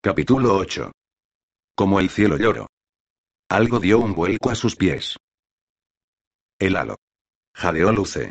Capítulo 0.00 0.56
8. 0.56 0.92
Como 1.74 1.98
el 1.98 2.08
cielo 2.08 2.36
lloró. 2.36 2.68
Algo 3.48 3.80
dio 3.80 3.98
un 3.98 4.14
vuelco 4.14 4.48
a 4.48 4.54
sus 4.54 4.76
pies. 4.76 5.16
El 6.60 6.76
halo. 6.76 6.98
Jadeó 7.52 7.90
Luce. 7.90 8.30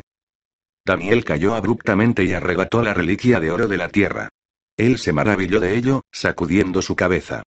Daniel 0.82 1.26
cayó 1.26 1.54
abruptamente 1.54 2.24
y 2.24 2.32
arrebató 2.32 2.82
la 2.82 2.94
reliquia 2.94 3.38
de 3.38 3.50
oro 3.50 3.68
de 3.68 3.76
la 3.76 3.90
tierra. 3.90 4.30
Él 4.78 4.96
se 4.96 5.12
maravilló 5.12 5.60
de 5.60 5.76
ello, 5.76 6.00
sacudiendo 6.10 6.80
su 6.80 6.96
cabeza. 6.96 7.42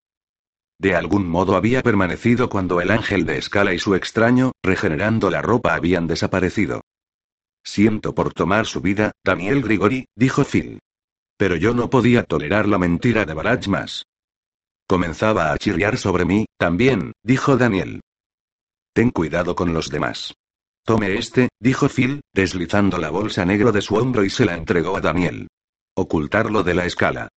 De 0.77 0.95
algún 0.95 1.27
modo 1.27 1.55
había 1.55 1.81
permanecido 1.81 2.47
cuando 2.47 2.79
el 2.79 2.91
ángel 2.91 3.25
de 3.25 3.39
escala 3.39 3.73
y 3.73 3.79
su 3.79 3.95
extraño, 3.95 4.51
regenerando 4.61 5.31
la 5.31 5.41
ropa, 5.41 5.73
habían 5.73 6.05
desaparecido. 6.05 6.81
Siento 7.63 8.13
por 8.13 8.35
tomar 8.35 8.67
su 8.67 8.81
vida, 8.81 9.13
Daniel 9.23 9.63
Grigori, 9.63 10.05
dijo 10.15 10.45
Phil. 10.45 10.79
Pero 11.37 11.55
yo 11.55 11.73
no 11.73 11.89
podía 11.89 12.21
tolerar 12.21 12.67
la 12.67 12.77
mentira 12.77 13.25
de 13.25 13.33
Barach 13.33 13.67
más. 13.67 14.05
Comenzaba 14.91 15.53
a 15.53 15.57
chirriar 15.57 15.97
sobre 15.97 16.25
mí, 16.25 16.47
también, 16.57 17.13
dijo 17.23 17.55
Daniel. 17.55 18.01
Ten 18.93 19.09
cuidado 19.09 19.55
con 19.55 19.73
los 19.73 19.89
demás. 19.89 20.33
Tome 20.83 21.15
este, 21.15 21.47
dijo 21.61 21.87
Phil, 21.87 22.19
deslizando 22.33 22.97
la 22.97 23.09
bolsa 23.09 23.45
negra 23.45 23.71
de 23.71 23.81
su 23.81 23.95
hombro 23.95 24.25
y 24.25 24.29
se 24.29 24.43
la 24.43 24.53
entregó 24.53 24.97
a 24.97 24.99
Daniel. 24.99 25.47
Ocultarlo 25.95 26.63
de 26.63 26.73
la 26.73 26.85
escala. 26.85 27.29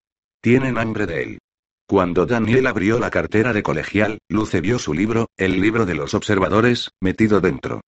Tienen 0.42 0.80
hambre 0.80 1.06
de 1.06 1.22
él. 1.22 1.38
Cuando 1.86 2.26
Daniel 2.26 2.66
abrió 2.66 2.98
la 2.98 3.12
cartera 3.12 3.54
de 3.54 3.62
colegial, 3.62 4.18
Luce 4.30 4.60
vio 4.60 4.80
su 4.80 4.96
libro, 4.96 5.28
el 5.38 5.62
libro 5.62 5.86
de 5.86 5.94
los 5.94 6.16
observadores, 6.16 6.90
metido 7.02 7.40
dentro. 7.40 7.82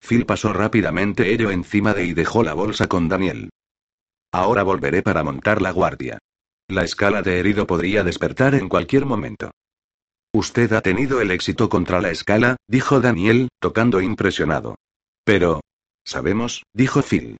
Phil 0.00 0.26
pasó 0.26 0.52
rápidamente 0.52 1.32
ello 1.32 1.52
encima 1.52 1.94
de 1.94 2.06
y 2.06 2.12
dejó 2.12 2.42
la 2.42 2.54
bolsa 2.54 2.88
con 2.88 3.08
Daniel. 3.08 3.50
Ahora 4.32 4.64
volveré 4.64 5.00
para 5.04 5.22
montar 5.22 5.62
la 5.62 5.70
guardia. 5.70 6.18
La 6.70 6.84
escala 6.84 7.20
de 7.22 7.40
herido 7.40 7.66
podría 7.66 8.04
despertar 8.04 8.54
en 8.54 8.68
cualquier 8.68 9.04
momento. 9.04 9.50
Usted 10.32 10.72
ha 10.72 10.80
tenido 10.82 11.20
el 11.20 11.32
éxito 11.32 11.68
contra 11.68 12.00
la 12.00 12.10
escala, 12.12 12.54
dijo 12.68 13.00
Daniel, 13.00 13.48
tocando 13.58 14.00
impresionado. 14.00 14.76
Pero. 15.24 15.62
Sabemos, 16.04 16.62
dijo 16.72 17.02
Phil. 17.02 17.38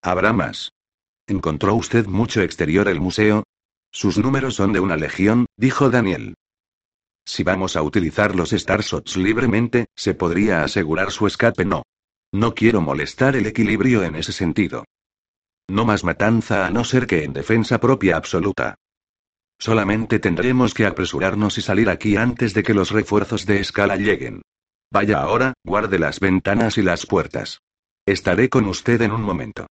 Habrá 0.00 0.32
más. 0.32 0.70
¿Encontró 1.26 1.74
usted 1.74 2.06
mucho 2.06 2.40
exterior 2.40 2.86
el 2.86 3.00
museo? 3.00 3.42
Sus 3.90 4.16
números 4.16 4.54
son 4.54 4.72
de 4.72 4.78
una 4.78 4.96
legión, 4.96 5.46
dijo 5.56 5.90
Daniel. 5.90 6.34
Si 7.26 7.42
vamos 7.42 7.74
a 7.74 7.82
utilizar 7.82 8.36
los 8.36 8.50
Starshots 8.50 9.16
libremente, 9.16 9.86
se 9.96 10.14
podría 10.14 10.62
asegurar 10.62 11.10
su 11.10 11.26
escape. 11.26 11.64
No. 11.64 11.82
No 12.32 12.54
quiero 12.54 12.80
molestar 12.80 13.34
el 13.34 13.46
equilibrio 13.46 14.04
en 14.04 14.14
ese 14.14 14.30
sentido. 14.30 14.84
No 15.68 15.84
más 15.84 16.02
matanza 16.02 16.66
a 16.66 16.70
no 16.70 16.84
ser 16.84 17.06
que 17.06 17.24
en 17.24 17.32
defensa 17.32 17.78
propia 17.78 18.16
absoluta. 18.16 18.76
Solamente 19.58 20.18
tendremos 20.18 20.72
que 20.72 20.86
apresurarnos 20.86 21.58
y 21.58 21.62
salir 21.62 21.90
aquí 21.90 22.16
antes 22.16 22.54
de 22.54 22.62
que 22.62 22.74
los 22.74 22.90
refuerzos 22.90 23.44
de 23.44 23.60
escala 23.60 23.96
lleguen. 23.96 24.42
Vaya 24.90 25.20
ahora, 25.20 25.52
guarde 25.64 25.98
las 25.98 26.20
ventanas 26.20 26.78
y 26.78 26.82
las 26.82 27.06
puertas. 27.06 27.60
Estaré 28.06 28.48
con 28.48 28.64
usted 28.66 29.02
en 29.02 29.12
un 29.12 29.22
momento. 29.22 29.66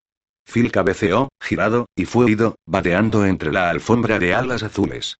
Phil 0.45 0.72
cabeceó, 0.72 1.30
girado, 1.42 1.88
y 1.95 2.06
fue 2.06 2.31
ido, 2.31 2.56
vadeando 2.66 3.25
entre 3.25 3.52
la 3.52 3.70
alfombra 3.70 4.20
de 4.20 4.36
alas 4.36 4.64
azules. 4.64 5.18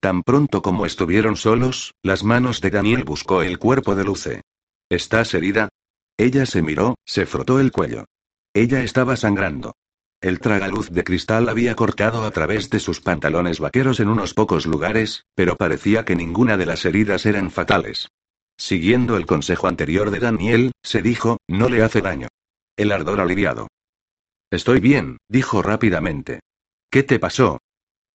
Tan 0.00 0.22
pronto 0.22 0.62
como 0.62 0.86
estuvieron 0.86 1.36
solos, 1.36 1.94
las 2.02 2.22
manos 2.22 2.60
de 2.60 2.70
Daniel 2.70 3.02
buscó 3.02 3.42
el 3.42 3.58
cuerpo 3.58 3.96
de 3.96 4.04
Luce. 4.04 4.42
¿Estás 4.88 5.34
herida? 5.34 5.68
Ella 6.16 6.46
se 6.46 6.62
miró, 6.62 6.94
se 7.04 7.26
frotó 7.26 7.58
el 7.58 7.72
cuello. 7.72 8.04
Ella 8.54 8.82
estaba 8.82 9.16
sangrando. 9.16 9.74
El 10.20 10.40
tragaluz 10.40 10.90
de 10.90 11.04
cristal 11.04 11.48
había 11.48 11.76
cortado 11.76 12.24
a 12.24 12.30
través 12.32 12.70
de 12.70 12.80
sus 12.80 13.00
pantalones 13.00 13.60
vaqueros 13.60 14.00
en 14.00 14.08
unos 14.08 14.34
pocos 14.34 14.66
lugares, 14.66 15.26
pero 15.36 15.56
parecía 15.56 16.04
que 16.04 16.16
ninguna 16.16 16.56
de 16.56 16.66
las 16.66 16.84
heridas 16.84 17.24
eran 17.24 17.52
fatales. 17.52 18.08
Siguiendo 18.56 19.16
el 19.16 19.26
consejo 19.26 19.68
anterior 19.68 20.10
de 20.10 20.18
Daniel, 20.18 20.72
se 20.82 21.02
dijo, 21.02 21.38
no 21.46 21.68
le 21.68 21.84
hace 21.84 22.00
daño. 22.00 22.26
El 22.76 22.90
ardor 22.90 23.20
aliviado. 23.20 23.68
Estoy 24.50 24.80
bien, 24.80 25.18
dijo 25.28 25.62
rápidamente. 25.62 26.40
¿Qué 26.90 27.04
te 27.04 27.20
pasó? 27.20 27.60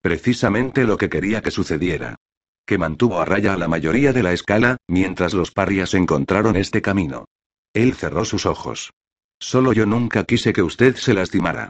Precisamente 0.01 0.83
lo 0.83 0.97
que 0.97 1.09
quería 1.09 1.41
que 1.41 1.51
sucediera. 1.51 2.17
Que 2.65 2.77
mantuvo 2.77 3.21
a 3.21 3.25
raya 3.25 3.53
a 3.53 3.57
la 3.57 3.69
mayoría 3.69 4.11
de 4.11 4.23
la 4.23 4.33
escala, 4.33 4.75
mientras 4.89 5.33
los 5.33 5.51
parias 5.51 5.93
encontraron 5.93 6.57
este 6.57 6.81
camino. 6.81 7.25
Él 7.73 7.93
cerró 7.93 8.25
sus 8.25 8.45
ojos. 8.45 8.91
Solo 9.39 9.71
yo 9.71 9.85
nunca 9.85 10.25
quise 10.25 10.51
que 10.51 10.63
usted 10.63 10.97
se 10.97 11.13
lastimara. 11.13 11.69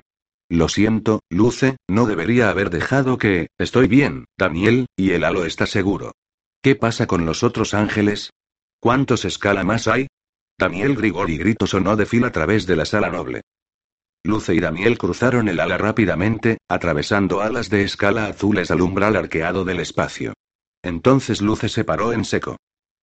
Lo 0.54 0.70
siento, 0.70 1.22
Luce, 1.32 1.78
no 1.90 2.06
debería 2.06 2.52
haber 2.52 2.70
dejado 2.70 3.18
que... 3.18 3.48
Estoy 3.58 3.88
bien, 3.88 4.26
Daniel, 4.38 4.86
y 4.96 5.10
el 5.10 5.24
halo 5.24 5.46
está 5.46 5.66
seguro. 5.66 6.12
¿Qué 6.62 6.76
pasa 6.76 7.08
con 7.08 7.26
los 7.26 7.42
otros 7.42 7.74
ángeles? 7.74 8.30
¿Cuántos 8.80 9.26
escala 9.26 9.64
más 9.64 9.88
hay? 9.88 10.06
Daniel 10.60 10.96
Grigori 10.96 11.40
grito 11.40 11.66
sonó 11.66 11.96
de 11.96 12.06
fila 12.06 12.28
a 12.28 12.32
través 12.32 12.68
de 12.68 12.76
la 12.76 12.86
sala 12.86 13.10
noble. 13.10 13.42
Luce 14.24 14.54
y 14.54 14.60
Daniel 14.60 15.00
cruzaron 15.00 15.50
el 15.50 15.60
ala 15.60 15.80
rápidamente, 15.80 16.60
atravesando 16.70 17.42
alas 17.42 17.72
de 17.72 17.82
escala 17.82 18.28
azules 18.28 18.70
al 18.70 18.82
umbral 18.82 19.16
arqueado 19.16 19.66
del 19.66 19.80
espacio. 19.80 20.34
Entonces 20.84 21.42
Luce 21.42 21.68
se 21.68 21.84
paró 21.84 22.14
en 22.14 22.26
seco. 22.26 22.58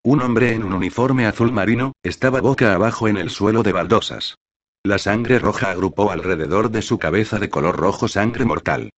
Un 0.04 0.22
hombre 0.22 0.52
en 0.52 0.62
un 0.62 0.72
uniforme 0.72 1.26
azul 1.26 1.50
marino, 1.50 1.94
estaba 2.04 2.40
boca 2.40 2.72
abajo 2.72 3.08
en 3.08 3.16
el 3.16 3.28
suelo 3.28 3.64
de 3.64 3.72
baldosas. 3.72 4.36
La 4.82 4.96
sangre 4.96 5.38
roja 5.38 5.70
agrupó 5.70 6.10
alrededor 6.10 6.70
de 6.70 6.80
su 6.80 6.98
cabeza 6.98 7.38
de 7.38 7.50
color 7.50 7.76
rojo 7.76 8.08
sangre 8.08 8.46
mortal. 8.46 8.90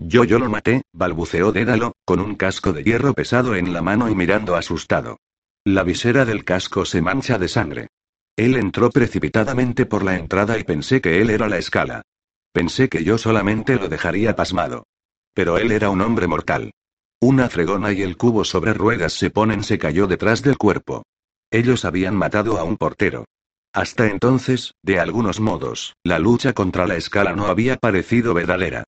Yo 0.00 0.24
yo 0.24 0.40
lo 0.40 0.50
maté, 0.50 0.82
balbuceó 0.92 1.52
Dédalo, 1.52 1.92
con 2.04 2.18
un 2.18 2.34
casco 2.34 2.72
de 2.72 2.82
hierro 2.82 3.14
pesado 3.14 3.54
en 3.54 3.72
la 3.72 3.82
mano 3.82 4.10
y 4.10 4.16
mirando 4.16 4.56
asustado. 4.56 5.18
La 5.64 5.84
visera 5.84 6.24
del 6.24 6.44
casco 6.44 6.84
se 6.84 7.02
mancha 7.02 7.38
de 7.38 7.46
sangre. 7.46 7.88
Él 8.36 8.56
entró 8.56 8.90
precipitadamente 8.90 9.86
por 9.86 10.02
la 10.02 10.16
entrada 10.16 10.58
y 10.58 10.64
pensé 10.64 11.00
que 11.00 11.20
él 11.20 11.30
era 11.30 11.48
la 11.48 11.58
escala. 11.58 12.02
Pensé 12.52 12.88
que 12.88 13.04
yo 13.04 13.16
solamente 13.16 13.76
lo 13.76 13.88
dejaría 13.88 14.34
pasmado. 14.34 14.86
Pero 15.34 15.56
él 15.56 15.70
era 15.70 15.88
un 15.88 16.00
hombre 16.00 16.26
mortal. 16.26 16.72
Una 17.20 17.48
fregona 17.48 17.92
y 17.92 18.02
el 18.02 18.16
cubo 18.16 18.44
sobre 18.44 18.74
ruedas 18.74 19.12
se 19.12 19.30
ponen 19.30 19.62
se 19.62 19.78
cayó 19.78 20.08
detrás 20.08 20.42
del 20.42 20.58
cuerpo. 20.58 21.04
Ellos 21.52 21.84
habían 21.84 22.16
matado 22.16 22.58
a 22.58 22.64
un 22.64 22.76
portero. 22.76 23.24
Hasta 23.76 24.06
entonces, 24.06 24.72
de 24.82 24.98
algunos 25.00 25.38
modos, 25.38 25.96
la 26.02 26.18
lucha 26.18 26.54
contra 26.54 26.86
la 26.86 26.96
escala 26.96 27.36
no 27.36 27.44
había 27.44 27.76
parecido 27.76 28.32
verdadera. 28.32 28.84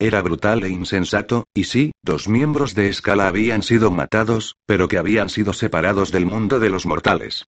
Era 0.00 0.20
brutal 0.20 0.64
e 0.64 0.68
insensato, 0.68 1.44
y 1.54 1.62
sí, 1.62 1.92
dos 2.02 2.26
miembros 2.26 2.74
de 2.74 2.88
escala 2.88 3.28
habían 3.28 3.62
sido 3.62 3.92
matados, 3.92 4.56
pero 4.66 4.88
que 4.88 4.98
habían 4.98 5.28
sido 5.28 5.52
separados 5.52 6.10
del 6.10 6.26
mundo 6.26 6.58
de 6.58 6.70
los 6.70 6.86
mortales. 6.86 7.44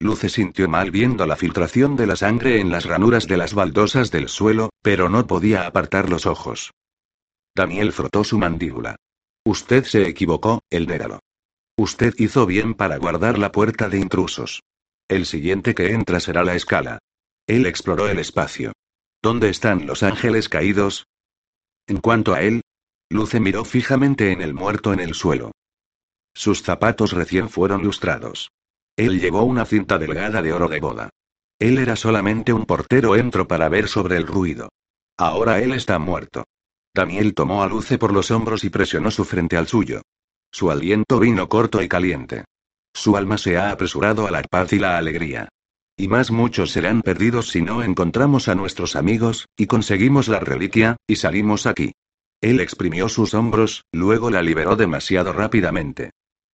Luce 0.00 0.30
sintió 0.30 0.70
mal 0.70 0.90
viendo 0.90 1.26
la 1.26 1.36
filtración 1.36 1.96
de 1.96 2.06
la 2.06 2.16
sangre 2.16 2.60
en 2.60 2.70
las 2.70 2.86
ranuras 2.86 3.26
de 3.26 3.36
las 3.36 3.52
baldosas 3.52 4.10
del 4.10 4.30
suelo, 4.30 4.70
pero 4.80 5.10
no 5.10 5.26
podía 5.26 5.66
apartar 5.66 6.08
los 6.08 6.24
ojos. 6.24 6.72
Daniel 7.54 7.92
frotó 7.92 8.24
su 8.24 8.38
mandíbula. 8.38 8.96
Usted 9.44 9.84
se 9.84 10.08
equivocó, 10.08 10.60
el 10.70 10.86
déralo. 10.86 11.20
Usted 11.76 12.14
hizo 12.16 12.46
bien 12.46 12.72
para 12.72 12.96
guardar 12.96 13.38
la 13.38 13.52
puerta 13.52 13.90
de 13.90 13.98
intrusos. 13.98 14.62
El 15.08 15.24
siguiente 15.24 15.74
que 15.74 15.92
entra 15.92 16.20
será 16.20 16.44
la 16.44 16.54
escala. 16.54 16.98
Él 17.46 17.64
exploró 17.64 18.08
el 18.08 18.18
espacio. 18.18 18.72
¿Dónde 19.22 19.48
están 19.48 19.86
los 19.86 20.02
ángeles 20.02 20.50
caídos? 20.50 21.06
En 21.86 21.98
cuanto 21.98 22.34
a 22.34 22.42
él, 22.42 22.60
Luce 23.08 23.40
miró 23.40 23.64
fijamente 23.64 24.32
en 24.32 24.42
el 24.42 24.52
muerto 24.52 24.92
en 24.92 25.00
el 25.00 25.14
suelo. 25.14 25.52
Sus 26.34 26.62
zapatos 26.62 27.12
recién 27.12 27.48
fueron 27.48 27.82
lustrados. 27.82 28.50
Él 28.96 29.18
llevó 29.18 29.44
una 29.44 29.64
cinta 29.64 29.98
delgada 29.98 30.42
de 30.42 30.52
oro 30.52 30.68
de 30.68 30.80
boda. 30.80 31.10
Él 31.58 31.78
era 31.78 31.96
solamente 31.96 32.52
un 32.52 32.66
portero 32.66 33.16
entro 33.16 33.48
para 33.48 33.70
ver 33.70 33.88
sobre 33.88 34.16
el 34.16 34.26
ruido. 34.26 34.68
Ahora 35.16 35.60
él 35.60 35.72
está 35.72 35.98
muerto. 35.98 36.44
Daniel 36.94 37.34
tomó 37.34 37.62
a 37.62 37.66
Luce 37.66 37.96
por 37.96 38.12
los 38.12 38.30
hombros 38.30 38.62
y 38.62 38.70
presionó 38.70 39.10
su 39.10 39.24
frente 39.24 39.56
al 39.56 39.68
suyo. 39.68 40.02
Su 40.52 40.70
aliento 40.70 41.18
vino 41.18 41.48
corto 41.48 41.82
y 41.82 41.88
caliente. 41.88 42.44
Su 42.92 43.16
alma 43.16 43.38
se 43.38 43.56
ha 43.56 43.70
apresurado 43.70 44.26
a 44.26 44.30
la 44.30 44.42
paz 44.42 44.72
y 44.72 44.78
la 44.78 44.98
alegría. 44.98 45.48
Y 45.96 46.08
más 46.08 46.30
muchos 46.30 46.70
serán 46.70 47.02
perdidos 47.02 47.48
si 47.48 47.60
no 47.60 47.82
encontramos 47.82 48.48
a 48.48 48.54
nuestros 48.54 48.96
amigos, 48.96 49.46
y 49.56 49.66
conseguimos 49.66 50.28
la 50.28 50.40
reliquia, 50.40 50.96
y 51.06 51.16
salimos 51.16 51.66
aquí. 51.66 51.92
Él 52.40 52.60
exprimió 52.60 53.08
sus 53.08 53.34
hombros, 53.34 53.84
luego 53.92 54.30
la 54.30 54.42
liberó 54.42 54.76
demasiado 54.76 55.32
rápidamente. 55.32 56.10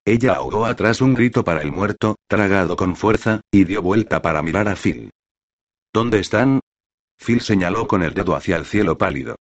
Ella 0.06 0.34
ahogó 0.34 0.66
atrás 0.66 1.00
un 1.00 1.14
grito 1.14 1.44
para 1.44 1.62
el 1.62 1.72
muerto, 1.72 2.16
tragado 2.26 2.76
con 2.76 2.96
fuerza, 2.96 3.40
y 3.50 3.64
dio 3.64 3.82
vuelta 3.82 4.22
para 4.22 4.42
mirar 4.42 4.68
a 4.68 4.76
Phil. 4.76 5.10
¿Dónde 5.92 6.20
están? 6.20 6.60
Phil 7.16 7.40
señaló 7.40 7.86
con 7.86 8.02
el 8.02 8.14
dedo 8.14 8.34
hacia 8.34 8.56
el 8.56 8.64
cielo 8.64 8.98
pálido. 8.98 9.36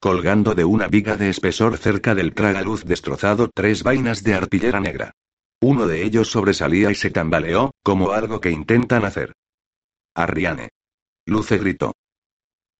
Colgando 0.00 0.54
de 0.54 0.64
una 0.64 0.86
viga 0.86 1.16
de 1.16 1.30
espesor 1.30 1.78
cerca 1.78 2.14
del 2.14 2.34
tragaluz 2.34 2.84
destrozado 2.84 3.50
tres 3.52 3.82
vainas 3.82 4.22
de 4.22 4.34
arpillera 4.34 4.80
negra. 4.80 5.12
Uno 5.60 5.86
de 5.86 6.04
ellos 6.04 6.30
sobresalía 6.30 6.90
y 6.90 6.94
se 6.94 7.10
tambaleó, 7.10 7.72
como 7.82 8.12
algo 8.12 8.40
que 8.40 8.50
intentan 8.50 9.04
hacer. 9.04 9.32
Arriane. 10.14 10.70
Luce 11.26 11.58
gritó. 11.58 11.92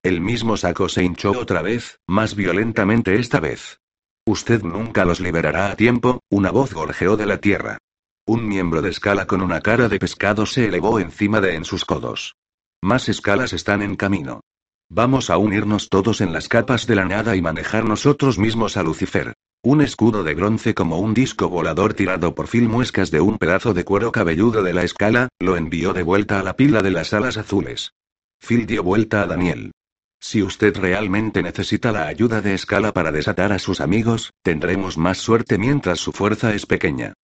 El 0.02 0.20
mismo 0.20 0.56
saco 0.56 0.88
se 0.88 1.02
hinchó 1.02 1.32
otra 1.32 1.62
vez, 1.62 1.98
más 2.06 2.34
violentamente 2.34 3.14
esta 3.14 3.40
vez. 3.40 3.78
Usted 4.26 4.62
nunca 4.62 5.04
los 5.04 5.20
liberará 5.20 5.70
a 5.70 5.76
tiempo, 5.76 6.20
una 6.30 6.50
voz 6.50 6.72
gorjeó 6.72 7.16
de 7.16 7.26
la 7.26 7.38
tierra. 7.38 7.78
Un 8.26 8.46
miembro 8.48 8.80
de 8.80 8.90
escala 8.90 9.26
con 9.26 9.42
una 9.42 9.60
cara 9.60 9.88
de 9.88 9.98
pescado 9.98 10.46
se 10.46 10.66
elevó 10.66 10.98
encima 10.98 11.42
de 11.42 11.56
en 11.56 11.64
sus 11.64 11.84
codos. 11.84 12.36
Más 12.82 13.08
escalas 13.10 13.52
están 13.52 13.82
en 13.82 13.96
camino. 13.96 14.40
Vamos 14.88 15.28
a 15.28 15.36
unirnos 15.36 15.88
todos 15.90 16.20
en 16.22 16.32
las 16.32 16.48
capas 16.48 16.86
de 16.86 16.94
la 16.94 17.04
nada 17.04 17.36
y 17.36 17.42
manejar 17.42 17.84
nosotros 17.84 18.38
mismos 18.38 18.76
a 18.78 18.82
Lucifer. 18.82 19.33
Un 19.66 19.80
escudo 19.80 20.24
de 20.24 20.34
bronce 20.34 20.74
como 20.74 20.98
un 20.98 21.14
disco 21.14 21.48
volador 21.48 21.94
tirado 21.94 22.34
por 22.34 22.48
Phil 22.48 22.68
Muescas 22.68 23.10
de 23.10 23.22
un 23.22 23.38
pedazo 23.38 23.72
de 23.72 23.82
cuero 23.82 24.12
cabelludo 24.12 24.62
de 24.62 24.74
la 24.74 24.82
escala, 24.82 25.30
lo 25.40 25.56
envió 25.56 25.94
de 25.94 26.02
vuelta 26.02 26.38
a 26.38 26.42
la 26.42 26.54
pila 26.54 26.82
de 26.82 26.90
las 26.90 27.14
alas 27.14 27.38
azules. 27.38 27.94
Phil 28.38 28.66
dio 28.66 28.82
vuelta 28.82 29.22
a 29.22 29.26
Daniel. 29.26 29.72
Si 30.20 30.42
usted 30.42 30.76
realmente 30.76 31.42
necesita 31.42 31.92
la 31.92 32.08
ayuda 32.08 32.42
de 32.42 32.52
escala 32.52 32.92
para 32.92 33.10
desatar 33.10 33.52
a 33.52 33.58
sus 33.58 33.80
amigos, 33.80 34.34
tendremos 34.42 34.98
más 34.98 35.16
suerte 35.16 35.56
mientras 35.56 35.98
su 35.98 36.12
fuerza 36.12 36.54
es 36.54 36.66
pequeña. 36.66 37.14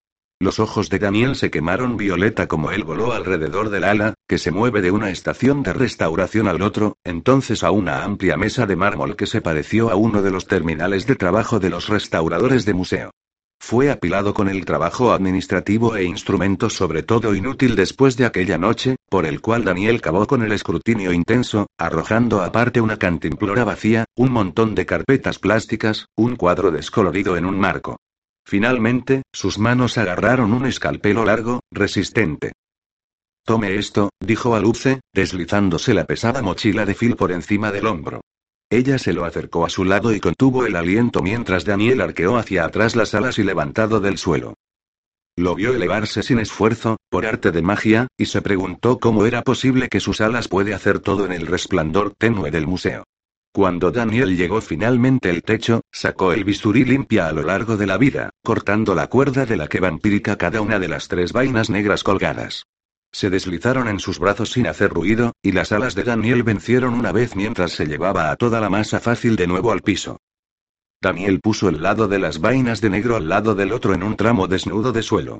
Los 0.41 0.59
ojos 0.59 0.89
de 0.89 0.97
Daniel 0.97 1.35
se 1.35 1.51
quemaron 1.51 1.97
violeta 1.97 2.47
como 2.47 2.71
él 2.71 2.83
voló 2.83 3.13
alrededor 3.13 3.69
del 3.69 3.83
ala, 3.83 4.15
que 4.27 4.39
se 4.39 4.49
mueve 4.49 4.81
de 4.81 4.89
una 4.89 5.11
estación 5.11 5.61
de 5.61 5.71
restauración 5.71 6.47
al 6.47 6.63
otro, 6.63 6.97
entonces 7.03 7.63
a 7.63 7.69
una 7.69 8.03
amplia 8.03 8.37
mesa 8.37 8.65
de 8.65 8.75
mármol 8.75 9.15
que 9.15 9.27
se 9.27 9.39
pareció 9.39 9.91
a 9.91 9.95
uno 9.95 10.23
de 10.23 10.31
los 10.31 10.47
terminales 10.47 11.05
de 11.05 11.15
trabajo 11.15 11.59
de 11.59 11.69
los 11.69 11.89
restauradores 11.89 12.65
de 12.65 12.73
museo. 12.73 13.11
Fue 13.59 13.91
apilado 13.91 14.33
con 14.33 14.49
el 14.49 14.65
trabajo 14.65 15.13
administrativo 15.13 15.95
e 15.95 16.05
instrumentos 16.05 16.73
sobre 16.73 17.03
todo 17.03 17.35
inútil 17.35 17.75
después 17.75 18.17
de 18.17 18.25
aquella 18.25 18.57
noche, 18.57 18.95
por 19.11 19.27
el 19.27 19.41
cual 19.41 19.63
Daniel 19.63 20.01
cavó 20.01 20.25
con 20.25 20.41
el 20.41 20.53
escrutinio 20.53 21.13
intenso, 21.13 21.67
arrojando 21.77 22.41
aparte 22.41 22.81
una 22.81 22.97
cantimplora 22.97 23.63
vacía, 23.63 24.05
un 24.17 24.31
montón 24.31 24.73
de 24.73 24.87
carpetas 24.87 25.37
plásticas, 25.37 26.07
un 26.17 26.35
cuadro 26.35 26.71
descolorido 26.71 27.37
en 27.37 27.45
un 27.45 27.59
marco. 27.59 27.97
Finalmente, 28.45 29.23
sus 29.31 29.59
manos 29.59 29.97
agarraron 29.97 30.53
un 30.53 30.65
escalpelo 30.65 31.25
largo, 31.25 31.61
resistente. 31.71 32.53
Tome 33.45 33.75
esto, 33.75 34.09
dijo 34.19 34.55
a 34.55 34.59
Luce, 34.59 35.01
deslizándose 35.13 35.93
la 35.93 36.05
pesada 36.05 36.41
mochila 36.41 36.85
de 36.85 36.95
Phil 36.95 37.15
por 37.15 37.31
encima 37.31 37.71
del 37.71 37.87
hombro. 37.87 38.21
Ella 38.69 38.97
se 38.97 39.13
lo 39.13 39.25
acercó 39.25 39.65
a 39.65 39.69
su 39.69 39.83
lado 39.83 40.13
y 40.13 40.19
contuvo 40.19 40.65
el 40.65 40.75
aliento 40.75 41.21
mientras 41.21 41.65
Daniel 41.65 42.01
arqueó 42.01 42.37
hacia 42.37 42.65
atrás 42.65 42.95
las 42.95 43.13
alas 43.13 43.37
y 43.39 43.43
levantado 43.43 43.99
del 43.99 44.17
suelo. 44.17 44.53
Lo 45.37 45.55
vio 45.55 45.73
elevarse 45.73 46.23
sin 46.23 46.39
esfuerzo, 46.39 46.97
por 47.09 47.25
arte 47.25 47.51
de 47.51 47.61
magia, 47.61 48.07
y 48.17 48.27
se 48.27 48.41
preguntó 48.41 48.99
cómo 48.99 49.25
era 49.25 49.41
posible 49.41 49.89
que 49.89 49.99
sus 49.99 50.21
alas 50.21 50.47
puede 50.47 50.73
hacer 50.73 50.99
todo 50.99 51.25
en 51.25 51.31
el 51.31 51.47
resplandor 51.47 52.13
tenue 52.17 52.51
del 52.51 52.67
museo. 52.67 53.03
Cuando 53.53 53.91
Daniel 53.91 54.37
llegó 54.37 54.61
finalmente 54.61 55.29
el 55.29 55.43
techo, 55.43 55.81
sacó 55.91 56.31
el 56.31 56.45
bisturí 56.45 56.85
limpia 56.85 57.27
a 57.27 57.33
lo 57.33 57.43
largo 57.43 57.75
de 57.75 57.85
la 57.85 57.97
vida, 57.97 58.29
cortando 58.43 58.95
la 58.95 59.07
cuerda 59.07 59.45
de 59.45 59.57
la 59.57 59.67
que 59.67 59.81
vampírica 59.81 60.37
cada 60.37 60.61
una 60.61 60.79
de 60.79 60.87
las 60.87 61.09
tres 61.09 61.33
vainas 61.33 61.69
negras 61.69 62.03
colgadas. 62.03 62.63
Se 63.11 63.29
deslizaron 63.29 63.89
en 63.89 63.99
sus 63.99 64.19
brazos 64.19 64.51
sin 64.53 64.67
hacer 64.67 64.89
ruido, 64.91 65.33
y 65.41 65.51
las 65.51 65.73
alas 65.73 65.95
de 65.95 66.03
Daniel 66.03 66.43
vencieron 66.43 66.93
una 66.93 67.11
vez 67.11 67.35
mientras 67.35 67.73
se 67.73 67.87
llevaba 67.87 68.31
a 68.31 68.37
toda 68.37 68.61
la 68.61 68.69
masa 68.69 69.01
fácil 69.01 69.35
de 69.35 69.47
nuevo 69.47 69.73
al 69.73 69.81
piso. 69.81 70.21
Daniel 71.01 71.41
puso 71.41 71.67
el 71.67 71.81
lado 71.81 72.07
de 72.07 72.19
las 72.19 72.39
vainas 72.39 72.79
de 72.79 72.89
negro 72.89 73.17
al 73.17 73.27
lado 73.27 73.53
del 73.53 73.73
otro 73.73 73.93
en 73.93 74.03
un 74.03 74.15
tramo 74.15 74.47
desnudo 74.47 74.93
de 74.93 75.03
suelo. 75.03 75.39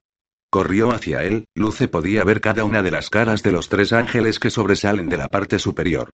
Corrió 0.49 0.91
hacia 0.91 1.23
él, 1.23 1.45
Luce 1.55 1.87
podía 1.87 2.25
ver 2.25 2.41
cada 2.41 2.65
una 2.65 2.83
de 2.83 2.91
las 2.91 3.09
caras 3.09 3.41
de 3.41 3.53
los 3.53 3.69
tres 3.69 3.93
ángeles 3.93 4.37
que 4.37 4.49
sobresalen 4.49 5.07
de 5.07 5.15
la 5.15 5.29
parte 5.29 5.59
superior. 5.59 6.09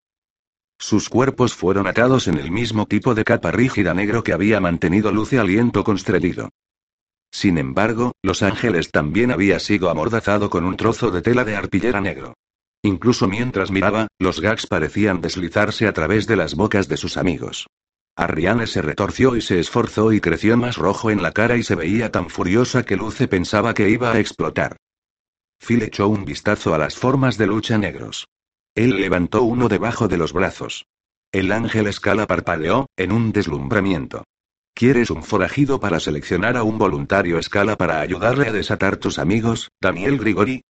Sus 0.79 1.09
cuerpos 1.09 1.53
fueron 1.53 1.88
atados 1.88 2.27
en 2.27 2.38
el 2.38 2.51
mismo 2.51 2.85
tipo 2.85 3.15
de 3.15 3.24
capa 3.24 3.51
rígida 3.51 3.94
negro 3.94 4.24
que 4.24 4.33
había 4.33 4.59
mantenido 4.59 5.12
Luce 5.12 5.39
aliento 5.39 5.83
constreñido. 5.83 6.50
Sin 7.31 7.57
embargo, 7.57 8.13
Los 8.21 8.44
Ángeles 8.44 8.91
también 8.91 9.31
había 9.31 9.59
sido 9.59 9.89
amordazado 9.89 10.50
con 10.50 10.65
un 10.65 10.77
trozo 10.77 11.12
de 11.12 11.21
tela 11.21 11.44
de 11.44 11.56
arpillera 11.56 12.00
negro. 12.00 12.33
Incluso 12.83 13.27
mientras 13.27 13.71
miraba, 13.71 14.07
los 14.19 14.39
gags 14.39 14.68
parecían 14.68 15.19
deslizarse 15.19 15.88
a 15.88 15.94
través 15.94 16.27
de 16.27 16.35
las 16.35 16.56
bocas 16.56 16.88
de 16.88 16.97
sus 16.97 17.18
amigos. 17.18 17.68
Arriane 18.15 18.65
se 18.65 18.81
retorció 18.81 19.35
y 19.35 19.41
se 19.41 19.59
esforzó 19.59 20.12
y 20.13 20.21
creció 20.21 20.57
más 20.57 20.77
rojo 20.77 21.12
en 21.12 21.21
la 21.21 21.31
cara 21.31 21.57
y 21.57 21.63
se 21.63 21.75
veía 21.75 22.12
tan 22.12 22.29
furiosa 22.29 22.83
que 22.83 22.95
Luce 22.95 23.27
pensaba 23.27 23.74
que 23.74 23.89
iba 23.89 24.12
a 24.12 24.19
explotar. 24.19 24.77
Phil 25.59 25.83
echó 25.83 26.07
un 26.07 26.24
vistazo 26.24 26.74
a 26.74 26.77
las 26.77 26.95
formas 26.95 27.38
de 27.38 27.47
lucha 27.47 27.77
negros. 27.77 28.27
Él 28.77 29.01
levantó 29.01 29.41
uno 29.41 29.69
debajo 29.69 30.07
de 30.07 30.18
los 30.18 30.33
brazos. 30.33 30.85
El 31.31 31.51
ángel 31.51 31.88
escala 31.88 32.27
parpadeó, 32.27 32.85
en 32.95 33.12
un 33.12 33.31
deslumbramiento. 33.31 34.24
¿Quieres 34.75 35.09
un 35.09 35.24
forajido 35.24 35.79
para 35.79 36.00
seleccionar 36.00 36.56
a 36.56 36.62
un 36.62 36.77
voluntario 36.77 37.39
escala 37.39 37.75
para 37.75 38.01
ayudarle 38.01 38.47
a 38.47 38.51
desatar 38.51 38.97
tus 38.97 39.18
amigos, 39.18 39.69
Daniel 39.81 40.19
Grigori? 40.19 40.62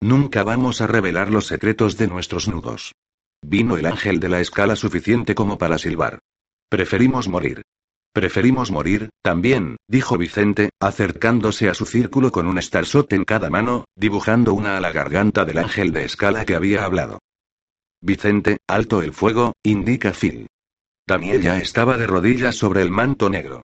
Nunca 0.00 0.44
vamos 0.44 0.80
a 0.80 0.86
revelar 0.86 1.28
los 1.28 1.48
secretos 1.48 1.96
de 1.96 2.06
nuestros 2.06 2.46
nudos. 2.46 2.92
Vino 3.42 3.76
el 3.76 3.86
ángel 3.86 4.20
de 4.20 4.28
la 4.28 4.40
escala 4.40 4.76
suficiente 4.76 5.34
como 5.34 5.58
para 5.58 5.78
silbar. 5.78 6.20
Preferimos 6.68 7.26
morir. 7.26 7.62
Preferimos 8.14 8.70
morir, 8.70 9.10
también, 9.22 9.76
dijo 9.88 10.16
Vicente, 10.16 10.70
acercándose 10.78 11.68
a 11.68 11.74
su 11.74 11.84
círculo 11.84 12.30
con 12.30 12.46
un 12.46 12.62
starshot 12.62 13.12
en 13.12 13.24
cada 13.24 13.50
mano, 13.50 13.86
dibujando 13.96 14.54
una 14.54 14.76
a 14.76 14.80
la 14.80 14.92
garganta 14.92 15.44
del 15.44 15.58
ángel 15.58 15.92
de 15.92 16.04
escala 16.04 16.44
que 16.44 16.54
había 16.54 16.84
hablado. 16.84 17.18
Vicente, 18.00 18.58
alto 18.68 19.02
el 19.02 19.12
fuego, 19.12 19.54
indica 19.64 20.12
Phil. 20.12 20.46
Daniel 21.08 21.42
ya 21.42 21.58
estaba 21.58 21.98
de 21.98 22.06
rodillas 22.06 22.54
sobre 22.54 22.82
el 22.82 22.90
manto 22.92 23.30
negro. 23.30 23.62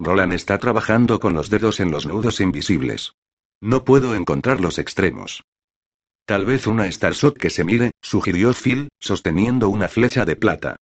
Roland 0.00 0.32
está 0.32 0.58
trabajando 0.58 1.20
con 1.20 1.34
los 1.34 1.48
dedos 1.48 1.78
en 1.78 1.92
los 1.92 2.04
nudos 2.04 2.40
invisibles. 2.40 3.12
No 3.60 3.84
puedo 3.84 4.16
encontrar 4.16 4.60
los 4.60 4.80
extremos. 4.80 5.44
Tal 6.24 6.44
vez 6.44 6.66
una 6.66 6.90
Starshot 6.90 7.38
que 7.38 7.50
se 7.50 7.62
mire, 7.62 7.92
sugirió 8.02 8.52
Phil, 8.52 8.88
sosteniendo 8.98 9.68
una 9.68 9.86
flecha 9.86 10.24
de 10.24 10.34
plata. 10.34 10.74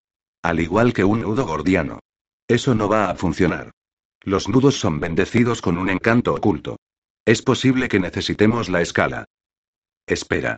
Al 0.43 0.59
igual 0.59 0.95
que 0.95 1.05
un 1.05 1.21
nudo 1.21 1.45
gordiano. 1.45 2.01
Eso 2.51 2.75
no 2.75 2.89
va 2.89 3.09
a 3.09 3.15
funcionar. 3.15 3.71
Los 4.23 4.49
nudos 4.49 4.75
son 4.75 4.99
bendecidos 4.99 5.63
con 5.63 5.79
un 5.79 5.89
encanto 5.89 6.35
oculto. 6.35 6.81
Es 7.25 7.43
posible 7.43 7.87
que 7.87 8.01
necesitemos 8.01 8.69
la 8.69 8.81
escala. 8.81 9.27
Espera. 10.05 10.57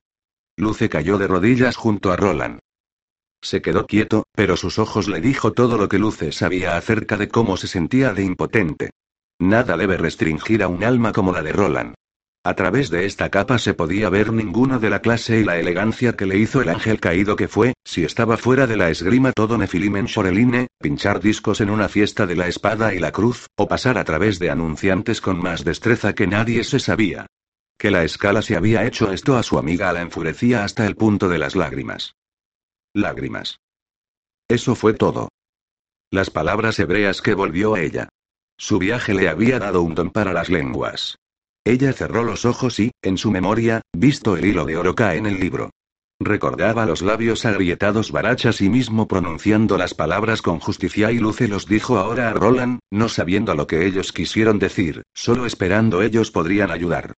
Luce 0.57 0.89
cayó 0.89 1.19
de 1.19 1.27
rodillas 1.27 1.77
junto 1.77 2.11
a 2.11 2.17
Roland. 2.17 2.61
Se 3.43 3.61
quedó 3.61 3.87
quieto, 3.87 4.25
pero 4.35 4.57
sus 4.57 4.79
ojos 4.79 5.07
le 5.07 5.21
dijo 5.21 5.53
todo 5.53 5.77
lo 5.77 5.91
que 5.91 5.99
Luce 5.99 6.33
sabía 6.33 6.79
acerca 6.79 7.19
de 7.19 7.29
cómo 7.29 7.59
se 7.59 7.67
sentía 7.67 8.15
de 8.15 8.25
impotente. 8.25 8.93
Nada 9.39 9.77
debe 9.77 9.99
restringir 9.99 10.63
a 10.63 10.69
un 10.69 10.85
alma 10.85 11.13
como 11.13 11.31
la 11.31 11.43
de 11.43 11.53
Roland. 11.53 11.95
A 12.45 12.55
través 12.55 12.91
de 12.91 13.07
esta 13.07 13.31
capa 13.31 13.59
se 13.59 13.73
podía 13.73 14.09
ver 14.09 14.33
ninguno 14.33 14.81
de 14.81 14.91
la 14.91 15.01
clase 15.01 15.39
y 15.39 15.45
la 15.45 15.59
elegancia 15.59 16.17
que 16.17 16.27
le 16.27 16.39
hizo 16.39 16.61
el 16.61 16.71
ángel 16.71 16.99
caído 16.99 17.37
que 17.37 17.47
fue, 17.47 17.75
si 17.85 18.03
estaba 18.03 18.37
fuera 18.37 18.67
de 18.67 18.77
la 18.77 18.91
esgrima 18.91 19.31
todo 19.31 19.57
Nefilim 19.57 19.97
en 19.97 20.07
Shoreline, 20.07 20.67
pinchar 20.81 21.21
discos 21.21 21.61
en 21.61 21.71
una 21.71 21.89
fiesta 21.89 22.27
de 22.27 22.35
la 22.35 22.49
espada 22.49 22.95
y 22.95 22.99
la 22.99 23.13
cruz, 23.13 23.47
o 23.57 23.69
pasar 23.69 23.97
a 23.97 24.03
través 24.03 24.41
de 24.41 24.51
anunciantes 24.51 25.21
con 25.21 25.41
más 25.41 25.63
destreza 25.63 26.15
que 26.15 26.27
nadie 26.27 26.65
se 26.65 26.81
sabía. 26.81 27.27
Que 27.79 27.93
la 27.93 28.03
escala 28.03 28.43
se 28.43 28.57
había 28.57 28.85
hecho 28.87 29.13
esto 29.13 29.37
a 29.37 29.45
su 29.45 29.57
amiga 29.57 29.93
la 29.93 30.03
enfurecía 30.03 30.65
hasta 30.65 30.85
el 30.85 30.97
punto 30.97 31.29
de 31.29 31.39
las 31.39 31.55
lágrimas. 31.55 32.17
Lágrimas. 32.93 33.61
Eso 34.49 34.75
fue 34.75 34.95
todo. 34.95 35.29
Las 36.11 36.31
palabras 36.31 36.77
hebreas 36.81 37.23
que 37.23 37.35
volvió 37.35 37.77
a 37.77 37.81
ella. 37.81 38.09
Su 38.59 38.81
viaje 38.81 39.15
le 39.15 39.29
había 39.29 39.61
dado 39.61 39.83
un 39.83 39.95
don 39.95 40.11
para 40.11 40.33
las 40.33 40.49
lenguas. 40.49 41.22
Ella 41.65 41.93
cerró 41.93 42.25
los 42.25 42.45
ojos 42.45 42.81
y, 42.81 42.91
en 43.03 43.17
su 43.19 43.31
memoria, 43.31 43.83
visto 43.93 44.37
el 44.37 44.45
hilo 44.45 44.65
de 44.65 44.77
oro 44.77 44.95
cae 44.95 45.19
en 45.19 45.27
el 45.27 45.39
libro. 45.39 45.71
Recordaba 46.19 46.87
los 46.87 47.03
labios 47.03 47.45
agrietados 47.45 48.13
barachas 48.13 48.61
y 48.61 48.69
mismo 48.69 49.09
pronunciando 49.09 49.77
las 49.77 49.95
palabras 49.95 50.43
con 50.43 50.61
justicia 50.61 51.11
y 51.11 51.19
luce 51.19 51.49
los 51.49 51.67
dijo 51.67 51.99
ahora 51.99 52.31
a 52.31 52.33
Roland, 52.33 52.81
no 52.91 53.09
sabiendo 53.09 53.55
lo 53.55 53.67
que 53.67 53.87
ellos 53.87 54.13
quisieron 54.13 54.59
decir, 54.59 55.03
solo 55.15 55.47
esperando 55.47 56.03
ellos 56.03 56.31
podrían 56.31 56.71
ayudar. 56.71 57.15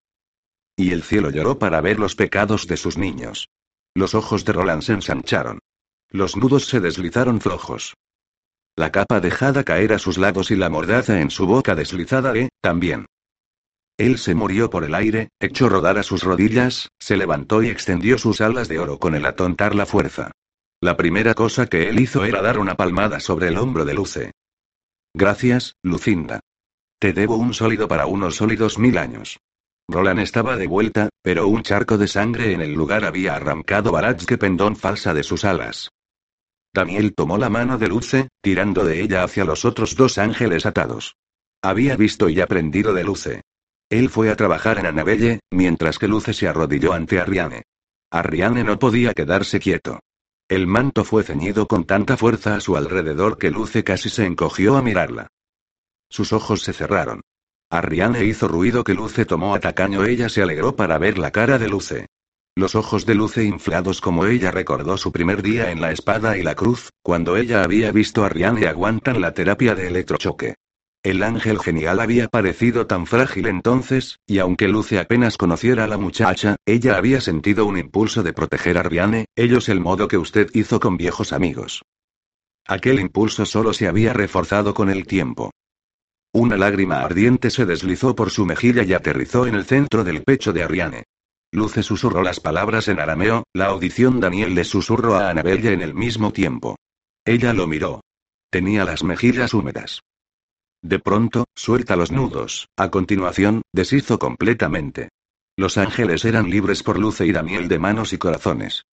Y 0.75 0.91
el 0.91 1.03
cielo 1.03 1.29
lloró 1.29 1.59
para 1.59 1.81
ver 1.81 1.99
los 1.99 2.15
pecados 2.15 2.67
de 2.67 2.77
sus 2.77 2.97
niños. 2.97 3.49
Los 3.93 4.15
ojos 4.15 4.43
de 4.45 4.53
Roland 4.53 4.81
se 4.81 4.93
ensancharon. 4.93 5.59
Los 6.09 6.35
nudos 6.35 6.65
se 6.65 6.79
deslizaron 6.79 7.41
flojos. 7.41 7.95
La 8.75 8.91
capa 8.91 9.19
dejada 9.19 9.63
caer 9.63 9.93
a 9.93 9.99
sus 9.99 10.17
lados 10.17 10.49
y 10.49 10.55
la 10.55 10.69
mordaza 10.69 11.21
en 11.21 11.29
su 11.29 11.45
boca 11.45 11.75
deslizada, 11.75 12.35
eh, 12.35 12.49
también. 12.61 13.05
Él 13.97 14.17
se 14.17 14.33
murió 14.33 14.69
por 14.69 14.83
el 14.83 14.95
aire, 14.95 15.29
echó 15.39 15.69
rodar 15.69 15.97
a 15.97 16.03
sus 16.03 16.23
rodillas, 16.23 16.89
se 16.99 17.15
levantó 17.15 17.61
y 17.61 17.69
extendió 17.69 18.17
sus 18.17 18.41
alas 18.41 18.67
de 18.67 18.79
oro 18.79 18.97
con 18.97 19.13
el 19.13 19.25
atontar 19.25 19.75
la 19.75 19.85
fuerza. 19.85 20.31
La 20.81 20.97
primera 20.97 21.33
cosa 21.33 21.67
que 21.67 21.89
él 21.89 21.99
hizo 21.99 22.25
era 22.25 22.41
dar 22.41 22.59
una 22.59 22.75
palmada 22.75 23.19
sobre 23.19 23.47
el 23.47 23.57
hombro 23.57 23.85
de 23.85 23.93
Luce. 23.93 24.31
Gracias, 25.13 25.75
Lucinda. 25.83 26.39
Te 26.99 27.13
debo 27.13 27.35
un 27.35 27.53
sólido 27.53 27.87
para 27.87 28.07
unos 28.07 28.37
sólidos 28.37 28.79
mil 28.79 28.97
años. 28.97 29.37
Roland 29.87 30.19
estaba 30.21 30.55
de 30.55 30.67
vuelta, 30.67 31.09
pero 31.21 31.47
un 31.47 31.61
charco 31.61 31.97
de 31.97 32.07
sangre 32.07 32.53
en 32.53 32.61
el 32.61 32.73
lugar 32.73 33.05
había 33.05 33.35
arrancado 33.35 33.93
que 34.27 34.37
pendón 34.37 34.75
falsa 34.75 35.13
de 35.13 35.23
sus 35.23 35.45
alas. 35.45 35.89
Daniel 36.73 37.13
tomó 37.13 37.37
la 37.37 37.49
mano 37.49 37.77
de 37.77 37.89
Luce, 37.89 38.29
tirando 38.41 38.83
de 38.83 39.01
ella 39.01 39.23
hacia 39.23 39.45
los 39.45 39.65
otros 39.65 39.95
dos 39.95 40.17
ángeles 40.17 40.65
atados. 40.65 41.15
Había 41.61 41.95
visto 41.95 42.27
y 42.29 42.41
aprendido 42.41 42.93
de 42.93 43.03
Luce. 43.03 43.41
Él 43.93 44.09
fue 44.09 44.31
a 44.31 44.35
trabajar 44.35 44.79
en 44.79 44.87
Annabelle, 44.87 45.41
mientras 45.51 45.99
que 45.99 46.07
Luce 46.07 46.33
se 46.33 46.47
arrodilló 46.47 46.93
ante 46.93 47.19
Arriane. 47.19 47.61
Arriane 48.09 48.63
no 48.63 48.79
podía 48.79 49.13
quedarse 49.13 49.59
quieto. 49.59 49.99
El 50.49 50.65
manto 50.65 51.03
fue 51.05 51.21
ceñido 51.21 51.67
con 51.67 51.85
tanta 51.85 52.17
fuerza 52.17 52.55
a 52.55 52.59
su 52.59 52.75
alrededor 52.75 53.37
que 53.37 53.51
Luce 53.51 53.83
casi 53.83 54.09
se 54.09 54.25
encogió 54.25 54.77
a 54.77 54.81
mirarla. 54.81 55.27
Sus 56.09 56.33
ojos 56.33 56.63
se 56.63 56.73
cerraron. 56.73 57.21
Arriane 57.69 58.25
hizo 58.25 58.47
ruido 58.47 58.83
que 58.83 58.95
Luce 58.95 59.25
tomó 59.25 59.53
a 59.53 59.59
tacaño. 59.59 60.03
Ella 60.05 60.27
se 60.27 60.41
alegró 60.41 60.75
para 60.75 60.97
ver 60.97 61.19
la 61.19 61.29
cara 61.29 61.59
de 61.59 61.69
Luce. 61.69 62.07
Los 62.55 62.73
ojos 62.73 63.05
de 63.05 63.13
Luce 63.13 63.43
inflados 63.43 64.01
como 64.01 64.25
ella 64.25 64.49
recordó 64.49 64.97
su 64.97 65.11
primer 65.11 65.43
día 65.43 65.69
en 65.69 65.81
la 65.81 65.91
espada 65.91 66.35
y 66.35 66.41
la 66.41 66.55
cruz, 66.55 66.89
cuando 67.03 67.37
ella 67.37 67.63
había 67.63 67.91
visto 67.91 68.25
a 68.25 68.29
Riane 68.29 68.65
aguantar 68.65 69.17
la 69.17 69.35
terapia 69.35 69.75
de 69.75 69.87
electrochoque. 69.87 70.55
El 71.03 71.21
ángel 71.21 71.59
genial 71.59 71.99
había 71.99 72.29
parecido 72.29 72.87
tan 72.87 73.05
frágil 73.05 73.47
entonces, 73.47 74.21
y 74.25 74.39
aunque 74.39 74.69
Luce 74.69 74.99
apenas 74.99 75.35
conociera 75.35 75.83
a 75.83 75.87
la 75.87 75.97
muchacha, 75.97 76.55
ella 76.65 76.95
había 76.95 77.19
sentido 77.19 77.65
un 77.65 77.77
impulso 77.77 78.23
de 78.23 78.31
proteger 78.31 78.77
a 78.77 78.83
Riane, 78.83 79.25
ellos 79.35 79.67
el 79.67 79.81
modo 79.81 80.07
que 80.07 80.17
usted 80.17 80.49
hizo 80.53 80.79
con 80.79 80.95
viejos 80.95 81.33
amigos. 81.33 81.83
Aquel 82.65 83.01
impulso 83.01 83.45
solo 83.45 83.73
se 83.73 83.89
había 83.89 84.13
reforzado 84.13 84.73
con 84.73 84.89
el 84.89 85.05
tiempo. 85.05 85.51
Una 86.31 86.55
lágrima 86.55 87.01
ardiente 87.01 87.49
se 87.49 87.65
deslizó 87.65 88.15
por 88.15 88.31
su 88.31 88.45
mejilla 88.45 88.83
y 88.83 88.93
aterrizó 88.93 89.45
en 89.45 89.55
el 89.55 89.65
centro 89.65 90.05
del 90.05 90.23
pecho 90.23 90.53
de 90.53 90.63
Ariane. 90.63 91.03
Luce 91.51 91.83
susurró 91.83 92.23
las 92.23 92.39
palabras 92.39 92.87
en 92.87 93.01
arameo, 93.01 93.43
la 93.53 93.65
audición 93.65 94.21
Daniel 94.21 94.55
le 94.55 94.63
susurró 94.63 95.15
a 95.15 95.29
Anabella 95.29 95.71
en 95.71 95.81
el 95.81 95.93
mismo 95.93 96.31
tiempo. 96.31 96.77
Ella 97.25 97.51
lo 97.51 97.67
miró. 97.67 97.99
Tenía 98.49 98.85
las 98.85 99.03
mejillas 99.03 99.53
húmedas. 99.53 99.99
De 100.83 100.99
pronto, 100.99 101.45
suelta 101.55 101.95
los 101.95 102.11
nudos, 102.11 102.67
a 102.75 102.91
continuación, 102.91 103.61
deshizo 103.71 104.19
completamente. 104.19 105.09
Los 105.55 105.77
ángeles 105.77 106.25
eran 106.25 106.49
libres 106.49 106.83
por 106.83 106.99
Luce 106.99 107.25
y 107.25 107.31
Daniel 107.31 107.69
de 107.69 107.79
manos 107.79 108.11
y 108.11 108.17
corazones. 108.17 108.83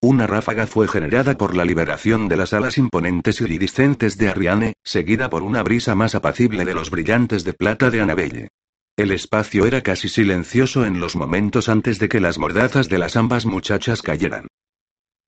Una 0.00 0.26
ráfaga 0.26 0.66
fue 0.66 0.88
generada 0.88 1.36
por 1.36 1.54
la 1.54 1.66
liberación 1.66 2.26
de 2.26 2.38
las 2.38 2.54
alas 2.54 2.78
imponentes 2.78 3.42
y 3.42 3.44
iridiscentes 3.44 4.16
de 4.16 4.30
Ariane, 4.30 4.72
seguida 4.82 5.28
por 5.28 5.42
una 5.42 5.62
brisa 5.62 5.94
más 5.94 6.14
apacible 6.14 6.64
de 6.64 6.72
los 6.72 6.88
brillantes 6.88 7.44
de 7.44 7.52
plata 7.52 7.90
de 7.90 8.00
Anabelle. 8.00 8.48
El 8.96 9.10
espacio 9.10 9.66
era 9.66 9.82
casi 9.82 10.08
silencioso 10.08 10.86
en 10.86 11.00
los 11.00 11.16
momentos 11.16 11.68
antes 11.68 11.98
de 11.98 12.08
que 12.08 12.20
las 12.20 12.38
mordazas 12.38 12.88
de 12.88 12.96
las 12.96 13.16
ambas 13.16 13.44
muchachas 13.44 14.00
cayeran. 14.00 14.46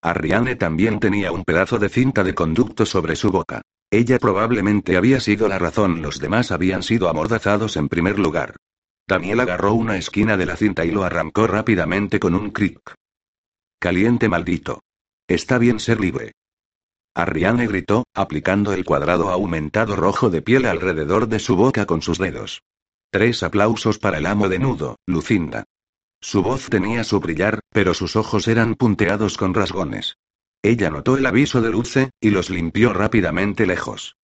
Arriane 0.00 0.56
también 0.56 1.00
tenía 1.00 1.32
un 1.32 1.44
pedazo 1.44 1.78
de 1.78 1.90
cinta 1.90 2.24
de 2.24 2.34
conducto 2.34 2.86
sobre 2.86 3.14
su 3.14 3.30
boca. 3.30 3.60
Ella 3.92 4.18
probablemente 4.18 4.96
había 4.96 5.20
sido 5.20 5.48
la 5.48 5.58
razón, 5.58 6.00
los 6.00 6.18
demás 6.18 6.50
habían 6.50 6.82
sido 6.82 7.10
amordazados 7.10 7.76
en 7.76 7.90
primer 7.90 8.18
lugar. 8.18 8.56
Daniel 9.06 9.40
agarró 9.40 9.74
una 9.74 9.98
esquina 9.98 10.38
de 10.38 10.46
la 10.46 10.56
cinta 10.56 10.86
y 10.86 10.90
lo 10.90 11.04
arrancó 11.04 11.46
rápidamente 11.46 12.18
con 12.18 12.34
un 12.34 12.52
cric. 12.52 12.94
Caliente 13.78 14.30
maldito. 14.30 14.80
Está 15.28 15.58
bien 15.58 15.78
ser 15.78 16.00
libre. 16.00 16.32
Arriane 17.14 17.66
gritó, 17.66 18.04
aplicando 18.14 18.72
el 18.72 18.86
cuadrado 18.86 19.28
aumentado 19.28 19.94
rojo 19.94 20.30
de 20.30 20.40
piel 20.40 20.64
alrededor 20.64 21.28
de 21.28 21.38
su 21.38 21.54
boca 21.56 21.84
con 21.84 22.00
sus 22.00 22.16
dedos. 22.16 22.62
Tres 23.10 23.42
aplausos 23.42 23.98
para 23.98 24.16
el 24.16 24.24
amo 24.24 24.48
de 24.48 24.58
nudo, 24.58 24.96
Lucinda. 25.04 25.64
Su 26.18 26.42
voz 26.42 26.70
tenía 26.70 27.04
su 27.04 27.20
brillar, 27.20 27.60
pero 27.68 27.92
sus 27.92 28.16
ojos 28.16 28.48
eran 28.48 28.74
punteados 28.74 29.36
con 29.36 29.52
rasgones. 29.52 30.16
Ella 30.62 30.90
notó 30.90 31.16
el 31.16 31.26
aviso 31.26 31.60
de 31.60 31.70
Luce, 31.70 32.10
y 32.20 32.30
los 32.30 32.48
limpió 32.48 32.92
rápidamente 32.92 33.66
lejos. 33.66 34.16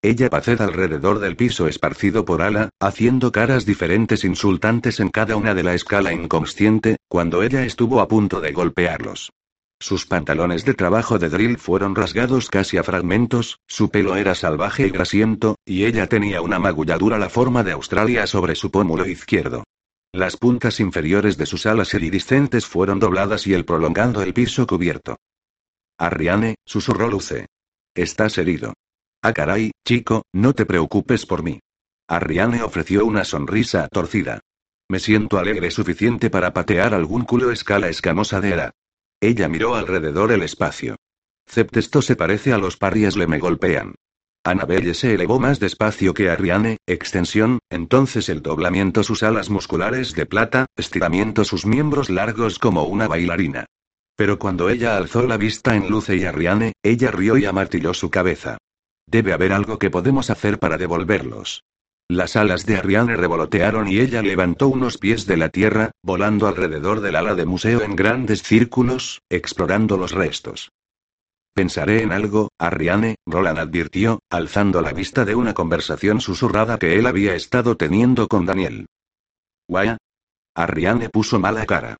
Ella 0.00 0.30
paced 0.30 0.60
alrededor 0.60 1.18
del 1.18 1.36
piso 1.36 1.68
esparcido 1.68 2.24
por 2.24 2.40
ala, 2.40 2.70
haciendo 2.80 3.32
caras 3.32 3.66
diferentes 3.66 4.24
insultantes 4.24 5.00
en 5.00 5.10
cada 5.10 5.36
una 5.36 5.54
de 5.54 5.64
la 5.64 5.74
escala 5.74 6.12
inconsciente, 6.12 6.96
cuando 7.08 7.42
ella 7.42 7.64
estuvo 7.64 8.00
a 8.00 8.08
punto 8.08 8.40
de 8.40 8.52
golpearlos. 8.52 9.32
Sus 9.80 10.06
pantalones 10.06 10.64
de 10.64 10.74
trabajo 10.74 11.18
de 11.18 11.28
drill 11.28 11.58
fueron 11.58 11.94
rasgados 11.94 12.48
casi 12.48 12.78
a 12.78 12.82
fragmentos, 12.82 13.60
su 13.66 13.90
pelo 13.90 14.16
era 14.16 14.34
salvaje 14.34 14.86
y 14.86 14.90
grasiento, 14.90 15.56
y 15.66 15.84
ella 15.84 16.08
tenía 16.08 16.40
una 16.42 16.58
magulladura 16.58 17.18
la 17.18 17.28
forma 17.28 17.62
de 17.62 17.72
Australia 17.72 18.26
sobre 18.26 18.54
su 18.54 18.70
pómulo 18.70 19.06
izquierdo. 19.06 19.64
Las 20.12 20.36
puntas 20.36 20.80
inferiores 20.80 21.36
de 21.36 21.46
sus 21.46 21.66
alas 21.66 21.92
iridiscentes 21.92 22.66
fueron 22.66 22.98
dobladas 22.98 23.46
y 23.46 23.54
el 23.54 23.64
prolongando 23.64 24.22
el 24.22 24.32
piso 24.32 24.66
cubierto. 24.66 25.16
Arriane, 25.98 26.54
susurró 26.64 27.08
Luce. 27.08 27.46
Estás 27.94 28.38
herido. 28.38 28.74
Ah, 29.20 29.32
caray, 29.32 29.72
chico, 29.84 30.22
no 30.32 30.54
te 30.54 30.64
preocupes 30.64 31.26
por 31.26 31.42
mí. 31.42 31.58
Arriane 32.08 32.62
ofreció 32.62 33.04
una 33.04 33.24
sonrisa 33.24 33.88
torcida. 33.88 34.40
Me 34.88 35.00
siento 35.00 35.38
alegre 35.38 35.72
suficiente 35.72 36.30
para 36.30 36.54
patear 36.54 36.94
algún 36.94 37.24
culo 37.24 37.50
escala 37.50 37.88
escamosa 37.88 38.40
de 38.40 38.50
era. 38.50 38.70
Ella 39.20 39.48
miró 39.48 39.74
alrededor 39.74 40.30
el 40.30 40.42
espacio. 40.42 40.96
Cept 41.48 41.76
esto 41.76 42.00
se 42.00 42.14
parece 42.14 42.52
a 42.52 42.58
los 42.58 42.76
parries 42.76 43.16
le 43.16 43.26
me 43.26 43.40
golpean. 43.40 43.96
Annabelle 44.44 44.94
se 44.94 45.14
elevó 45.14 45.40
más 45.40 45.58
despacio 45.58 46.14
que 46.14 46.30
Ariane, 46.30 46.78
extensión, 46.86 47.58
entonces 47.70 48.28
el 48.28 48.40
doblamiento 48.40 49.02
sus 49.02 49.24
alas 49.24 49.50
musculares 49.50 50.14
de 50.14 50.26
plata, 50.26 50.66
estiramiento 50.76 51.44
sus 51.44 51.66
miembros 51.66 52.08
largos 52.08 52.60
como 52.60 52.84
una 52.84 53.08
bailarina. 53.08 53.66
Pero 54.18 54.40
cuando 54.40 54.68
ella 54.68 54.96
alzó 54.96 55.22
la 55.28 55.36
vista 55.36 55.76
en 55.76 55.88
Luce 55.88 56.16
y 56.16 56.24
Ariane, 56.24 56.72
ella 56.82 57.12
rió 57.12 57.38
y 57.38 57.44
amartilló 57.44 57.94
su 57.94 58.10
cabeza. 58.10 58.58
Debe 59.06 59.32
haber 59.32 59.52
algo 59.52 59.78
que 59.78 59.90
podemos 59.90 60.28
hacer 60.28 60.58
para 60.58 60.76
devolverlos. 60.76 61.62
Las 62.08 62.34
alas 62.34 62.66
de 62.66 62.78
Ariane 62.78 63.14
revolotearon 63.14 63.86
y 63.86 64.00
ella 64.00 64.20
levantó 64.20 64.66
unos 64.66 64.98
pies 64.98 65.26
de 65.26 65.36
la 65.36 65.50
tierra, 65.50 65.92
volando 66.02 66.48
alrededor 66.48 67.00
del 67.00 67.14
ala 67.14 67.36
de 67.36 67.46
museo 67.46 67.80
en 67.82 67.94
grandes 67.94 68.42
círculos, 68.42 69.20
explorando 69.30 69.96
los 69.96 70.10
restos. 70.10 70.72
Pensaré 71.54 72.02
en 72.02 72.10
algo, 72.10 72.48
Ariane, 72.58 73.14
Roland 73.24 73.60
advirtió, 73.60 74.18
alzando 74.30 74.82
la 74.82 74.92
vista 74.92 75.24
de 75.24 75.36
una 75.36 75.54
conversación 75.54 76.20
susurrada 76.20 76.76
que 76.78 76.98
él 76.98 77.06
había 77.06 77.36
estado 77.36 77.76
teniendo 77.76 78.26
con 78.26 78.46
Daniel. 78.46 78.86
¿Guaya? 79.68 79.96
Ariane 80.56 81.08
puso 81.08 81.38
mala 81.38 81.66
cara. 81.66 81.96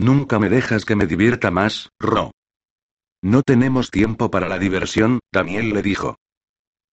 Nunca 0.00 0.38
me 0.38 0.48
dejas 0.48 0.86
que 0.86 0.96
me 0.96 1.06
divierta 1.06 1.50
más, 1.50 1.90
Ro. 2.00 2.30
No 3.22 3.42
tenemos 3.42 3.90
tiempo 3.90 4.30
para 4.30 4.48
la 4.48 4.58
diversión, 4.58 5.20
Daniel 5.30 5.74
le 5.74 5.82
dijo. 5.82 6.16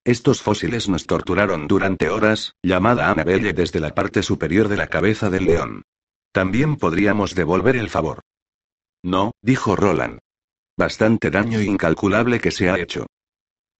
Estos 0.03 0.41
fósiles 0.41 0.89
nos 0.89 1.05
torturaron 1.05 1.69
durante 1.69 2.09
horas, 2.09 2.51
llamada 2.61 3.09
Annabelle 3.09 3.53
desde 3.53 3.79
la 3.79 3.95
parte 3.95 4.23
superior 4.23 4.67
de 4.67 4.75
la 4.75 4.87
cabeza 4.87 5.29
del 5.29 5.45
león. 5.45 5.83
También 6.33 6.75
podríamos 6.75 7.33
devolver 7.33 7.77
el 7.77 7.89
favor. 7.89 8.19
No, 9.05 9.31
dijo 9.41 9.77
Roland. 9.77 10.19
Bastante 10.77 11.31
daño 11.31 11.61
incalculable 11.61 12.41
que 12.41 12.51
se 12.51 12.69
ha 12.69 12.77
hecho. 12.77 13.05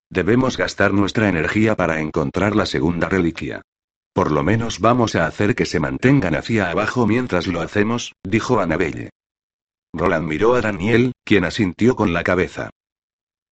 Debemos 0.09 0.55
gastar 0.55 0.93
nuestra 0.93 1.27
energía 1.27 1.75
para 1.75 1.99
encontrar 1.99 2.55
la 2.55 2.65
segunda 2.65 3.09
reliquia. 3.09 3.61
Por 4.13 4.31
lo 4.31 4.41
menos 4.41 4.79
vamos 4.79 5.15
a 5.15 5.27
hacer 5.27 5.53
que 5.53 5.65
se 5.65 5.81
mantengan 5.81 6.33
hacia 6.33 6.71
abajo 6.71 7.05
mientras 7.05 7.45
lo 7.45 7.59
hacemos, 7.59 8.13
dijo 8.23 8.61
Annabelle. 8.61 9.09
Roland 9.97 10.27
miró 10.27 10.55
a 10.55 10.61
Daniel, 10.61 11.13
quien 11.23 11.45
asintió 11.45 11.95
con 11.95 12.13
la 12.13 12.23
cabeza. 12.23 12.69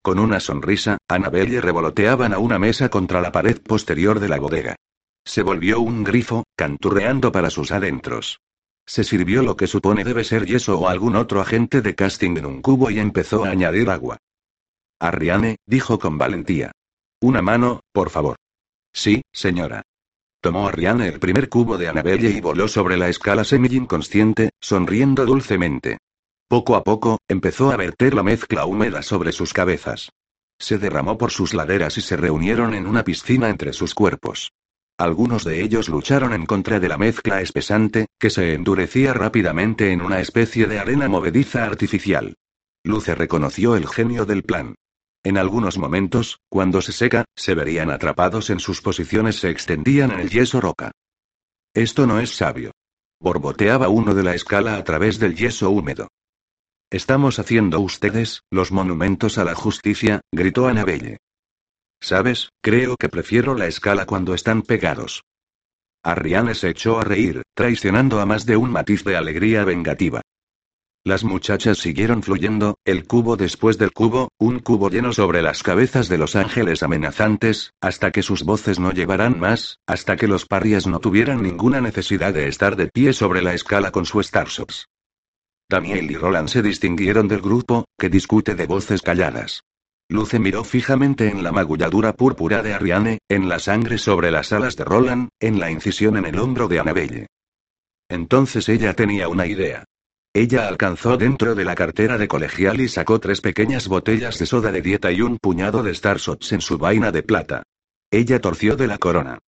Con 0.02 0.20
una 0.20 0.40
sonrisa, 0.40 0.98
Annabelle 1.08 1.62
revoloteaban 1.62 2.34
a 2.34 2.38
una 2.38 2.60
mesa 2.60 2.90
contra 2.90 3.22
la 3.22 3.32
pared 3.32 3.60
posterior 3.62 4.20
de 4.20 4.30
la 4.30 4.40
bodega. 4.40 4.76
Se 5.26 5.42
volvió 5.42 5.80
un 5.80 6.04
grifo, 6.04 6.44
canturreando 6.56 7.32
para 7.32 7.50
sus 7.50 7.72
adentros. 7.72 8.40
Se 8.86 9.04
sirvió 9.04 9.42
lo 9.42 9.58
que 9.58 9.66
supone 9.66 10.04
debe 10.04 10.24
ser 10.24 10.46
yeso 10.46 10.80
o 10.80 10.88
algún 10.88 11.16
otro 11.16 11.42
agente 11.42 11.82
de 11.82 11.96
casting 11.96 12.38
en 12.38 12.46
un 12.46 12.62
cubo 12.62 12.92
y 12.92 13.00
empezó 13.00 13.44
a 13.44 13.50
añadir 13.50 13.90
agua. 13.90 14.18
Arriane, 15.00 15.58
dijo 15.66 15.98
con 15.98 16.20
valentía. 16.20 16.72
Una 17.22 17.42
mano, 17.42 17.82
por 17.92 18.12
favor. 18.12 18.36
Sí, 18.94 19.24
señora. 19.34 19.82
Tomó 20.40 20.68
Arriane 20.68 21.08
el 21.08 21.20
primer 21.20 21.50
cubo 21.50 21.80
de 21.80 21.88
Annabelle 21.88 22.30
y 22.30 22.40
voló 22.40 22.68
sobre 22.68 22.98
la 22.98 23.10
escala 23.10 23.44
semi-inconsciente, 23.44 24.52
sonriendo 24.62 25.26
dulcemente. 25.26 25.98
Poco 26.48 26.76
a 26.76 26.84
poco, 26.84 27.18
empezó 27.28 27.72
a 27.72 27.78
verter 27.78 28.14
la 28.14 28.22
mezcla 28.22 28.66
húmeda 28.66 29.02
sobre 29.02 29.32
sus 29.32 29.52
cabezas. 29.52 30.12
Se 30.60 30.78
derramó 30.78 31.18
por 31.18 31.32
sus 31.32 31.54
laderas 31.54 31.98
y 31.98 32.02
se 32.02 32.18
reunieron 32.18 32.76
en 32.76 32.86
una 32.86 33.04
piscina 33.04 33.50
entre 33.50 33.74
sus 33.74 33.96
cuerpos. 33.96 34.52
Algunos 34.98 35.44
de 35.44 35.62
ellos 35.62 35.90
lucharon 35.90 36.34
en 36.34 36.46
contra 36.46 36.80
de 36.80 36.88
la 36.88 36.98
mezcla 36.98 37.42
espesante, 37.42 38.06
que 38.20 38.30
se 38.30 38.54
endurecía 38.54 39.14
rápidamente 39.14 39.92
en 39.92 40.02
una 40.02 40.22
especie 40.22 40.68
de 40.68 40.80
arena 40.80 41.10
movediza 41.10 41.66
artificial. 41.66 42.36
Luce 42.84 43.16
reconoció 43.16 43.76
el 43.76 43.88
genio 43.88 44.26
del 44.26 44.44
plan. 44.44 44.76
En 45.24 45.40
algunos 45.40 45.80
momentos, 45.80 46.38
cuando 46.48 46.84
se 46.84 46.92
seca, 46.92 47.26
se 47.36 47.56
verían 47.56 47.90
atrapados 47.90 48.52
en 48.52 48.60
sus 48.60 48.82
posiciones, 48.82 49.38
se 49.38 49.50
extendían 49.50 50.12
en 50.12 50.20
el 50.20 50.30
yeso 50.30 50.62
roca. 50.62 50.92
Esto 51.74 52.06
no 52.06 52.20
es 52.20 52.36
sabio. 52.36 52.72
Borboteaba 53.20 53.90
uno 53.90 54.14
de 54.14 54.22
la 54.22 54.36
escala 54.36 54.78
a 54.78 54.84
través 54.84 55.18
del 55.18 55.36
yeso 55.36 55.72
húmedo. 55.72 56.08
Estamos 56.92 57.40
haciendo 57.40 57.80
ustedes, 57.80 58.42
los 58.52 58.72
monumentos 58.72 59.38
a 59.38 59.44
la 59.44 59.56
justicia, 59.56 60.22
gritó 60.32 60.68
Annabelle. 60.68 61.18
¿sabes? 62.06 62.50
Creo 62.62 62.98
que 62.98 63.10
prefiero 63.10 63.56
la 63.56 63.68
escala 63.68 64.06
cuando 64.06 64.34
están 64.34 64.62
pegados. 64.62 65.24
Arriane 66.04 66.54
se 66.54 66.70
echó 66.70 67.00
a 67.00 67.04
reír, 67.04 67.42
traicionando 67.56 68.20
a 68.20 68.28
más 68.28 68.46
de 68.46 68.58
un 68.58 68.70
matiz 68.70 69.04
de 69.04 69.18
alegría 69.18 69.66
vengativa. 69.66 70.22
Las 71.04 71.24
muchachas 71.24 71.80
siguieron 71.80 72.24
fluyendo, 72.24 72.78
el 72.84 73.06
cubo 73.06 73.38
después 73.38 73.78
del 73.78 73.92
cubo, 73.92 74.30
un 74.40 74.60
cubo 74.60 74.90
lleno 74.90 75.14
sobre 75.14 75.42
las 75.42 75.62
cabezas 75.62 76.10
de 76.10 76.18
los 76.18 76.36
ángeles 76.36 76.84
amenazantes, 76.84 77.72
hasta 77.82 78.12
que 78.12 78.24
sus 78.24 78.44
voces 78.44 78.80
no 78.80 78.92
llevaran 78.92 79.40
más, 79.40 79.78
hasta 79.88 80.16
que 80.16 80.28
los 80.28 80.46
parrias 80.46 80.88
no 80.88 81.00
tuvieran 81.00 81.44
ninguna 81.44 81.82
necesidad 81.82 82.34
de 82.34 82.48
estar 82.48 82.76
de 82.76 82.88
pie 82.88 83.14
sobre 83.14 83.42
la 83.42 83.54
escala 83.54 83.92
con 83.92 84.06
su 84.06 84.22
Starshops. 84.22 84.88
Daniel 85.70 86.12
y 86.12 86.16
Roland 86.16 86.48
se 86.48 86.62
distinguieron 86.62 87.28
del 87.28 87.42
grupo, 87.42 87.86
que 87.98 88.10
discute 88.10 88.56
de 88.56 88.68
voces 88.68 89.02
calladas. 89.02 89.62
Luce 90.08 90.38
miró 90.38 90.64
fijamente 90.64 91.30
en 91.30 91.44
la 91.44 91.52
magulladura 91.52 92.14
púrpura 92.14 92.62
de 92.62 92.76
Ariane, 92.76 93.20
en 93.28 93.50
la 93.50 93.58
sangre 93.58 93.98
sobre 93.98 94.30
las 94.30 94.54
alas 94.54 94.76
de 94.76 94.84
Roland, 94.84 95.30
en 95.40 95.60
la 95.60 95.72
incisión 95.72 96.18
en 96.18 96.26
el 96.26 96.38
hombro 96.38 96.68
de 96.68 96.80
Annabelle. 96.80 97.28
Entonces 98.08 98.70
ella 98.70 98.94
tenía 98.94 99.28
una 99.28 99.48
idea. 99.48 99.84
Ella 100.32 100.68
alcanzó 100.68 101.18
dentro 101.18 101.56
de 101.56 101.66
la 101.66 101.76
cartera 101.76 102.18
de 102.20 102.28
colegial 102.28 102.82
y 102.82 102.88
sacó 102.88 103.20
tres 103.20 103.42
pequeñas 103.42 103.88
botellas 103.88 104.38
de 104.38 104.46
soda 104.46 104.72
de 104.72 104.82
dieta 104.82 105.12
y 105.12 105.22
un 105.22 105.38
puñado 105.40 105.82
de 105.82 105.96
Starshots 105.96 106.52
en 106.52 106.62
su 106.62 106.78
vaina 106.78 107.12
de 107.12 107.24
plata. 107.24 107.64
Ella 108.12 108.40
torció 108.40 108.76
de 108.76 108.88
la 108.88 109.00
corona. 109.00 109.40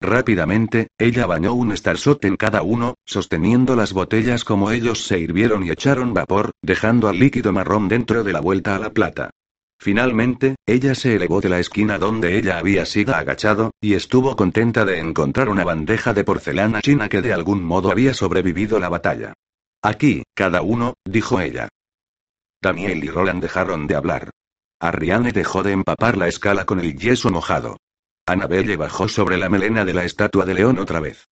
Rápidamente, 0.00 0.88
ella 0.98 1.26
bañó 1.26 1.54
un 1.54 1.76
Starshot 1.76 2.24
en 2.24 2.36
cada 2.36 2.62
uno, 2.62 2.94
sosteniendo 3.04 3.76
las 3.76 3.92
botellas 3.92 4.44
como 4.44 4.70
ellos 4.70 5.04
se 5.04 5.18
hirvieron 5.18 5.64
y 5.64 5.70
echaron 5.70 6.12
vapor, 6.12 6.50
dejando 6.62 7.08
al 7.08 7.18
líquido 7.18 7.52
marrón 7.52 7.88
dentro 7.88 8.22
de 8.24 8.32
la 8.32 8.40
vuelta 8.40 8.76
a 8.76 8.78
la 8.78 8.90
plata. 8.90 9.30
Finalmente, 9.78 10.56
ella 10.66 10.94
se 10.94 11.14
elevó 11.14 11.40
de 11.40 11.48
la 11.48 11.58
esquina 11.58 11.98
donde 11.98 12.38
ella 12.38 12.58
había 12.58 12.86
sido 12.86 13.14
agachado, 13.14 13.70
y 13.80 13.94
estuvo 13.94 14.34
contenta 14.36 14.84
de 14.84 14.98
encontrar 14.98 15.48
una 15.48 15.64
bandeja 15.64 16.14
de 16.14 16.24
porcelana 16.24 16.80
china 16.80 17.08
que 17.08 17.22
de 17.22 17.32
algún 17.32 17.62
modo 17.62 17.90
había 17.90 18.14
sobrevivido 18.14 18.78
la 18.78 18.88
batalla. 18.88 19.34
Aquí, 19.82 20.22
cada 20.34 20.62
uno, 20.62 20.94
dijo 21.04 21.40
ella. 21.40 21.68
Daniel 22.62 23.04
y 23.04 23.08
Roland 23.08 23.42
dejaron 23.42 23.86
de 23.86 23.94
hablar. 23.94 24.30
Arriane 24.80 25.32
dejó 25.32 25.62
de 25.62 25.72
empapar 25.72 26.16
la 26.16 26.28
escala 26.28 26.64
con 26.64 26.80
el 26.80 26.96
yeso 26.96 27.30
mojado. 27.30 27.76
Annabelle 28.26 28.76
bajó 28.76 29.08
sobre 29.08 29.36
la 29.36 29.48
melena 29.48 29.84
de 29.84 29.92
la 29.92 30.04
estatua 30.04 30.46
de 30.46 30.54
león 30.54 30.78
otra 30.78 31.00
vez. 31.00 31.28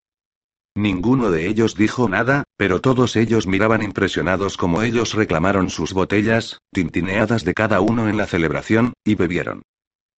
Ninguno 0.74 1.30
de 1.30 1.48
ellos 1.48 1.74
dijo 1.74 2.08
nada, 2.08 2.44
pero 2.56 2.80
todos 2.80 3.16
ellos 3.16 3.46
miraban 3.46 3.82
impresionados 3.82 4.56
como 4.56 4.82
ellos 4.82 5.14
reclamaron 5.14 5.70
sus 5.70 5.92
botellas, 5.92 6.58
tintineadas 6.72 7.44
de 7.44 7.54
cada 7.54 7.80
uno 7.80 8.08
en 8.08 8.16
la 8.16 8.26
celebración, 8.26 8.94
y 9.04 9.14
bebieron. 9.14 9.62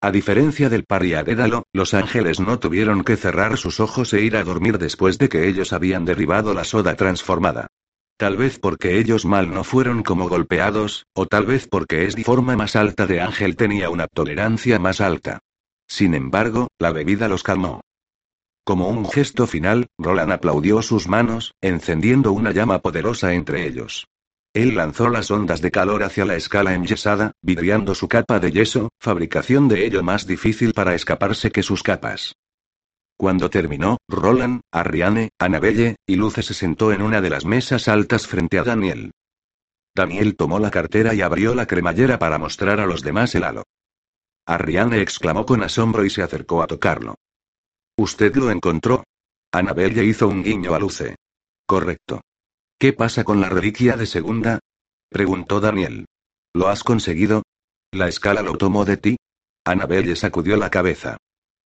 A 0.01 0.11
diferencia 0.11 0.69
del 0.69 0.85
pariadédalo, 0.85 1.65
los 1.73 1.95
ángeles 1.95 2.39
no 2.39 2.59
tuvieron 2.59 3.05
que 3.05 3.17
cerrar 3.17 3.57
sus 3.57 3.81
ojos 3.81 4.13
e 4.13 4.21
ir 4.21 4.37
a 4.37 4.45
dormir 4.45 4.79
después 4.79 5.19
de 5.19 5.29
que 5.29 5.49
ellos 5.49 5.73
habían 5.73 6.05
derribado 6.05 6.55
la 6.55 6.65
soda 6.65 6.95
transformada. 6.95 7.69
Tal 8.17 8.37
vez 8.37 8.59
porque 8.59 8.99
ellos 8.99 9.25
mal 9.25 9.51
no 9.51 9.65
fueron 9.65 10.03
como 10.03 10.29
golpeados, 10.29 11.07
o 11.15 11.27
tal 11.27 11.47
vez 11.47 11.67
porque 11.67 12.05
es 12.05 12.15
de 12.15 12.23
forma 12.23 12.55
más 12.57 12.77
alta 12.77 13.07
de 13.07 13.21
ángel 13.21 13.57
tenía 13.57 13.91
una 13.91 14.07
tolerancia 14.07 14.79
más 14.79 15.01
alta. 15.01 15.41
Sin 15.95 16.17
embargo, 16.17 16.67
la 16.81 16.91
bebida 16.91 17.29
los 17.29 17.45
calmó. 17.45 17.81
Como 18.65 18.89
un 18.89 19.09
gesto 19.09 19.47
final, 19.47 19.87
Roland 19.97 20.33
aplaudió 20.33 20.83
sus 20.83 21.07
manos, 21.07 21.55
encendiendo 21.61 22.33
una 22.33 22.51
llama 22.51 22.81
poderosa 22.81 23.33
entre 23.33 23.65
ellos. 23.65 24.09
Él 24.53 24.75
lanzó 24.75 25.09
las 25.09 25.31
ondas 25.31 25.61
de 25.61 25.71
calor 25.71 26.03
hacia 26.03 26.25
la 26.25 26.35
escala 26.35 26.75
enyesada, 26.75 27.31
vidriando 27.43 27.95
su 27.95 28.09
capa 28.09 28.41
de 28.41 28.51
yeso, 28.51 28.89
fabricación 28.99 29.69
de 29.69 29.87
ello 29.87 30.03
más 30.03 30.27
difícil 30.27 30.73
para 30.73 30.97
escaparse 30.97 31.53
que 31.53 31.63
sus 31.63 31.85
capas. 31.85 32.35
Cuando 33.17 33.49
terminó, 33.49 33.99
Roland, 34.09 34.63
Arriane, 34.73 35.31
Annabelle, 35.39 35.95
y 36.09 36.17
Luce 36.17 36.43
se 36.43 36.55
sentó 36.55 36.91
en 36.91 37.03
una 37.03 37.21
de 37.21 37.31
las 37.31 37.45
mesas 37.45 37.87
altas 37.87 38.27
frente 38.27 38.59
a 38.59 38.65
Daniel. 38.65 39.13
Daniel 39.95 40.35
tomó 40.35 40.59
la 40.59 40.73
cartera 40.73 41.15
y 41.15 41.21
abrió 41.21 41.55
la 41.55 41.67
cremallera 41.67 42.19
para 42.19 42.39
mostrar 42.39 42.81
a 42.81 42.87
los 42.87 43.03
demás 43.03 43.33
el 43.37 43.45
halo. 43.45 43.63
Arriane 44.47 45.01
exclamó 45.01 45.47
con 45.47 45.63
asombro 45.63 46.05
y 46.05 46.11
se 46.11 46.23
acercó 46.23 46.63
a 46.63 46.67
tocarlo. 46.67 47.17
¿Usted 47.97 48.35
lo 48.37 48.51
encontró? 48.51 49.05
Annabelle 49.53 50.05
hizo 50.05 50.29
un 50.29 50.43
guiño 50.43 50.75
a 50.75 50.79
Luce. 50.79 51.17
Correcto. 51.67 52.21
¿Qué 52.79 52.93
pasa 52.93 53.25
con 53.25 53.41
la 53.41 53.49
reliquia 53.49 53.97
de 53.97 54.07
segunda? 54.07 54.59
preguntó 55.09 55.61
Daniel. 55.61 56.07
¿Lo 56.53 56.69
has 56.69 56.83
conseguido? 56.83 57.43
¿La 57.93 58.09
escala 58.09 58.43
lo 58.43 58.59
tomó 58.59 58.85
de 58.85 58.97
ti? 58.97 59.17
Annabelle 59.65 60.17
sacudió 60.17 60.57
la 60.57 60.71
cabeza. 60.71 61.17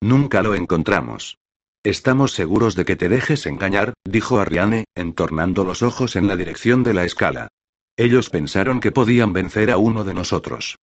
Nunca 0.01 0.41
lo 0.41 0.55
encontramos. 0.55 1.37
Estamos 1.83 2.33
seguros 2.33 2.75
de 2.75 2.85
que 2.85 2.95
te 2.95 3.09
dejes 3.09 3.45
engañar, 3.45 3.93
dijo 4.05 4.39
Ariane, 4.39 4.85
entornando 4.95 5.63
los 5.63 5.81
ojos 5.81 6.15
en 6.15 6.27
la 6.27 6.35
dirección 6.35 6.83
de 6.83 6.93
la 6.93 7.05
escala. 7.05 7.49
Ellos 7.97 8.29
pensaron 8.29 8.79
que 8.79 8.91
podían 8.91 9.33
vencer 9.33 9.71
a 9.71 9.77
uno 9.77 10.03
de 10.03 10.13
nosotros. 10.13 10.77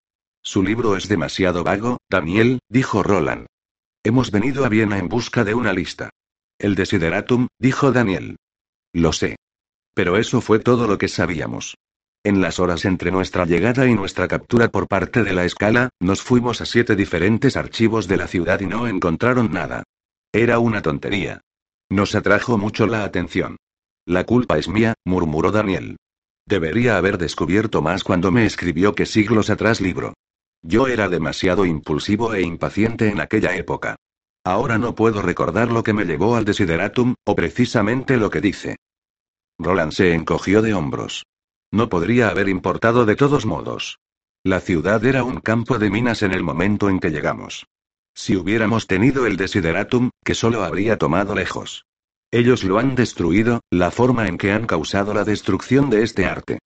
Su 0.47 0.63
libro 0.63 0.95
es 0.95 1.09
demasiado 1.09 1.65
vago, 1.65 1.97
Daniel, 2.09 2.59
dijo 2.69 3.03
Roland. 3.03 3.47
Hemos 4.01 4.31
venido 4.31 4.63
a 4.63 4.69
Viena 4.69 4.97
en 4.97 5.09
busca 5.09 5.43
de 5.43 5.53
una 5.53 5.73
lista. 5.73 6.09
El 6.57 6.73
desideratum, 6.73 7.47
dijo 7.59 7.91
Daniel. 7.91 8.37
Lo 8.93 9.11
sé. 9.11 9.35
Pero 9.93 10.15
eso 10.15 10.39
fue 10.39 10.59
todo 10.59 10.87
lo 10.87 10.97
que 10.97 11.09
sabíamos. 11.09 11.75
En 12.23 12.39
las 12.39 12.61
horas 12.61 12.85
entre 12.85 13.11
nuestra 13.11 13.43
llegada 13.45 13.87
y 13.87 13.93
nuestra 13.93 14.29
captura 14.29 14.69
por 14.69 14.87
parte 14.87 15.25
de 15.25 15.33
la 15.33 15.43
escala, 15.43 15.89
nos 15.99 16.21
fuimos 16.21 16.61
a 16.61 16.65
siete 16.65 16.95
diferentes 16.95 17.57
archivos 17.57 18.07
de 18.07 18.15
la 18.15 18.29
ciudad 18.29 18.61
y 18.61 18.67
no 18.67 18.87
encontraron 18.87 19.51
nada. 19.51 19.83
Era 20.31 20.59
una 20.59 20.81
tontería. 20.81 21.41
Nos 21.89 22.15
atrajo 22.15 22.57
mucho 22.57 22.87
la 22.87 23.03
atención. 23.03 23.57
La 24.05 24.23
culpa 24.23 24.57
es 24.57 24.69
mía, 24.69 24.93
murmuró 25.03 25.51
Daniel. 25.51 25.97
Debería 26.45 26.95
haber 26.95 27.17
descubierto 27.17 27.81
más 27.81 28.05
cuando 28.05 28.31
me 28.31 28.45
escribió 28.45 28.95
que 28.95 29.05
siglos 29.05 29.49
atrás 29.49 29.81
libro. 29.81 30.13
Yo 30.67 30.87
era 30.87 31.07
demasiado 31.07 31.65
impulsivo 31.65 32.33
e 32.33 32.41
impaciente 32.41 33.07
en 33.07 33.21
aquella 33.21 33.55
época. 33.55 33.95
Ahora 34.43 34.77
no 34.77 34.95
puedo 34.95 35.21
recordar 35.21 35.71
lo 35.71 35.81
que 35.81 35.93
me 35.93 36.03
llevó 36.03 36.35
al 36.35 36.43
desideratum, 36.43 37.15
o 37.25 37.35
precisamente 37.35 38.17
lo 38.17 38.29
que 38.29 38.41
dice. 38.41 38.75
Roland 39.57 39.93
se 39.93 40.13
encogió 40.13 40.61
de 40.61 40.73
hombros. 40.73 41.25
No 41.71 41.87
podría 41.87 42.27
haber 42.27 42.49
importado 42.49 43.05
de 43.05 43.15
todos 43.15 43.45
modos. 43.45 43.99
La 44.43 44.59
ciudad 44.59 45.05
era 45.05 45.23
un 45.23 45.39
campo 45.39 45.79
de 45.79 45.89
minas 45.89 46.21
en 46.21 46.33
el 46.33 46.43
momento 46.43 46.89
en 46.89 46.99
que 46.99 47.11
llegamos. 47.11 47.65
Si 48.13 48.35
hubiéramos 48.35 48.87
tenido 48.87 49.25
el 49.25 49.37
desideratum, 49.37 50.09
que 50.25 50.35
solo 50.35 50.65
habría 50.65 50.97
tomado 50.97 51.33
lejos. 51.33 51.85
Ellos 52.29 52.65
lo 52.65 52.77
han 52.77 52.93
destruido, 52.95 53.61
la 53.71 53.89
forma 53.89 54.27
en 54.27 54.37
que 54.37 54.51
han 54.51 54.67
causado 54.67 55.13
la 55.13 55.23
destrucción 55.23 55.89
de 55.89 56.03
este 56.03 56.25
arte. 56.25 56.59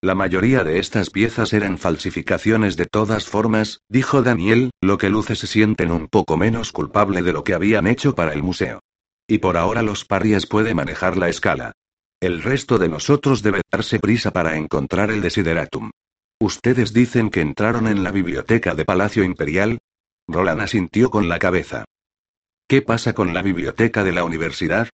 La 0.00 0.14
mayoría 0.14 0.62
de 0.62 0.78
estas 0.78 1.10
piezas 1.10 1.52
eran 1.52 1.76
falsificaciones 1.76 2.76
de 2.76 2.86
todas 2.86 3.26
formas, 3.26 3.80
dijo 3.88 4.22
Daniel, 4.22 4.70
lo 4.80 4.96
que 4.96 5.10
luce 5.10 5.34
se 5.34 5.48
sienten 5.48 5.90
un 5.90 6.06
poco 6.06 6.36
menos 6.36 6.70
culpable 6.70 7.20
de 7.22 7.32
lo 7.32 7.42
que 7.42 7.52
habían 7.52 7.88
hecho 7.88 8.14
para 8.14 8.32
el 8.32 8.44
museo. 8.44 8.78
Y 9.26 9.38
por 9.38 9.56
ahora 9.56 9.82
los 9.82 10.04
parias 10.04 10.46
puede 10.46 10.72
manejar 10.72 11.16
la 11.16 11.28
escala. 11.28 11.72
El 12.20 12.42
resto 12.44 12.78
de 12.78 12.88
nosotros 12.88 13.42
debe 13.42 13.60
darse 13.72 13.98
prisa 13.98 14.30
para 14.30 14.56
encontrar 14.56 15.10
el 15.10 15.20
desideratum. 15.20 15.90
¿Ustedes 16.40 16.92
dicen 16.92 17.28
que 17.28 17.40
entraron 17.40 17.88
en 17.88 18.04
la 18.04 18.12
biblioteca 18.12 18.76
de 18.76 18.84
Palacio 18.84 19.24
Imperial? 19.24 19.80
Roland 20.28 20.60
asintió 20.60 21.10
con 21.10 21.28
la 21.28 21.40
cabeza. 21.40 21.84
¿Qué 22.68 22.82
pasa 22.82 23.14
con 23.14 23.34
la 23.34 23.42
biblioteca 23.42 24.04
de 24.04 24.12
la 24.12 24.22
universidad? 24.22 24.88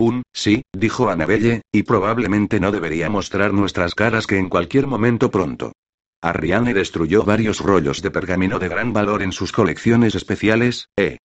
Un, 0.00 0.22
sí, 0.32 0.62
dijo 0.72 1.10
Annabelle, 1.10 1.62
y 1.72 1.82
probablemente 1.82 2.60
no 2.60 2.70
debería 2.70 3.10
mostrar 3.10 3.52
nuestras 3.52 3.94
caras 3.96 4.26
que 4.26 4.38
en 4.38 4.48
cualquier 4.48 4.86
momento 4.86 5.30
pronto. 5.30 5.72
Arriane 6.20 6.72
destruyó 6.72 7.24
varios 7.24 7.60
rollos 7.60 8.00
de 8.02 8.10
pergamino 8.10 8.58
de 8.58 8.68
gran 8.68 8.92
valor 8.92 9.22
en 9.22 9.32
sus 9.32 9.50
colecciones 9.50 10.14
especiales, 10.14 10.88
¿eh? 10.96 11.18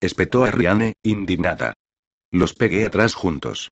Espetó 0.00 0.44
Arriane, 0.44 0.94
indignada. 1.02 1.74
Los 2.30 2.54
pegué 2.54 2.86
atrás 2.86 3.14
juntos. 3.14 3.70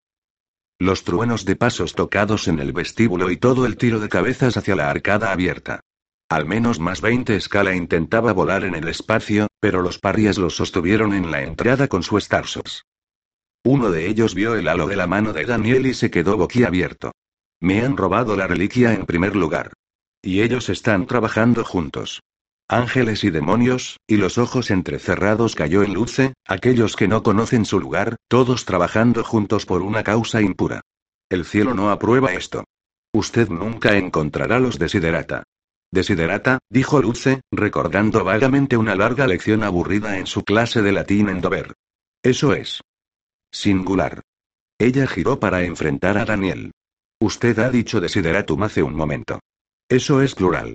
Los 0.78 1.04
truenos 1.04 1.44
de 1.44 1.56
pasos 1.56 1.94
tocados 1.94 2.48
en 2.48 2.58
el 2.58 2.72
vestíbulo 2.72 3.30
y 3.30 3.36
todo 3.36 3.66
el 3.66 3.76
tiro 3.76 4.00
de 4.00 4.08
cabezas 4.08 4.56
hacia 4.56 4.76
la 4.76 4.90
arcada 4.90 5.32
abierta. 5.32 5.80
Al 6.28 6.46
menos 6.46 6.78
más 6.78 7.00
20 7.00 7.36
escala 7.36 7.74
intentaba 7.74 8.32
volar 8.32 8.64
en 8.64 8.74
el 8.74 8.88
espacio, 8.88 9.48
pero 9.60 9.82
los 9.82 9.98
parrias 9.98 10.38
los 10.38 10.56
sostuvieron 10.56 11.12
en 11.12 11.30
la 11.30 11.42
entrada 11.42 11.88
con 11.88 12.02
su 12.02 12.18
Starshops. 12.18 12.84
Uno 13.64 13.90
de 13.90 14.08
ellos 14.08 14.34
vio 14.34 14.56
el 14.56 14.66
halo 14.66 14.86
de 14.86 14.96
la 14.96 15.06
mano 15.06 15.32
de 15.32 15.44
Daniel 15.44 15.86
y 15.86 15.94
se 15.94 16.10
quedó 16.10 16.36
boquiabierto. 16.36 17.12
Me 17.60 17.82
han 17.82 17.96
robado 17.96 18.36
la 18.36 18.48
reliquia 18.48 18.92
en 18.92 19.06
primer 19.06 19.36
lugar. 19.36 19.72
Y 20.20 20.42
ellos 20.42 20.68
están 20.68 21.06
trabajando 21.06 21.64
juntos. 21.64 22.20
Ángeles 22.68 23.22
y 23.22 23.30
demonios, 23.30 23.98
y 24.06 24.16
los 24.16 24.38
ojos 24.38 24.70
entrecerrados 24.70 25.54
cayó 25.54 25.82
en 25.82 25.94
Luce, 25.94 26.32
aquellos 26.46 26.96
que 26.96 27.06
no 27.06 27.22
conocen 27.22 27.64
su 27.64 27.78
lugar, 27.78 28.16
todos 28.28 28.64
trabajando 28.64 29.22
juntos 29.22 29.66
por 29.66 29.82
una 29.82 30.02
causa 30.02 30.40
impura. 30.40 30.80
El 31.28 31.44
cielo 31.44 31.74
no 31.74 31.90
aprueba 31.90 32.32
esto. 32.32 32.64
Usted 33.14 33.48
nunca 33.48 33.96
encontrará 33.96 34.58
los 34.58 34.78
desiderata. 34.78 35.44
Desiderata, 35.92 36.58
dijo 36.70 37.02
Luce, 37.02 37.42
recordando 37.52 38.24
vagamente 38.24 38.76
una 38.76 38.96
larga 38.96 39.26
lección 39.26 39.62
aburrida 39.62 40.18
en 40.18 40.26
su 40.26 40.42
clase 40.42 40.80
de 40.82 40.92
latín 40.92 41.28
en 41.28 41.42
Dover. 41.42 41.74
Eso 42.22 42.54
es. 42.54 42.80
Singular. 43.52 44.22
Ella 44.78 45.06
giró 45.06 45.38
para 45.38 45.62
enfrentar 45.62 46.16
a 46.16 46.24
Daniel. 46.24 46.72
Usted 47.20 47.58
ha 47.58 47.70
dicho 47.70 48.00
desideratum 48.00 48.62
hace 48.62 48.82
un 48.82 48.94
momento. 48.94 49.40
Eso 49.88 50.22
es 50.22 50.34
plural. 50.34 50.74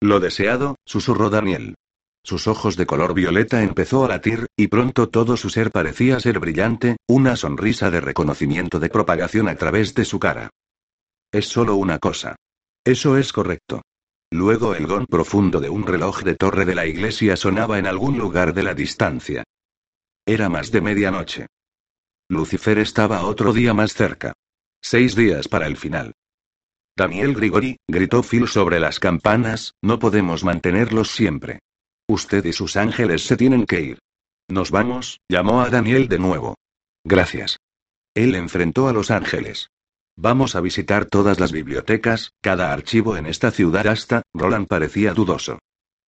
Lo 0.00 0.20
deseado, 0.20 0.76
susurró 0.84 1.30
Daniel. 1.30 1.74
Sus 2.22 2.46
ojos 2.48 2.76
de 2.76 2.86
color 2.86 3.14
violeta 3.14 3.62
empezó 3.62 4.04
a 4.04 4.08
latir, 4.08 4.46
y 4.56 4.66
pronto 4.66 5.08
todo 5.08 5.36
su 5.36 5.48
ser 5.48 5.70
parecía 5.70 6.20
ser 6.20 6.38
brillante, 6.38 6.96
una 7.08 7.34
sonrisa 7.34 7.90
de 7.90 8.00
reconocimiento 8.00 8.78
de 8.78 8.90
propagación 8.90 9.48
a 9.48 9.56
través 9.56 9.94
de 9.94 10.04
su 10.04 10.18
cara. 10.18 10.50
Es 11.32 11.48
solo 11.48 11.76
una 11.76 11.98
cosa. 11.98 12.36
Eso 12.84 13.16
es 13.16 13.32
correcto. 13.32 13.82
Luego 14.30 14.74
el 14.74 14.86
gong 14.86 15.06
profundo 15.06 15.60
de 15.60 15.70
un 15.70 15.86
reloj 15.86 16.22
de 16.22 16.34
torre 16.34 16.64
de 16.64 16.74
la 16.74 16.84
iglesia 16.84 17.36
sonaba 17.36 17.78
en 17.78 17.86
algún 17.86 18.18
lugar 18.18 18.52
de 18.52 18.64
la 18.64 18.74
distancia. 18.74 19.44
Era 20.26 20.48
más 20.48 20.70
de 20.70 20.80
medianoche. 20.80 21.46
Lucifer 22.28 22.78
estaba 22.78 23.24
otro 23.24 23.52
día 23.52 23.72
más 23.72 23.94
cerca. 23.94 24.32
Seis 24.82 25.14
días 25.14 25.48
para 25.48 25.66
el 25.66 25.76
final. 25.76 26.12
Daniel 26.96 27.34
Grigori, 27.34 27.76
gritó 27.86 28.22
Phil 28.22 28.48
sobre 28.48 28.80
las 28.80 28.98
campanas, 28.98 29.74
no 29.82 29.98
podemos 29.98 30.42
mantenerlos 30.44 31.10
siempre. 31.10 31.60
Usted 32.08 32.44
y 32.44 32.52
sus 32.52 32.76
ángeles 32.76 33.22
se 33.22 33.36
tienen 33.36 33.66
que 33.66 33.80
ir. 33.80 33.98
Nos 34.48 34.70
vamos, 34.70 35.20
llamó 35.28 35.60
a 35.60 35.70
Daniel 35.70 36.08
de 36.08 36.18
nuevo. 36.18 36.56
Gracias. 37.04 37.58
Él 38.14 38.34
enfrentó 38.34 38.88
a 38.88 38.92
los 38.92 39.10
ángeles. 39.10 39.70
Vamos 40.16 40.56
a 40.56 40.60
visitar 40.60 41.04
todas 41.04 41.38
las 41.38 41.52
bibliotecas, 41.52 42.32
cada 42.40 42.72
archivo 42.72 43.16
en 43.16 43.26
esta 43.26 43.50
ciudad 43.50 43.86
hasta, 43.86 44.22
Roland 44.32 44.66
parecía 44.66 45.12
dudoso. 45.12 45.58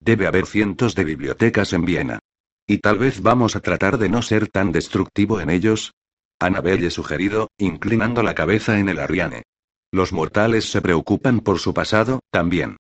Debe 0.01 0.27
haber 0.27 0.47
cientos 0.47 0.95
de 0.95 1.05
bibliotecas 1.05 1.73
en 1.75 1.85
Viena. 1.85 2.19
Y 2.67 2.79
tal 2.79 2.99
vez 2.99 3.21
vamos 3.21 3.57
a 3.57 3.61
tratar 3.61 3.99
de 3.99 4.09
no 4.09 4.23
ser 4.23 4.49
tan 4.49 4.73
destructivo 4.73 5.41
en 5.41 5.51
ellos. 5.51 5.93
Annabelle 6.41 6.91
sugerido, 6.91 7.49
inclinando 7.59 8.23
la 8.23 8.35
cabeza 8.35 8.79
en 8.79 8.89
el 8.89 8.99
arriane. 8.99 9.43
Los 9.91 10.13
mortales 10.13 10.71
se 10.71 10.81
preocupan 10.81 11.41
por 11.41 11.59
su 11.59 11.75
pasado, 11.75 12.21
también. 12.31 12.77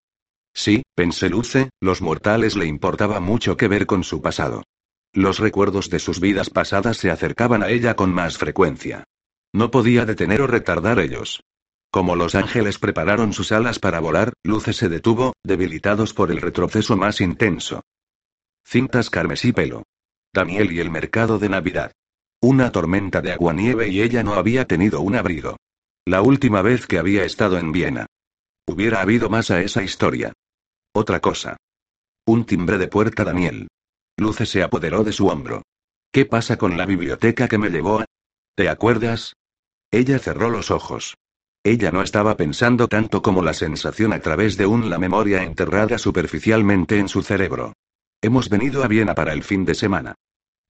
Sí, 0.54 0.82
pensé 0.94 1.28
Luce, 1.28 1.70
los 1.80 2.02
mortales 2.02 2.56
le 2.56 2.66
importaba 2.66 3.20
mucho 3.20 3.56
que 3.56 3.68
ver 3.68 3.86
con 3.86 4.04
su 4.04 4.20
pasado. 4.20 4.64
Los 5.12 5.38
recuerdos 5.38 5.88
de 5.88 5.98
sus 5.98 6.20
vidas 6.20 6.50
pasadas 6.50 6.98
se 6.98 7.10
acercaban 7.10 7.62
a 7.62 7.68
ella 7.68 7.96
con 7.96 8.12
más 8.12 8.38
frecuencia. 8.38 9.04
No 9.52 9.70
podía 9.70 10.04
detener 10.04 10.42
o 10.42 10.46
retardar 10.46 10.98
ellos. 10.98 11.40
Como 11.90 12.16
los 12.16 12.34
ángeles 12.34 12.78
prepararon 12.78 13.32
sus 13.32 13.50
alas 13.50 13.78
para 13.78 14.00
volar, 14.00 14.34
Luce 14.42 14.74
se 14.74 14.88
detuvo, 14.88 15.32
debilitados 15.42 16.12
por 16.12 16.30
el 16.30 16.40
retroceso 16.40 16.96
más 16.96 17.20
intenso. 17.20 17.80
Cintas 18.66 19.08
carmesí 19.08 19.52
pelo. 19.52 19.84
Daniel 20.34 20.70
y 20.72 20.80
el 20.80 20.90
mercado 20.90 21.38
de 21.38 21.48
Navidad. 21.48 21.92
Una 22.40 22.70
tormenta 22.70 23.20
de 23.20 23.32
aguanieve 23.32 23.88
y 23.88 24.00
ella 24.00 24.22
no 24.22 24.34
había 24.34 24.64
tenido 24.64 25.00
un 25.00 25.16
abrigo. 25.16 25.56
La 26.04 26.22
última 26.22 26.62
vez 26.62 26.86
que 26.86 26.98
había 26.98 27.24
estado 27.24 27.58
en 27.58 27.72
Viena. 27.72 28.06
Hubiera 28.66 29.00
habido 29.00 29.28
más 29.28 29.50
a 29.50 29.60
esa 29.60 29.82
historia. 29.82 30.32
Otra 30.92 31.18
cosa. 31.18 31.56
Un 32.26 32.44
timbre 32.44 32.78
de 32.78 32.86
puerta 32.86 33.24
Daniel. 33.24 33.66
Luce 34.16 34.46
se 34.46 34.62
apoderó 34.62 35.02
de 35.02 35.12
su 35.12 35.26
hombro. 35.26 35.62
¿Qué 36.12 36.26
pasa 36.26 36.56
con 36.56 36.76
la 36.76 36.86
biblioteca 36.86 37.48
que 37.48 37.58
me 37.58 37.70
llevó 37.70 38.00
a... 38.00 38.04
¿Te 38.54 38.68
acuerdas? 38.68 39.34
Ella 39.90 40.20
cerró 40.20 40.48
los 40.48 40.70
ojos. 40.70 41.16
Ella 41.64 41.90
no 41.90 42.02
estaba 42.02 42.36
pensando 42.36 42.86
tanto 42.86 43.20
como 43.20 43.42
la 43.42 43.52
sensación 43.52 44.12
a 44.12 44.20
través 44.20 44.56
de 44.56 44.66
un 44.66 44.90
la 44.90 44.98
memoria 44.98 45.42
enterrada 45.42 45.98
superficialmente 45.98 46.98
en 46.98 47.08
su 47.08 47.22
cerebro. 47.22 47.72
Hemos 48.22 48.48
venido 48.48 48.84
a 48.84 48.88
Viena 48.88 49.14
para 49.14 49.32
el 49.32 49.42
fin 49.42 49.64
de 49.64 49.74
semana. 49.74 50.14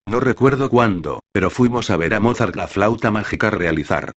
No 0.09 0.21
recuerdo 0.21 0.71
cuándo, 0.71 1.21
pero 1.33 1.51
fuimos 1.51 1.90
a 1.90 1.99
ver 1.99 2.14
a 2.14 2.21
Mozart 2.21 2.57
la 2.57 2.66
flauta 2.66 3.11
mágica 3.11 3.51
realizar. 3.51 4.12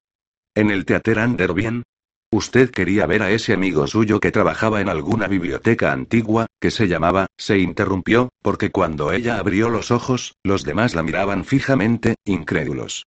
¿En 0.54 0.70
el 0.70 0.84
Teater 0.84 1.18
Anderbien? 1.18 1.82
Usted 2.30 2.70
quería 2.70 3.06
ver 3.06 3.24
a 3.24 3.32
ese 3.32 3.54
amigo 3.54 3.88
suyo 3.88 4.20
que 4.20 4.30
trabajaba 4.30 4.80
en 4.80 4.88
alguna 4.88 5.26
biblioteca 5.26 5.90
antigua, 5.90 6.46
que 6.60 6.70
se 6.70 6.86
llamaba, 6.86 7.26
se 7.36 7.58
interrumpió, 7.58 8.28
porque 8.40 8.70
cuando 8.70 9.10
ella 9.10 9.38
abrió 9.38 9.68
los 9.68 9.90
ojos, 9.90 10.36
los 10.44 10.62
demás 10.62 10.94
la 10.94 11.02
miraban 11.02 11.44
fijamente, 11.44 12.14
incrédulos. 12.24 13.06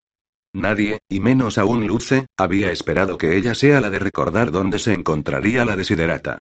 Nadie, 0.52 1.00
y 1.08 1.22
menos 1.22 1.58
aún 1.58 1.88
Luce, 1.88 2.26
había 2.36 2.70
esperado 2.70 3.18
que 3.18 3.38
ella 3.38 3.56
sea 3.56 3.80
la 3.80 3.92
de 3.92 4.00
recordar 4.00 4.52
dónde 4.52 4.78
se 4.78 4.92
encontraría 4.92 5.64
la 5.64 5.78
desiderata. 5.78 6.40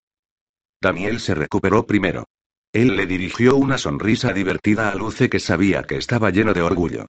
Daniel 0.80 1.20
se 1.20 1.36
recuperó 1.36 1.86
primero. 1.86 2.24
Él 2.72 2.96
le 2.96 3.06
dirigió 3.06 3.56
una 3.56 3.76
sonrisa 3.76 4.32
divertida 4.32 4.90
a 4.90 4.94
Luce 4.94 5.28
que 5.28 5.40
sabía 5.40 5.82
que 5.82 5.96
estaba 5.96 6.30
lleno 6.30 6.54
de 6.54 6.62
orgullo. 6.62 7.06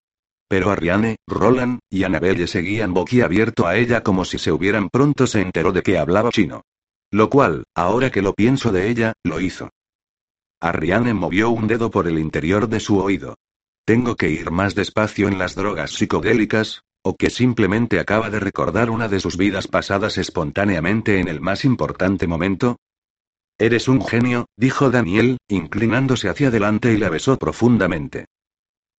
Pero 0.50 0.72
Ariane, 0.72 1.16
Roland, 1.26 1.80
y 1.90 2.04
Annabelle 2.04 2.48
seguían 2.48 2.94
boquiabierto 2.94 3.66
a 3.66 3.78
ella 3.78 4.04
como 4.04 4.26
si 4.26 4.38
se 4.38 4.52
hubieran 4.52 4.90
pronto 4.90 5.26
se 5.26 5.42
enteró 5.42 5.72
de 5.72 5.82
que 5.82 5.98
hablaba 5.98 6.32
chino. 6.32 6.64
Lo 7.12 7.30
cual, 7.30 7.64
ahora 7.76 8.12
que 8.12 8.22
lo 8.22 8.34
pienso 8.34 8.72
de 8.72 8.90
ella, 8.90 9.14
lo 9.24 9.40
hizo. 9.40 9.70
Ariane 10.60 11.14
movió 11.14 11.50
un 11.50 11.68
dedo 11.68 11.90
por 11.92 12.08
el 12.08 12.20
interior 12.20 12.68
de 12.68 12.80
su 12.80 13.00
oído. 13.00 13.36
Tengo 13.86 14.16
que 14.16 14.30
ir 14.30 14.52
más 14.52 14.76
despacio 14.76 15.28
en 15.28 15.38
las 15.38 15.56
drogas 15.56 15.92
psicodélicas, 15.92 16.84
o 17.04 17.16
que 17.16 17.30
simplemente 17.30 18.00
acaba 18.00 18.30
de 18.30 18.40
recordar 18.40 18.90
una 18.90 19.08
de 19.08 19.20
sus 19.20 19.38
vidas 19.38 19.68
pasadas 19.68 20.18
espontáneamente 20.18 21.20
en 21.20 21.28
el 21.28 21.42
más 21.42 21.66
importante 21.66 22.28
momento. 22.28 22.78
Eres 23.64 23.88
un 23.88 24.06
genio, 24.06 24.48
dijo 24.58 24.90
Daniel, 24.90 25.38
inclinándose 25.48 26.28
hacia 26.28 26.50
adelante 26.50 26.92
y 26.92 26.98
la 26.98 27.08
besó 27.08 27.38
profundamente. 27.38 28.26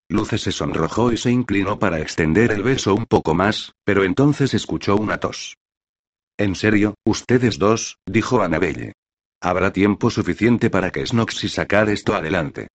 Luce 0.08 0.38
se 0.38 0.52
sonrojó 0.52 1.12
y 1.12 1.18
se 1.18 1.30
inclinó 1.30 1.78
para 1.78 2.00
extender 2.00 2.50
el 2.50 2.62
beso 2.62 2.94
un 2.94 3.04
poco 3.04 3.34
más, 3.34 3.72
pero 3.84 4.04
entonces 4.04 4.54
escuchó 4.54 4.96
una 4.96 5.18
tos. 5.18 5.58
En 6.38 6.54
serio, 6.54 6.94
ustedes 7.04 7.58
dos, 7.58 7.98
dijo 8.06 8.40
Annabelle. 8.40 8.94
Habrá 9.42 9.70
tiempo 9.70 10.08
suficiente 10.08 10.70
para 10.70 10.90
que 10.90 11.04
Snoxy 11.06 11.50
sacar 11.50 11.90
esto 11.90 12.14
adelante. 12.14 12.68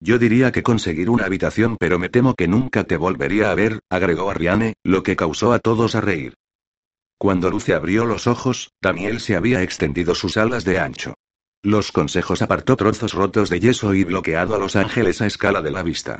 Yo 0.00 0.18
diría 0.18 0.50
que 0.50 0.64
conseguir 0.64 1.10
una 1.10 1.26
habitación, 1.26 1.76
pero 1.78 2.00
me 2.00 2.08
temo 2.08 2.34
que 2.34 2.48
nunca 2.48 2.82
te 2.82 2.96
volvería 2.96 3.52
a 3.52 3.54
ver, 3.54 3.78
agregó 3.88 4.32
Ariane, 4.32 4.74
lo 4.82 5.04
que 5.04 5.14
causó 5.14 5.52
a 5.52 5.60
todos 5.60 5.94
a 5.94 6.00
reír. 6.00 6.34
Cuando 7.18 7.50
Luce 7.50 7.74
abrió 7.74 8.04
los 8.04 8.26
ojos, 8.26 8.70
Daniel 8.82 9.20
se 9.20 9.36
había 9.36 9.62
extendido 9.62 10.14
sus 10.14 10.36
alas 10.36 10.64
de 10.64 10.78
ancho. 10.78 11.14
Los 11.62 11.92
consejos 11.92 12.42
apartó 12.42 12.76
trozos 12.76 13.14
rotos 13.14 13.48
de 13.48 13.60
yeso 13.60 13.94
y 13.94 14.04
bloqueado 14.04 14.54
a 14.54 14.58
los 14.58 14.76
ángeles 14.76 15.22
a 15.22 15.26
escala 15.26 15.62
de 15.62 15.70
la 15.70 15.82
vista. 15.82 16.18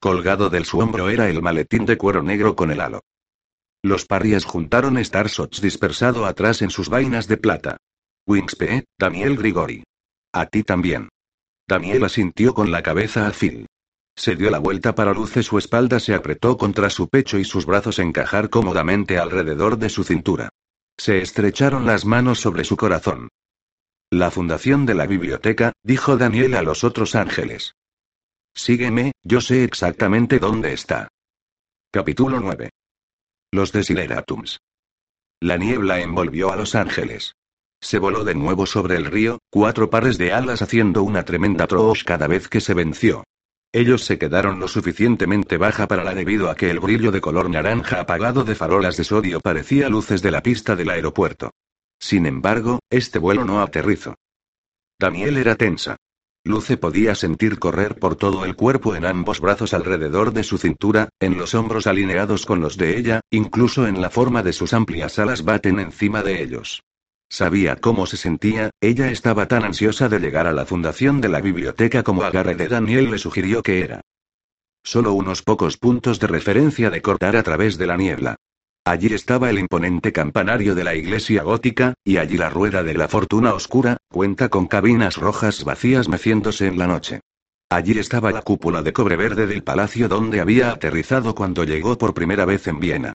Colgado 0.00 0.50
del 0.50 0.66
su 0.66 0.78
hombro 0.78 1.08
era 1.08 1.28
el 1.28 1.42
maletín 1.42 1.86
de 1.86 1.96
cuero 1.96 2.22
negro 2.22 2.54
con 2.54 2.70
el 2.70 2.80
halo. 2.80 3.00
Los 3.82 4.06
parrias 4.06 4.44
juntaron 4.44 5.02
Starsots 5.04 5.60
dispersado 5.60 6.26
atrás 6.26 6.62
en 6.62 6.70
sus 6.70 6.88
vainas 6.88 7.26
de 7.26 7.36
plata. 7.36 7.76
Wingspe, 8.26 8.84
Daniel 8.98 9.36
Grigori. 9.36 9.82
A 10.32 10.46
ti 10.46 10.62
también. 10.62 11.08
Daniel 11.66 12.04
asintió 12.04 12.54
con 12.54 12.70
la 12.70 12.82
cabeza 12.82 13.26
a 13.26 13.32
Phil. 13.32 13.66
Se 14.16 14.36
dio 14.36 14.50
la 14.50 14.58
vuelta 14.58 14.94
para 14.94 15.12
Luce, 15.12 15.42
su 15.42 15.58
espalda 15.58 15.98
se 15.98 16.14
apretó 16.14 16.56
contra 16.56 16.88
su 16.88 17.08
pecho 17.08 17.38
y 17.38 17.44
sus 17.44 17.66
brazos 17.66 17.98
encajar 17.98 18.48
cómodamente 18.48 19.18
alrededor 19.18 19.78
de 19.78 19.88
su 19.88 20.04
cintura. 20.04 20.50
Se 20.96 21.18
estrecharon 21.18 21.86
las 21.86 22.04
manos 22.04 22.40
sobre 22.40 22.64
su 22.64 22.76
corazón. 22.76 23.28
La 24.10 24.30
fundación 24.30 24.86
de 24.86 24.94
la 24.94 25.06
biblioteca, 25.06 25.72
dijo 25.82 26.16
Daniel 26.16 26.54
a 26.54 26.62
los 26.62 26.84
otros 26.84 27.16
ángeles. 27.16 27.74
Sígueme, 28.54 29.12
yo 29.24 29.40
sé 29.40 29.64
exactamente 29.64 30.38
dónde 30.38 30.72
está. 30.72 31.08
Capítulo 31.90 32.38
9. 32.38 32.70
Los 33.50 33.72
Desideratums. 33.72 34.60
La 35.40 35.56
niebla 35.56 36.00
envolvió 36.00 36.52
a 36.52 36.56
los 36.56 36.76
ángeles. 36.76 37.34
Se 37.80 37.98
voló 37.98 38.22
de 38.22 38.36
nuevo 38.36 38.66
sobre 38.66 38.96
el 38.96 39.06
río, 39.06 39.40
cuatro 39.50 39.90
pares 39.90 40.16
de 40.16 40.32
alas 40.32 40.62
haciendo 40.62 41.02
una 41.02 41.24
tremenda 41.24 41.66
trosh 41.66 42.04
cada 42.04 42.28
vez 42.28 42.48
que 42.48 42.60
se 42.60 42.74
venció. 42.74 43.24
Ellos 43.74 44.04
se 44.04 44.18
quedaron 44.18 44.60
lo 44.60 44.68
suficientemente 44.68 45.56
baja 45.56 45.88
para 45.88 46.04
la 46.04 46.14
debido 46.14 46.48
a 46.48 46.54
que 46.54 46.70
el 46.70 46.78
brillo 46.78 47.10
de 47.10 47.20
color 47.20 47.50
naranja 47.50 47.98
apagado 47.98 48.44
de 48.44 48.54
farolas 48.54 48.96
de 48.96 49.02
sodio 49.02 49.40
parecía 49.40 49.88
luces 49.88 50.22
de 50.22 50.30
la 50.30 50.44
pista 50.44 50.76
del 50.76 50.90
aeropuerto. 50.90 51.50
Sin 51.98 52.24
embargo, 52.24 52.78
este 52.88 53.18
vuelo 53.18 53.44
no 53.44 53.60
aterrizó. 53.60 54.14
Daniel 54.96 55.38
era 55.38 55.56
tensa. 55.56 55.96
Luce 56.44 56.76
podía 56.76 57.16
sentir 57.16 57.58
correr 57.58 57.98
por 57.98 58.14
todo 58.14 58.44
el 58.44 58.54
cuerpo 58.54 58.94
en 58.94 59.04
ambos 59.04 59.40
brazos 59.40 59.74
alrededor 59.74 60.32
de 60.32 60.44
su 60.44 60.56
cintura, 60.56 61.08
en 61.18 61.36
los 61.36 61.56
hombros 61.56 61.88
alineados 61.88 62.46
con 62.46 62.60
los 62.60 62.76
de 62.76 62.96
ella, 62.96 63.22
incluso 63.30 63.88
en 63.88 64.00
la 64.00 64.10
forma 64.10 64.44
de 64.44 64.52
sus 64.52 64.72
amplias 64.72 65.18
alas 65.18 65.42
baten 65.42 65.80
encima 65.80 66.22
de 66.22 66.44
ellos. 66.44 66.84
Sabía 67.28 67.76
cómo 67.76 68.06
se 68.06 68.16
sentía, 68.16 68.70
ella 68.80 69.10
estaba 69.10 69.48
tan 69.48 69.64
ansiosa 69.64 70.08
de 70.08 70.20
llegar 70.20 70.46
a 70.46 70.52
la 70.52 70.66
fundación 70.66 71.20
de 71.20 71.28
la 71.28 71.40
biblioteca 71.40 72.02
como 72.02 72.22
agarre 72.22 72.54
de 72.54 72.68
Daniel 72.68 73.10
le 73.10 73.18
sugirió 73.18 73.62
que 73.62 73.80
era. 73.80 74.00
Solo 74.84 75.14
unos 75.14 75.42
pocos 75.42 75.76
puntos 75.78 76.20
de 76.20 76.26
referencia 76.26 76.90
de 76.90 77.02
cortar 77.02 77.36
a 77.36 77.42
través 77.42 77.78
de 77.78 77.86
la 77.86 77.96
niebla. 77.96 78.36
Allí 78.86 79.14
estaba 79.14 79.48
el 79.48 79.58
imponente 79.58 80.12
campanario 80.12 80.74
de 80.74 80.84
la 80.84 80.94
iglesia 80.94 81.42
gótica, 81.42 81.94
y 82.04 82.18
allí 82.18 82.36
la 82.36 82.50
rueda 82.50 82.82
de 82.82 82.92
la 82.92 83.08
fortuna 83.08 83.54
oscura, 83.54 83.96
cuenta 84.10 84.50
con 84.50 84.66
cabinas 84.66 85.16
rojas 85.16 85.64
vacías 85.64 86.08
meciéndose 86.08 86.66
en 86.66 86.78
la 86.78 86.86
noche. 86.86 87.20
Allí 87.70 87.98
estaba 87.98 88.30
la 88.30 88.42
cúpula 88.42 88.82
de 88.82 88.92
cobre 88.92 89.16
verde 89.16 89.46
del 89.46 89.64
palacio 89.64 90.06
donde 90.06 90.40
había 90.40 90.70
aterrizado 90.70 91.34
cuando 91.34 91.64
llegó 91.64 91.96
por 91.96 92.12
primera 92.12 92.44
vez 92.44 92.66
en 92.68 92.78
Viena. 92.78 93.14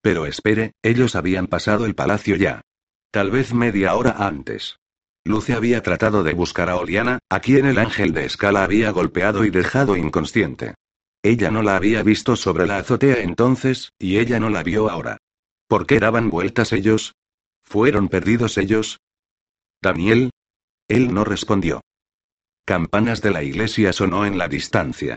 Pero 0.00 0.24
espere, 0.24 0.72
ellos 0.82 1.14
habían 1.14 1.48
pasado 1.48 1.84
el 1.84 1.94
palacio 1.94 2.36
ya. 2.36 2.62
Tal 3.10 3.30
vez 3.30 3.54
media 3.54 3.94
hora 3.94 4.16
antes. 4.18 4.78
Luce 5.24 5.54
había 5.54 5.82
tratado 5.82 6.22
de 6.22 6.34
buscar 6.34 6.68
a 6.68 6.76
Oliana, 6.76 7.20
a 7.30 7.40
quien 7.40 7.64
el 7.66 7.78
ángel 7.78 8.12
de 8.12 8.26
escala 8.26 8.64
había 8.64 8.90
golpeado 8.90 9.44
y 9.44 9.50
dejado 9.50 9.96
inconsciente. 9.96 10.74
Ella 11.22 11.50
no 11.50 11.62
la 11.62 11.76
había 11.76 12.02
visto 12.02 12.36
sobre 12.36 12.66
la 12.66 12.78
azotea 12.78 13.20
entonces, 13.22 13.92
y 13.98 14.18
ella 14.18 14.38
no 14.38 14.50
la 14.50 14.62
vio 14.62 14.90
ahora. 14.90 15.16
¿Por 15.68 15.86
qué 15.86 16.00
daban 16.00 16.28
vueltas 16.28 16.72
ellos? 16.72 17.14
¿Fueron 17.62 18.08
perdidos 18.08 18.58
ellos? 18.58 19.00
¿Daniel? 19.82 20.30
Él 20.86 21.12
no 21.12 21.24
respondió. 21.24 21.80
Campanas 22.66 23.22
de 23.22 23.30
la 23.30 23.42
iglesia 23.42 23.92
sonó 23.94 24.26
en 24.26 24.36
la 24.36 24.48
distancia. 24.48 25.16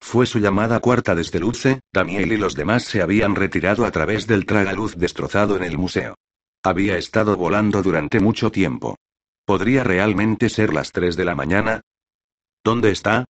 Fue 0.00 0.26
su 0.26 0.38
llamada 0.38 0.78
cuarta 0.80 1.14
desde 1.14 1.40
Luce, 1.40 1.80
Daniel 1.92 2.32
y 2.32 2.36
los 2.36 2.54
demás 2.54 2.84
se 2.84 3.02
habían 3.02 3.34
retirado 3.34 3.84
a 3.84 3.90
través 3.90 4.26
del 4.26 4.46
tragaluz 4.46 4.96
destrozado 4.96 5.56
en 5.56 5.64
el 5.64 5.78
museo. 5.78 6.14
Había 6.64 6.96
estado 6.96 7.36
volando 7.36 7.82
durante 7.82 8.20
mucho 8.20 8.52
tiempo. 8.52 8.96
¿Podría 9.44 9.82
realmente 9.82 10.48
ser 10.48 10.72
las 10.72 10.92
tres 10.92 11.16
de 11.16 11.24
la 11.24 11.34
mañana? 11.34 11.80
¿Dónde 12.64 12.92
está? 12.92 13.24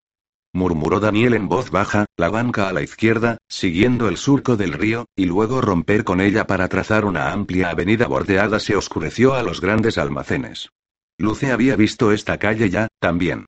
murmuró 0.52 1.00
Daniel 1.00 1.32
en 1.32 1.48
voz 1.48 1.70
baja, 1.70 2.04
la 2.18 2.28
banca 2.28 2.68
a 2.68 2.74
la 2.74 2.82
izquierda, 2.82 3.38
siguiendo 3.48 4.06
el 4.08 4.18
surco 4.18 4.58
del 4.58 4.74
río, 4.74 5.06
y 5.16 5.24
luego 5.24 5.62
romper 5.62 6.04
con 6.04 6.20
ella 6.20 6.46
para 6.46 6.68
trazar 6.68 7.06
una 7.06 7.32
amplia 7.32 7.70
avenida 7.70 8.06
bordeada 8.06 8.60
se 8.60 8.76
oscureció 8.76 9.32
a 9.32 9.42
los 9.42 9.62
grandes 9.62 9.96
almacenes. 9.96 10.68
Luce 11.16 11.52
había 11.52 11.74
visto 11.74 12.12
esta 12.12 12.36
calle 12.36 12.68
ya, 12.68 12.88
también. 12.98 13.46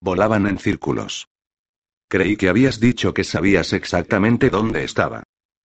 Volaban 0.00 0.48
en 0.48 0.58
círculos. 0.58 1.28
Creí 2.08 2.36
que 2.36 2.48
habías 2.48 2.80
dicho 2.80 3.14
que 3.14 3.22
sabías 3.22 3.72
exactamente 3.72 4.50
dónde 4.50 4.82
estaba. 4.82 5.22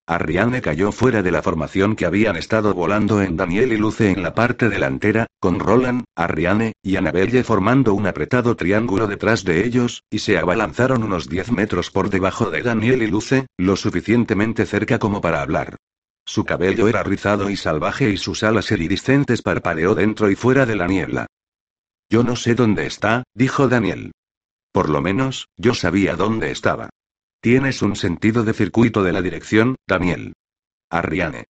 Arriane 0.08 0.62
cayó 0.62 0.92
fuera 0.92 1.24
de 1.24 1.32
la 1.32 1.42
formación 1.42 1.96
que 1.96 2.06
habían 2.06 2.36
estado 2.36 2.76
volando 2.76 3.24
en 3.24 3.36
Daniel 3.36 3.74
y 3.74 3.78
Luce 3.78 4.12
en 4.12 4.22
la 4.22 4.36
parte 4.36 4.70
delantera, 4.70 5.26
con 5.40 5.60
Roland, 5.60 6.04
Arriane, 6.16 6.74
y 6.84 6.96
Annabelle 6.96 7.44
formando 7.44 7.96
un 7.96 8.06
apretado 8.06 8.56
triángulo 8.56 9.08
detrás 9.08 9.44
de 9.44 9.66
ellos, 9.66 10.04
y 10.12 10.20
se 10.20 10.38
abalanzaron 10.38 11.04
unos 11.04 11.28
10 11.28 11.52
metros 11.54 11.90
por 11.90 12.12
debajo 12.12 12.52
de 12.52 12.62
Daniel 12.62 13.02
y 13.02 13.08
Luce, 13.08 13.48
lo 13.58 13.76
suficientemente 13.76 14.68
cerca 14.68 15.00
como 15.00 15.22
para 15.22 15.42
hablar. 15.42 15.78
Su 16.24 16.46
cabello 16.46 16.88
era 16.88 17.02
rizado 17.02 17.50
y 17.50 17.58
salvaje 17.58 18.12
y 18.12 18.18
sus 18.18 18.44
alas 18.44 18.72
iridiscentes 18.72 19.42
parpadeó 19.42 19.96
dentro 19.96 20.30
y 20.30 20.36
fuera 20.36 20.68
de 20.68 20.76
la 20.76 20.88
niebla. 20.88 21.26
Yo 22.10 22.24
no 22.24 22.36
sé 22.36 22.54
dónde 22.54 22.86
está, 22.86 23.24
dijo 23.34 23.68
Daniel. 23.68 24.12
Por 24.72 24.90
lo 24.90 25.02
menos, 25.02 25.48
yo 25.58 25.74
sabía 25.74 26.16
dónde 26.16 26.52
estaba. 26.52 26.90
Tienes 27.46 27.84
un 27.84 27.96
sentido 27.96 28.44
de 28.44 28.56
circuito 28.56 29.04
de 29.04 29.14
la 29.14 29.22
dirección, 29.22 29.76
Daniel. 29.86 30.34
Arriane. 30.90 31.46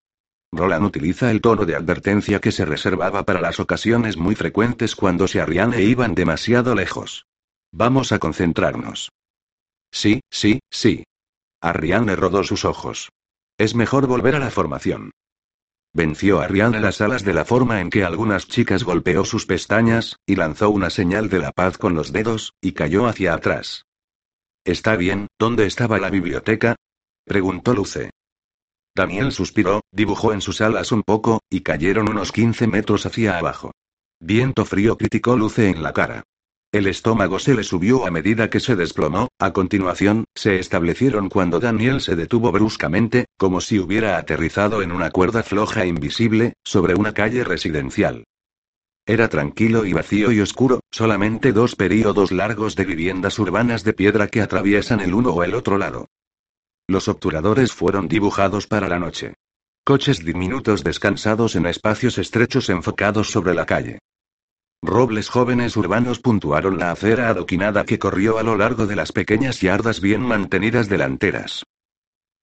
Roland 0.52 0.84
utiliza 0.84 1.32
el 1.32 1.40
tono 1.40 1.66
de 1.66 1.74
advertencia 1.74 2.42
que 2.42 2.52
se 2.52 2.66
reservaba 2.66 3.24
para 3.24 3.40
las 3.40 3.62
ocasiones 3.62 4.18
muy 4.18 4.36
frecuentes 4.36 4.94
cuando 4.94 5.26
se 5.26 5.40
Arriane 5.40 5.84
iban 5.84 6.14
demasiado 6.14 6.76
lejos. 6.76 7.28
Vamos 7.72 8.12
a 8.12 8.20
concentrarnos. 8.20 9.14
Sí, 9.90 10.20
sí, 10.30 10.60
sí. 10.70 11.06
Arriane 11.62 12.18
rodó 12.18 12.44
sus 12.44 12.66
ojos. 12.66 13.08
Es 13.58 13.74
mejor 13.74 14.06
volver 14.06 14.36
a 14.36 14.40
la 14.40 14.52
formación. 14.52 15.12
Venció 15.94 16.42
a 16.42 16.48
Rihanna 16.50 16.82
las 16.82 17.00
alas 17.00 17.24
de 17.24 17.34
la 17.34 17.46
forma 17.46 17.80
en 17.80 17.90
que 17.90 18.04
algunas 18.04 18.50
chicas 18.50 18.84
golpeó 18.84 19.24
sus 19.24 19.46
pestañas, 19.46 20.18
y 20.26 20.36
lanzó 20.36 20.72
una 20.72 20.90
señal 20.90 21.30
de 21.30 21.40
la 21.40 21.54
paz 21.54 21.78
con 21.78 21.96
los 21.96 22.12
dedos, 22.12 22.52
y 22.60 22.74
cayó 22.74 23.08
hacia 23.08 23.34
atrás. 23.34 23.86
Está 24.66 24.96
bien, 24.96 25.28
¿dónde 25.38 25.68
estaba 25.68 26.00
la 26.00 26.10
biblioteca? 26.10 26.76
preguntó 27.24 27.76
Luce. 27.76 28.10
Daniel 28.96 29.32
suspiró, 29.32 29.82
dibujó 29.92 30.34
en 30.34 30.42
sus 30.42 30.60
alas 30.60 30.92
un 30.92 31.04
poco, 31.04 31.42
y 31.52 31.62
cayeron 31.62 32.10
unos 32.10 32.32
15 32.32 32.66
metros 32.66 33.06
hacia 33.06 33.38
abajo. 33.38 33.74
Viento 34.20 34.66
frío 34.66 34.98
criticó 34.98 35.38
Luce 35.38 35.70
en 35.70 35.84
la 35.84 35.94
cara. 35.94 36.24
El 36.72 36.88
estómago 36.88 37.38
se 37.38 37.54
le 37.54 37.64
subió 37.64 38.08
a 38.08 38.12
medida 38.12 38.50
que 38.50 38.60
se 38.60 38.76
desplomó, 38.76 39.28
a 39.38 39.54
continuación, 39.54 40.26
se 40.34 40.58
establecieron 40.58 41.30
cuando 41.30 41.60
Daniel 41.60 42.02
se 42.02 42.16
detuvo 42.16 42.52
bruscamente, 42.52 43.26
como 43.38 43.62
si 43.62 43.78
hubiera 43.78 44.18
aterrizado 44.18 44.82
en 44.82 44.92
una 44.92 45.12
cuerda 45.12 45.44
floja 45.44 45.86
invisible, 45.86 46.54
sobre 46.64 46.96
una 46.96 47.14
calle 47.14 47.44
residencial. 47.44 48.24
Era 49.08 49.30
tranquilo 49.30 49.86
y 49.86 49.94
vacío 49.94 50.32
y 50.32 50.42
oscuro, 50.42 50.80
solamente 50.90 51.52
dos 51.52 51.76
períodos 51.76 52.32
largos 52.32 52.76
de 52.76 52.86
viviendas 52.86 53.38
urbanas 53.38 53.84
de 53.84 53.94
piedra 53.94 54.28
que 54.28 54.42
atraviesan 54.42 55.00
el 55.00 55.14
uno 55.14 55.30
o 55.30 55.44
el 55.44 55.54
otro 55.54 55.78
lado. 55.78 56.08
Los 56.88 57.08
obturadores 57.08 57.72
fueron 57.72 58.08
dibujados 58.08 58.66
para 58.66 58.88
la 58.88 58.98
noche. 58.98 59.36
Coches 59.84 60.26
diminutos 60.26 60.84
descansados 60.84 61.56
en 61.56 61.68
espacios 61.68 62.18
estrechos 62.18 62.70
enfocados 62.70 63.30
sobre 63.30 63.54
la 63.54 63.68
calle. 63.68 64.00
Robles 64.82 65.30
jóvenes 65.30 65.78
urbanos 65.78 66.20
puntuaron 66.20 66.80
la 66.80 66.92
acera 66.92 67.30
adoquinada 67.30 67.86
que 67.86 68.00
corrió 68.00 68.40
a 68.40 68.44
lo 68.44 68.58
largo 68.58 68.88
de 68.88 68.96
las 68.96 69.12
pequeñas 69.12 69.62
yardas 69.62 70.02
bien 70.02 70.22
mantenidas 70.22 70.90
delanteras. 70.90 71.64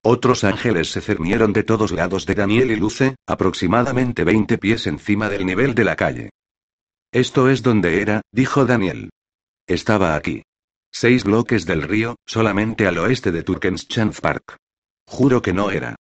Otros 0.05 0.45
ángeles 0.45 0.91
se 0.91 1.01
cernieron 1.01 1.53
de 1.53 1.65
todos 1.65 1.91
lados 1.91 2.25
de 2.27 2.35
Daniel 2.35 2.71
y 2.71 2.77
Luce, 2.77 3.17
aproximadamente 3.27 4.23
20 4.23 4.59
pies 4.59 4.87
encima 4.87 5.29
del 5.29 5.45
nivel 5.45 5.75
de 5.75 5.85
la 5.85 5.97
calle. 5.97 6.31
Esto 7.13 7.51
es 7.51 7.63
donde 7.63 8.01
era, 8.01 8.23
dijo 8.33 8.65
Daniel. 8.65 9.11
Estaba 9.67 10.15
aquí. 10.15 10.45
Seis 10.91 11.25
bloques 11.25 11.67
del 11.67 11.83
río, 11.83 12.17
solamente 12.25 12.87
al 12.87 12.97
oeste 12.97 13.33
de 13.33 13.43
Turkenschanz 13.43 14.23
Park. 14.23 14.57
Juro 15.07 15.43
que 15.43 15.53
no 15.53 15.71
era. 15.71 15.95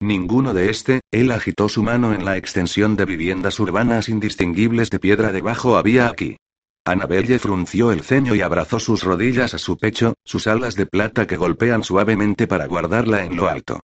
Ninguno 0.00 0.52
de 0.52 0.70
este, 0.70 1.02
él 1.12 1.30
agitó 1.30 1.68
su 1.68 1.84
mano 1.84 2.12
en 2.12 2.24
la 2.24 2.36
extensión 2.36 2.96
de 2.96 3.04
viviendas 3.04 3.60
urbanas 3.60 4.08
indistinguibles 4.08 4.90
de 4.90 4.98
piedra 4.98 5.30
debajo 5.30 5.76
había 5.76 6.08
aquí. 6.08 6.36
Annabelle 6.84 7.38
frunció 7.38 7.92
el 7.92 8.02
ceño 8.02 8.34
y 8.34 8.40
abrazó 8.40 8.80
sus 8.80 9.04
rodillas 9.04 9.54
a 9.54 9.58
su 9.58 9.78
pecho, 9.78 10.14
sus 10.24 10.48
alas 10.48 10.74
de 10.74 10.86
plata 10.86 11.28
que 11.28 11.36
golpean 11.36 11.84
suavemente 11.84 12.48
para 12.48 12.66
guardarla 12.66 13.24
en 13.24 13.36
lo 13.36 13.48
alto. 13.48 13.78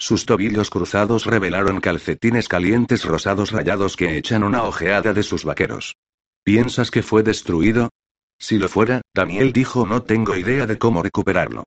Sus 0.00 0.24
tobillos 0.24 0.70
cruzados 0.70 1.26
revelaron 1.26 1.78
calcetines 1.78 2.48
calientes 2.48 3.04
rosados 3.04 3.52
rayados 3.52 3.96
que 3.96 4.16
echan 4.16 4.42
una 4.44 4.64
ojeada 4.64 5.12
de 5.12 5.22
sus 5.22 5.44
vaqueros. 5.44 5.94
¿Piensas 6.42 6.90
que 6.90 7.02
fue 7.02 7.22
destruido? 7.22 7.90
Si 8.38 8.56
lo 8.56 8.70
fuera, 8.70 9.02
Daniel 9.14 9.52
dijo 9.52 9.86
no 9.86 10.02
tengo 10.02 10.36
idea 10.36 10.66
de 10.66 10.78
cómo 10.78 11.02
recuperarlo. 11.02 11.64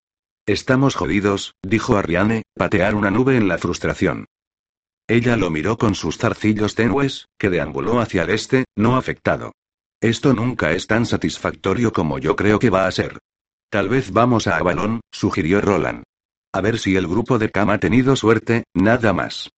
Estamos 0.48 0.96
jodidos, 0.96 1.54
dijo 1.62 1.96
Ariane, 1.96 2.42
patear 2.56 2.96
una 2.96 3.12
nube 3.12 3.38
en 3.38 3.48
la 3.48 3.60
frustración. 3.60 4.26
Ella 5.08 5.38
lo 5.38 5.52
miró 5.52 5.78
con 5.78 5.94
sus 5.94 6.18
zarcillos 6.18 6.74
tenues, 6.74 7.28
que 7.38 7.52
deambuló 7.52 8.00
hacia 8.00 8.24
el 8.24 8.32
este, 8.32 8.66
no 8.76 8.98
afectado. 8.98 9.52
Esto 10.02 10.34
nunca 10.34 10.72
es 10.72 10.88
tan 10.88 11.06
satisfactorio 11.06 11.94
como 11.94 12.18
yo 12.18 12.36
creo 12.36 12.58
que 12.58 12.72
va 12.72 12.88
a 12.88 12.92
ser. 12.92 13.20
Tal 13.70 13.90
vez 13.90 14.12
vamos 14.12 14.48
a 14.48 14.58
Avalon, 14.58 15.02
sugirió 15.12 15.62
Roland. 15.62 16.04
A 16.54 16.62
ver 16.62 16.78
si 16.78 16.96
el 16.96 17.08
grupo 17.08 17.40
de 17.40 17.50
Cam 17.50 17.72
ha 17.72 17.80
tenido 17.80 18.16
suerte, 18.16 18.66
nada 18.76 19.12
más. 19.12 19.50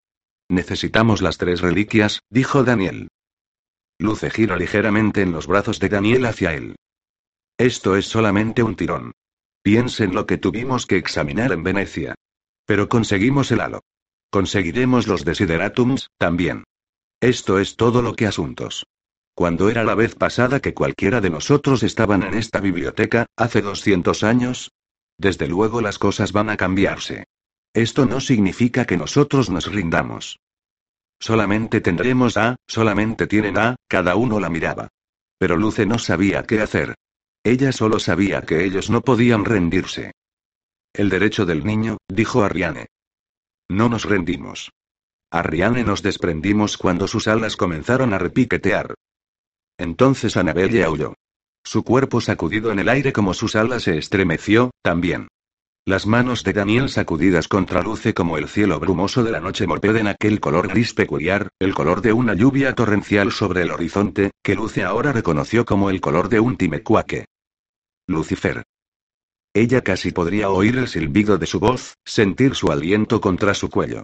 Necesitamos 0.50 1.22
las 1.22 1.38
tres 1.38 1.60
reliquias, 1.60 2.22
dijo 2.30 2.64
Daniel. 2.64 3.10
Luce 4.00 4.30
giró 4.30 4.56
ligeramente 4.56 5.22
en 5.22 5.34
los 5.34 5.46
brazos 5.46 5.80
de 5.80 5.90
Daniel 5.90 6.26
hacia 6.26 6.54
él. 6.54 6.76
Esto 7.58 7.98
es 7.98 8.08
solamente 8.08 8.64
un 8.64 8.76
tirón. 8.76 9.12
Piensen 9.62 10.14
lo 10.14 10.26
que 10.26 10.38
tuvimos 10.38 10.86
que 10.86 10.98
examinar 10.98 11.52
en 11.52 11.64
Venecia. 11.64 12.16
Pero 12.66 12.88
conseguimos 12.88 13.52
el 13.52 13.60
halo. 13.60 13.82
Conseguiremos 14.30 15.08
los 15.08 15.26
desideratums, 15.26 16.10
también. 16.18 16.64
Esto 17.22 17.60
es 17.60 17.76
todo 17.76 18.02
lo 18.02 18.16
que 18.16 18.28
asuntos. 18.28 18.86
Cuando 19.34 19.70
era 19.70 19.84
la 19.84 19.96
vez 19.96 20.16
pasada 20.16 20.62
que 20.62 20.74
cualquiera 20.74 21.20
de 21.20 21.30
nosotros 21.30 21.84
estaban 21.84 22.24
en 22.24 22.36
esta 22.36 22.62
biblioteca, 22.62 23.26
hace 23.36 23.62
200 23.62 24.24
años, 24.24 24.72
desde 25.18 25.48
luego 25.48 25.82
las 25.82 26.00
cosas 26.00 26.32
van 26.32 26.50
a 26.50 26.58
cambiarse. 26.58 27.26
Esto 27.74 28.06
no 28.06 28.22
significa 28.22 28.86
que 28.86 28.98
nosotros 28.98 29.50
nos 29.50 29.72
rindamos. 29.72 30.40
Solamente 31.20 31.82
tendremos 31.82 32.38
a, 32.38 32.56
solamente 32.68 33.28
tienen 33.28 33.58
a, 33.58 33.76
cada 33.88 34.16
uno 34.16 34.40
la 34.40 34.50
miraba. 34.50 34.90
Pero 35.38 35.58
Luce 35.58 35.86
no 35.86 36.00
sabía 36.00 36.44
qué 36.44 36.62
hacer. 36.62 36.96
Ella 37.44 37.72
solo 37.72 38.00
sabía 38.00 38.42
que 38.42 38.66
ellos 38.66 38.90
no 38.90 39.02
podían 39.02 39.46
rendirse. 39.46 40.12
El 40.94 41.10
derecho 41.10 41.46
del 41.46 41.66
niño, 41.66 41.98
dijo 42.08 42.44
Ariane. 42.44 42.88
No 43.70 43.90
nos 43.90 44.06
rendimos. 44.06 44.72
Ariane 45.32 45.84
nos 45.84 46.02
desprendimos 46.02 46.78
cuando 46.78 47.08
sus 47.08 47.28
alas 47.28 47.58
comenzaron 47.58 48.14
a 48.14 48.18
repiquetear. 48.18 48.96
Entonces 49.78 50.38
Annabelle 50.38 50.84
aulló. 50.84 51.16
Su 51.66 51.84
cuerpo 51.84 52.22
sacudido 52.22 52.72
en 52.72 52.78
el 52.78 52.88
aire 52.88 53.12
como 53.12 53.34
sus 53.34 53.56
alas 53.56 53.84
se 53.84 53.98
estremeció, 53.98 54.70
también. 54.84 55.28
Las 55.88 56.06
manos 56.06 56.44
de 56.44 56.54
Daniel 56.54 56.90
sacudidas 56.90 57.48
contra 57.48 57.82
luce 57.82 58.14
como 58.14 58.38
el 58.38 58.48
cielo 58.48 58.80
brumoso 58.80 59.24
de 59.24 59.32
la 59.32 59.40
noche 59.40 59.66
en 59.66 60.08
aquel 60.08 60.40
color 60.40 60.68
gris 60.68 60.94
peculiar, 60.94 61.50
el 61.60 61.74
color 61.74 62.02
de 62.02 62.14
una 62.14 62.36
lluvia 62.36 62.74
torrencial 62.76 63.32
sobre 63.32 63.64
el 63.64 63.72
horizonte, 63.72 64.32
que 64.44 64.56
Luce 64.56 64.84
ahora 64.84 65.12
reconoció 65.12 65.66
como 65.66 65.90
el 65.90 66.02
color 66.02 66.30
de 66.30 66.40
un 66.40 66.56
timecuaque. 66.56 67.26
Lucifer. 68.08 68.64
Ella 69.54 69.82
casi 69.82 70.12
podría 70.12 70.50
oír 70.50 70.78
el 70.78 70.88
silbido 70.88 71.38
de 71.40 71.48
su 71.48 71.60
voz, 71.60 71.96
sentir 72.06 72.54
su 72.54 72.72
aliento 72.72 73.22
contra 73.22 73.56
su 73.56 73.70
cuello. 73.70 74.04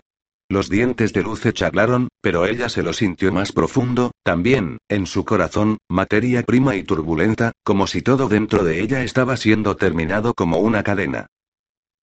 Los 0.51 0.67
dientes 0.67 1.13
de 1.13 1.23
Luce 1.23 1.53
charlaron, 1.53 2.09
pero 2.19 2.45
ella 2.45 2.67
se 2.67 2.83
lo 2.83 2.91
sintió 2.91 3.31
más 3.31 3.53
profundo, 3.53 4.11
también, 4.21 4.79
en 4.89 5.07
su 5.07 5.23
corazón, 5.23 5.77
materia 5.87 6.43
prima 6.43 6.75
y 6.75 6.83
turbulenta, 6.83 7.53
como 7.63 7.87
si 7.87 8.01
todo 8.01 8.27
dentro 8.27 8.65
de 8.65 8.81
ella 8.81 9.01
estaba 9.01 9.37
siendo 9.37 9.77
terminado 9.77 10.33
como 10.33 10.57
una 10.57 10.83
cadena. 10.83 11.27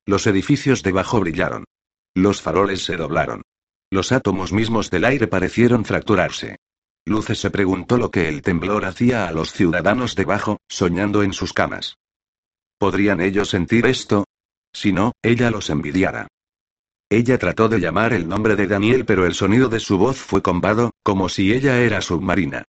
Los 0.06 0.26
edificios 0.26 0.82
debajo 0.82 1.20
brillaron. 1.20 1.64
Los 2.14 2.40
faroles 2.40 2.82
se 2.86 2.96
doblaron. 2.96 3.42
Los 3.90 4.12
átomos 4.12 4.50
mismos 4.50 4.88
del 4.88 5.04
aire 5.04 5.26
parecieron 5.26 5.84
fracturarse. 5.84 6.56
Luce 7.04 7.34
se 7.34 7.50
preguntó 7.50 7.98
lo 7.98 8.10
que 8.10 8.30
el 8.30 8.40
temblor 8.40 8.86
hacía 8.86 9.28
a 9.28 9.32
los 9.32 9.52
ciudadanos 9.52 10.16
debajo, 10.16 10.56
soñando 10.70 11.22
en 11.22 11.34
sus 11.34 11.52
camas. 11.52 11.98
¿Podrían 12.78 13.20
ellos 13.20 13.50
sentir 13.50 13.84
esto? 13.84 14.24
Si 14.72 14.94
no, 14.94 15.12
ella 15.22 15.50
los 15.50 15.68
envidiara. 15.68 16.28
Ella 17.10 17.38
trató 17.38 17.68
de 17.68 17.80
llamar 17.80 18.12
el 18.12 18.28
nombre 18.28 18.54
de 18.54 18.66
Daniel, 18.66 19.06
pero 19.06 19.24
el 19.24 19.34
sonido 19.34 19.68
de 19.68 19.80
su 19.80 19.96
voz 19.96 20.18
fue 20.18 20.42
combado, 20.42 20.90
como 21.02 21.30
si 21.30 21.52
ella 21.52 21.80
era 21.80 22.02
submarina. 22.02 22.64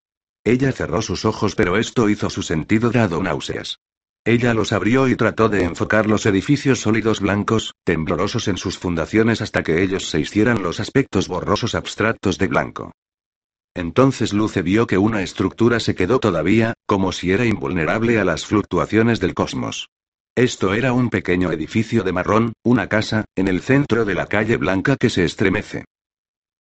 Ella 0.46 0.72
cerró 0.72 1.02
sus 1.02 1.26
ojos, 1.26 1.56
pero 1.56 1.78
esto 1.78 2.10
hizo 2.10 2.30
su 2.30 2.42
sentido 2.42 2.90
dado 2.90 3.22
náuseas. 3.22 3.80
Ella 4.24 4.54
los 4.54 4.72
abrió 4.72 5.08
y 5.08 5.16
trató 5.16 5.50
de 5.50 5.64
enfocar 5.64 6.08
los 6.08 6.26
edificios 6.26 6.80
sólidos 6.80 7.20
blancos, 7.20 7.74
temblorosos 7.84 8.48
en 8.48 8.58
sus 8.58 8.78
fundaciones 8.78 9.42
hasta 9.42 9.64
que 9.64 9.82
ellos 9.82 10.10
se 10.10 10.20
hicieran 10.20 10.64
los 10.64 10.80
aspectos 10.80 11.28
borrosos 11.28 11.76
abstractos 11.76 12.38
de 12.38 12.48
blanco. 12.48 12.92
Entonces 13.74 14.34
Luce 14.34 14.62
vio 14.62 14.88
que 14.88 14.98
una 14.98 15.22
estructura 15.22 15.80
se 15.80 15.96
quedó 15.96 16.20
todavía, 16.20 16.74
como 16.86 17.12
si 17.12 17.32
era 17.32 17.46
invulnerable 17.46 18.20
a 18.20 18.26
las 18.26 18.46
fluctuaciones 18.46 19.20
del 19.20 19.34
cosmos. 19.34 19.90
Esto 20.40 20.74
era 20.74 20.94
un 20.94 21.10
pequeño 21.10 21.52
edificio 21.52 22.02
de 22.04 22.14
marrón, 22.14 22.54
una 22.64 22.88
casa, 22.88 23.26
en 23.36 23.50
el 23.50 23.60
centro 23.60 24.06
de 24.06 24.16
la 24.16 24.26
calle 24.26 24.56
blanca 24.56 24.96
que 24.96 25.10
se 25.10 25.26
estremece. 25.26 25.84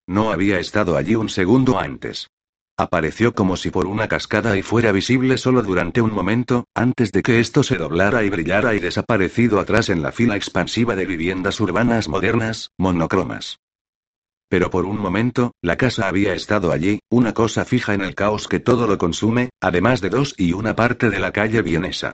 No 0.06 0.34
había 0.34 0.60
estado 0.60 0.98
allí 0.98 1.15
un 1.15 1.30
segundo 1.30 1.80
antes. 1.80 2.28
Apareció 2.76 3.34
como 3.34 3.56
si 3.56 3.72
por 3.72 3.88
una 3.88 4.10
cascada 4.10 4.58
y 4.58 4.63
fuera 4.63 4.92
visible 4.92 5.38
solo 5.38 5.63
durante 5.63 6.02
un 6.02 6.12
momento, 6.12 6.65
antes 6.76 7.13
de 7.13 7.24
que 7.24 7.39
esto 7.39 7.63
se 7.63 7.78
doblara 7.78 8.26
y 8.26 8.30
brillara 8.30 8.76
y 8.76 8.80
desaparecido 8.80 9.62
atrás 9.62 9.88
en 9.88 10.02
la 10.02 10.12
fila 10.12 10.36
expansiva 10.36 10.98
de 10.98 11.06
viviendas 11.06 11.62
urbanas 11.62 12.10
modernas, 12.10 12.72
monocromas. 12.78 13.60
Pero 14.50 14.70
por 14.70 14.84
un 14.84 15.00
momento, 15.00 15.54
la 15.62 15.78
casa 15.78 16.10
había 16.10 16.34
estado 16.34 16.74
allí, 16.74 17.00
una 17.10 17.34
cosa 17.34 17.63
fija 17.63 17.94
en 17.94 18.02
el 18.02 18.13
caos 18.13 18.50
que 18.50 18.60
todo 18.60 18.88
lo 18.88 18.98
consume, 18.98 19.52
además 19.62 20.02
de 20.02 20.10
dos 20.10 20.36
y 20.38 20.52
una 20.52 20.76
parte 20.76 21.10
de 21.10 21.20
la 21.22 21.32
calle 21.32 21.62
vienesa. 21.62 22.12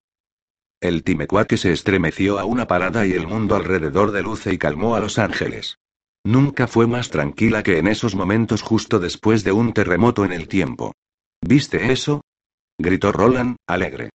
El 0.81 1.03
Timecuaque 1.03 1.57
se 1.57 1.71
estremeció 1.71 2.37
a 2.39 2.45
una 2.45 2.67
parada 2.67 3.05
y 3.05 3.13
el 3.13 3.27
mundo 3.27 3.55
alrededor 3.55 4.11
de 4.11 4.21
luce 4.21 4.53
y 4.53 4.57
calmó 4.57 4.95
a 4.95 4.99
los 4.99 5.17
ángeles. 5.17 5.77
Nunca 6.23 6.67
fue 6.67 6.87
más 6.87 7.09
tranquila 7.09 7.63
que 7.63 7.77
en 7.77 7.87
esos 7.87 8.15
momentos 8.15 8.61
justo 8.61 8.99
después 8.99 9.43
de 9.43 9.51
un 9.51 9.73
terremoto 9.73 10.25
en 10.25 10.33
el 10.33 10.47
tiempo. 10.47 10.93
¿Viste 11.41 11.91
eso? 11.91 12.21
gritó 12.77 13.11
Roland, 13.11 13.57
alegre. 13.67 14.09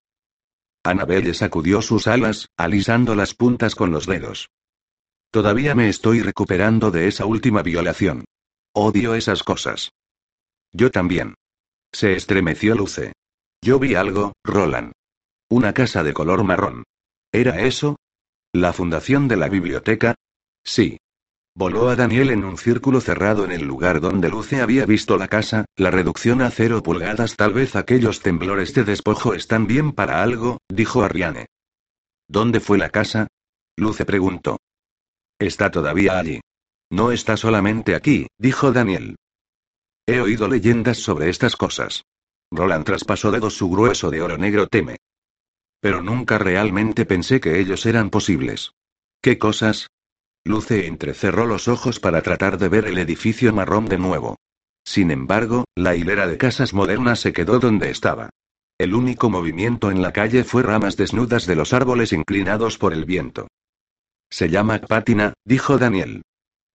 Annabelle 0.84 1.34
sacudió 1.34 1.82
sus 1.82 2.06
alas, 2.06 2.48
alisando 2.56 3.14
las 3.14 3.34
puntas 3.34 3.74
con 3.74 3.90
los 3.90 4.06
dedos. 4.06 4.48
Todavía 5.30 5.74
me 5.74 5.88
estoy 5.88 6.22
recuperando 6.22 6.90
de 6.90 7.08
esa 7.08 7.26
última 7.26 7.62
violación. 7.62 8.24
Odio 8.72 9.14
esas 9.14 9.42
cosas. 9.42 9.90
Yo 10.72 10.90
también. 10.90 11.34
Se 11.92 12.14
estremeció 12.14 12.74
Luce. 12.74 13.12
Yo 13.62 13.78
vi 13.78 13.94
algo, 13.94 14.32
Roland. 14.44 14.92
Una 15.50 15.72
casa 15.72 16.02
de 16.02 16.12
color 16.12 16.44
marrón. 16.44 16.84
¿Era 17.32 17.60
eso? 17.60 17.96
¿La 18.52 18.74
fundación 18.74 19.28
de 19.28 19.36
la 19.36 19.48
biblioteca? 19.48 20.14
Sí. 20.62 20.98
Voló 21.54 21.88
a 21.88 21.96
Daniel 21.96 22.30
en 22.30 22.44
un 22.44 22.58
círculo 22.58 23.00
cerrado 23.00 23.46
en 23.46 23.52
el 23.52 23.64
lugar 23.64 24.00
donde 24.00 24.28
Luce 24.28 24.60
había 24.60 24.84
visto 24.84 25.16
la 25.16 25.26
casa, 25.26 25.64
la 25.76 25.90
reducción 25.90 26.42
a 26.42 26.50
cero 26.50 26.82
pulgadas. 26.82 27.34
Tal 27.34 27.54
vez 27.54 27.76
aquellos 27.76 28.20
temblores 28.20 28.74
de 28.74 28.84
despojo 28.84 29.32
están 29.32 29.66
bien 29.66 29.92
para 29.92 30.22
algo, 30.22 30.58
dijo 30.68 31.02
Ariane. 31.02 31.46
¿Dónde 32.28 32.60
fue 32.60 32.76
la 32.76 32.90
casa? 32.90 33.28
Luce 33.76 34.04
preguntó. 34.04 34.58
Está 35.38 35.70
todavía 35.70 36.18
allí. 36.18 36.40
No 36.90 37.10
está 37.10 37.38
solamente 37.38 37.94
aquí, 37.94 38.26
dijo 38.38 38.70
Daniel. 38.70 39.16
He 40.06 40.20
oído 40.20 40.46
leyendas 40.46 40.98
sobre 40.98 41.30
estas 41.30 41.56
cosas. 41.56 42.04
Roland 42.50 42.84
traspasó 42.84 43.30
dedos 43.30 43.54
su 43.54 43.70
grueso 43.70 44.10
de 44.10 44.20
oro 44.20 44.36
negro 44.36 44.66
teme. 44.66 44.98
Pero 45.80 46.02
nunca 46.02 46.38
realmente 46.38 47.06
pensé 47.06 47.40
que 47.40 47.60
ellos 47.60 47.86
eran 47.86 48.10
posibles. 48.10 48.72
¿Qué 49.20 49.38
cosas? 49.38 49.88
Luce 50.44 50.86
entrecerró 50.86 51.46
los 51.46 51.68
ojos 51.68 52.00
para 52.00 52.22
tratar 52.22 52.58
de 52.58 52.68
ver 52.68 52.86
el 52.86 52.98
edificio 52.98 53.52
marrón 53.52 53.86
de 53.86 53.98
nuevo. 53.98 54.36
Sin 54.84 55.10
embargo, 55.10 55.64
la 55.74 55.94
hilera 55.94 56.26
de 56.26 56.38
casas 56.38 56.72
modernas 56.72 57.20
se 57.20 57.32
quedó 57.32 57.58
donde 57.58 57.90
estaba. 57.90 58.30
El 58.78 58.94
único 58.94 59.28
movimiento 59.28 59.90
en 59.90 60.02
la 60.02 60.12
calle 60.12 60.44
fue 60.44 60.62
ramas 60.62 60.96
desnudas 60.96 61.46
de 61.46 61.56
los 61.56 61.72
árboles 61.72 62.12
inclinados 62.12 62.78
por 62.78 62.92
el 62.92 63.04
viento. 63.04 63.48
Se 64.30 64.48
llama 64.48 64.78
pátina, 64.78 65.34
dijo 65.44 65.78
Daniel. 65.78 66.22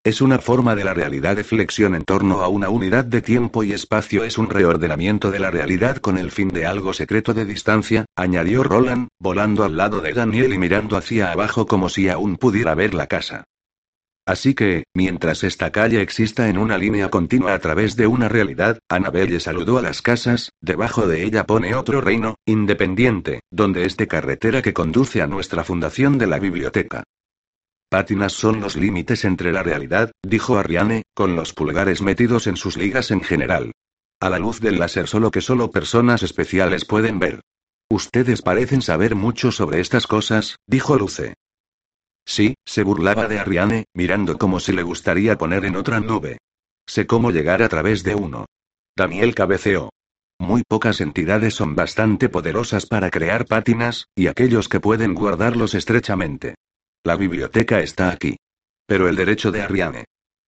Es 0.06 0.20
una 0.20 0.38
forma 0.40 0.76
de 0.76 0.84
la 0.84 0.94
realidad 0.94 1.38
de 1.38 1.46
flexión 1.46 1.96
en 1.96 2.04
torno 2.04 2.42
a 2.42 2.50
una 2.50 2.68
unidad 2.68 3.06
de 3.06 3.22
tiempo 3.22 3.64
y 3.64 3.72
espacio. 3.72 4.26
Es 4.26 4.38
un 4.38 4.50
reordenamiento 4.50 5.32
de 5.32 5.40
la 5.40 5.50
realidad 5.50 5.96
con 5.96 6.18
el 6.18 6.30
fin 6.30 6.50
de 6.50 6.66
algo 6.66 6.92
secreto 6.92 7.34
de 7.34 7.46
distancia, 7.46 8.04
añadió 8.14 8.64
Roland, 8.64 9.08
volando 9.18 9.64
al 9.64 9.78
lado 9.78 10.02
de 10.02 10.12
Daniel 10.12 10.54
y 10.54 10.58
mirando 10.58 10.98
hacia 10.98 11.32
abajo 11.32 11.68
como 11.68 11.88
si 11.88 12.10
aún 12.10 12.36
pudiera 12.36 12.76
ver 12.76 12.94
la 12.94 13.08
casa. 13.08 13.46
Así 14.26 14.54
que, 14.54 14.84
mientras 14.94 15.42
esta 15.46 15.72
calle 15.72 16.02
exista 16.02 16.50
en 16.50 16.58
una 16.58 16.78
línea 16.78 17.10
continua 17.10 17.54
a 17.54 17.60
través 17.60 17.96
de 17.96 18.06
una 18.06 18.28
realidad, 18.28 18.80
Annabelle 18.90 19.40
saludó 19.40 19.78
a 19.78 19.82
las 19.82 20.02
casas, 20.02 20.52
debajo 20.60 21.08
de 21.08 21.24
ella 21.24 21.46
pone 21.46 21.76
otro 21.76 22.02
reino, 22.02 22.36
independiente, 22.46 23.40
donde 23.52 23.86
este 23.86 24.10
carretera 24.10 24.62
que 24.62 24.74
conduce 24.74 25.22
a 25.22 25.28
nuestra 25.28 25.64
fundación 25.64 26.18
de 26.18 26.28
la 26.28 26.40
biblioteca. 26.40 27.04
Pátinas 27.94 28.34
son 28.34 28.60
los 28.60 28.76
límites 28.76 29.24
entre 29.24 29.52
la 29.52 29.62
realidad, 29.62 30.14
dijo 30.24 30.58
Ariane, 30.58 31.04
con 31.14 31.36
los 31.36 31.54
pulgares 31.54 32.02
metidos 32.02 32.48
en 32.48 32.58
sus 32.58 32.76
ligas 32.76 33.12
en 33.12 33.22
general. 33.22 33.72
A 34.20 34.32
la 34.32 34.40
luz 34.40 34.60
del 34.60 34.80
láser 34.80 35.08
solo 35.08 35.30
que 35.30 35.42
solo 35.42 35.70
personas 35.70 36.24
especiales 36.24 36.86
pueden 36.86 37.20
ver. 37.20 37.42
Ustedes 37.92 38.42
parecen 38.42 38.82
saber 38.82 39.14
mucho 39.14 39.52
sobre 39.52 39.80
estas 39.80 40.08
cosas, 40.08 40.56
dijo 40.66 40.98
Luce. 40.98 41.36
Sí, 42.26 42.56
se 42.66 42.82
burlaba 42.82 43.28
de 43.28 43.38
Ariane, 43.38 43.86
mirando 43.94 44.40
como 44.40 44.60
si 44.60 44.74
le 44.74 44.82
gustaría 44.82 45.38
poner 45.38 45.64
en 45.64 45.76
otra 45.76 46.00
nube. 46.00 46.40
Sé 46.88 47.06
cómo 47.06 47.30
llegar 47.30 47.62
a 47.62 47.70
través 47.70 48.02
de 48.02 48.16
uno. 48.16 48.48
Daniel 48.98 49.36
cabeceó. 49.36 49.92
Muy 50.40 50.64
pocas 50.68 51.00
entidades 51.00 51.54
son 51.54 51.76
bastante 51.76 52.28
poderosas 52.28 52.88
para 52.88 53.12
crear 53.12 53.46
pátinas, 53.46 54.08
y 54.16 54.26
aquellos 54.26 54.68
que 54.68 54.80
pueden 54.80 55.14
guardarlos 55.14 55.76
estrechamente. 55.76 56.56
La 57.06 57.18
biblioteca 57.18 57.82
está 57.82 58.12
aquí. 58.12 58.38
Pero 58.86 59.10
el 59.10 59.16
derecho 59.18 59.52
de 59.52 59.62
Ariane. 59.62 60.06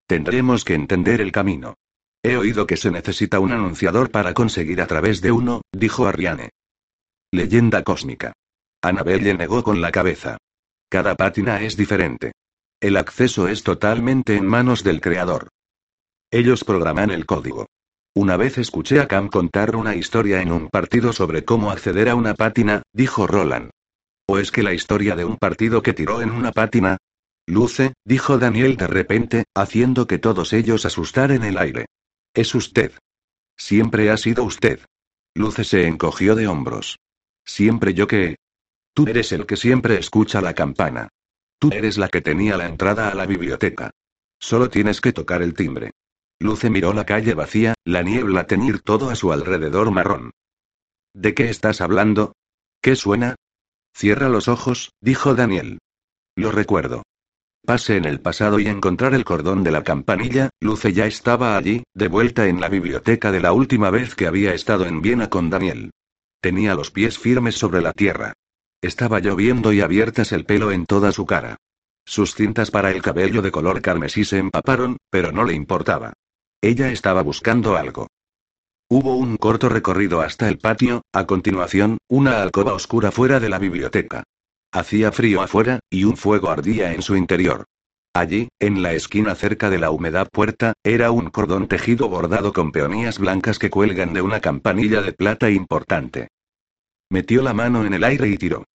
Tendremos 0.08 0.63
que 0.63 0.74
entender 0.74 1.20
el 1.20 1.32
camino. 1.32 1.76
He 2.24 2.38
oído 2.38 2.65
que 2.65 2.78
se 2.78 2.91
necesita 2.91 3.39
un 3.39 3.52
anunciador 3.52 4.10
para 4.10 4.34
conseguir 4.34 4.82
a 4.82 4.88
través 4.88 5.22
de 5.22 5.32
uno, 5.32 5.62
dijo 5.74 6.08
Ariane. 6.08 6.52
Leyenda 7.32 7.84
cósmica. 7.84 8.34
Annabelle 8.82 9.34
negó 9.34 9.63
con 9.63 9.82
la 9.82 9.91
cabeza. 9.91 10.38
Cada 10.89 11.15
pátina 11.15 11.62
es 11.62 11.76
diferente. 11.76 12.32
El 12.80 12.98
acceso 12.98 13.48
es 13.48 13.63
totalmente 13.63 14.36
en 14.36 14.46
manos 14.46 14.84
del 14.84 15.02
creador. 15.02 15.50
Ellos 16.32 16.63
programan 16.63 17.12
el 17.12 17.26
código. 17.26 17.68
Una 18.13 18.38
vez 18.38 18.58
escuché 18.58 19.02
a 19.02 19.08
Cam 19.08 19.28
contar 19.28 19.76
una 19.76 19.96
historia 19.96 20.41
en 20.41 20.54
un 20.54 20.70
partido 20.70 21.12
sobre 21.12 21.44
cómo 21.44 21.72
acceder 21.72 22.08
a 22.08 22.16
una 22.16 22.34
pátina, 22.34 22.82
dijo 22.93 23.28
Roland. 23.28 23.72
¿O 24.28 24.39
es 24.39 24.51
que 24.51 24.63
la 24.63 24.73
historia 24.73 25.15
de 25.15 25.26
un 25.26 25.38
partido 25.38 25.82
que 25.82 25.93
tiró 25.93 26.21
en 26.21 26.32
una 26.32 26.51
pátina? 26.51 26.97
Luce, 27.47 27.93
dijo 28.03 28.39
Daniel 28.39 28.76
de 28.76 28.88
repente, 28.88 29.45
haciendo 29.53 30.07
que 30.07 30.17
todos 30.17 30.51
ellos 30.53 30.86
asustar 30.86 31.32
en 31.32 31.43
el 31.43 31.57
aire. 31.57 31.86
Es 32.34 32.55
usted. 32.55 32.91
Siempre 33.55 34.09
ha 34.09 34.17
sido 34.17 34.43
usted. 34.43 34.80
Luce 35.36 35.63
se 35.63 35.86
encogió 35.86 36.36
de 36.36 36.47
hombros. 36.47 36.97
Siempre 37.45 37.93
yo 37.93 38.07
que... 38.07 38.38
Tú 38.93 39.05
eres 39.07 39.32
el 39.32 39.45
que 39.45 39.57
siempre 39.57 39.99
escucha 39.99 40.41
la 40.41 40.53
campana. 40.53 41.09
Tú 41.59 41.69
eres 41.71 41.97
la 41.97 42.07
que 42.07 42.21
tenía 42.21 42.57
la 42.57 42.67
entrada 42.67 43.09
a 43.09 43.15
la 43.15 43.26
biblioteca. 43.26 43.91
Solo 44.39 44.69
tienes 44.69 45.01
que 45.01 45.13
tocar 45.13 45.41
el 45.41 45.53
timbre. 45.53 45.91
Luce 46.39 46.69
miró 46.69 46.93
la 46.93 47.05
calle 47.05 47.34
vacía, 47.34 47.76
la 47.86 48.01
niebla 48.01 48.47
teñir 48.47 48.82
todo 48.82 49.09
a 49.09 49.15
su 49.15 49.32
alrededor 49.32 49.91
marrón. 49.91 50.32
¿De 51.13 51.34
qué 51.34 51.49
estás 51.49 51.80
hablando? 51.82 52.34
¿Qué 52.82 52.95
suena? 52.95 53.36
Cierra 53.96 54.28
los 54.28 54.50
ojos, 54.50 54.91
dijo 55.00 55.36
Daniel. 55.36 55.80
Lo 56.36 56.52
recuerdo. 56.52 57.04
Pase 57.66 57.96
en 57.96 58.04
el 58.04 58.20
pasado 58.20 58.60
y 58.60 58.68
encontrar 58.68 59.14
el 59.14 59.24
cordón 59.24 59.64
de 59.64 59.72
la 59.72 59.84
campanilla, 59.84 60.50
Luce 60.60 60.91
ya 60.91 61.06
estaba 61.06 61.56
allí, 61.56 61.84
de 61.93 62.10
vuelta 62.10 62.48
en 62.48 62.60
la 62.60 62.68
biblioteca 62.68 63.32
de 63.32 63.39
la 63.39 63.54
última 63.54 63.89
vez 63.89 64.14
que 64.14 64.28
había 64.28 64.54
estado 64.54 64.86
en 64.86 65.02
Viena 65.02 65.30
con 65.30 65.50
Daniel. 65.50 65.91
Tenía 66.41 66.76
los 66.76 66.91
pies 66.91 67.18
firmes 67.18 67.56
sobre 67.56 67.82
la 67.82 67.93
tierra. 67.93 68.34
Estaba 68.82 69.22
lloviendo 69.22 69.72
y 69.72 69.80
abiertas 69.80 70.34
el 70.34 70.46
pelo 70.46 70.74
en 70.74 70.86
toda 70.86 71.14
su 71.14 71.26
cara. 71.26 71.56
Sus 72.06 72.36
cintas 72.36 72.72
para 72.72 72.91
el 72.91 73.02
cabello 73.02 73.41
de 73.41 73.52
color 73.52 73.82
carmesí 73.82 74.26
se 74.26 74.39
empaparon, 74.39 74.98
pero 75.10 75.32
no 75.32 75.46
le 75.46 75.54
importaba. 75.54 76.12
Ella 76.62 76.91
estaba 76.91 77.24
buscando 77.24 77.78
algo. 77.78 78.08
Hubo 78.88 79.16
un 79.16 79.38
corto 79.38 79.68
recorrido 79.68 80.22
hasta 80.22 80.48
el 80.48 80.60
patio, 80.60 81.02
a 81.12 81.26
continuación, 81.26 81.98
una 82.08 82.44
alcoba 82.44 82.74
oscura 82.74 83.12
fuera 83.12 83.40
de 83.40 83.50
la 83.50 83.58
biblioteca. 83.58 84.24
Hacía 84.72 85.12
frío 85.12 85.42
afuera, 85.42 85.80
y 85.90 86.04
un 86.04 86.18
fuego 86.18 86.52
ardía 86.52 86.94
en 86.94 87.02
su 87.02 87.16
interior. 87.16 87.66
Allí, 88.14 88.50
en 88.60 88.84
la 88.84 88.94
esquina 88.94 89.34
cerca 89.34 89.72
de 89.72 89.80
la 89.80 89.90
humedad 89.90 90.30
puerta, 90.32 90.74
era 90.84 91.10
un 91.10 91.32
cordón 91.32 91.68
tejido 91.68 92.10
bordado 92.10 92.54
con 92.54 92.72
peonías 92.72 93.18
blancas 93.18 93.58
que 93.58 93.72
cuelgan 93.72 94.14
de 94.14 94.22
una 94.22 94.40
campanilla 94.40 95.02
de 95.02 95.14
plata 95.14 95.50
importante. 95.50 96.28
Metió 97.10 97.42
la 97.42 97.54
mano 97.54 97.86
en 97.86 97.94
el 97.96 98.04
aire 98.04 98.28
y 98.28 98.38
tiró. 98.38 98.66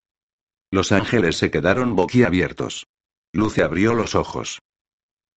Los 0.73 0.91
ángeles 0.91 1.37
se 1.37 1.53
quedaron 1.53 1.95
boquiabiertos. 1.95 2.87
Luce 3.33 3.63
abrió 3.63 3.95
los 3.95 4.17
ojos. 4.17 4.59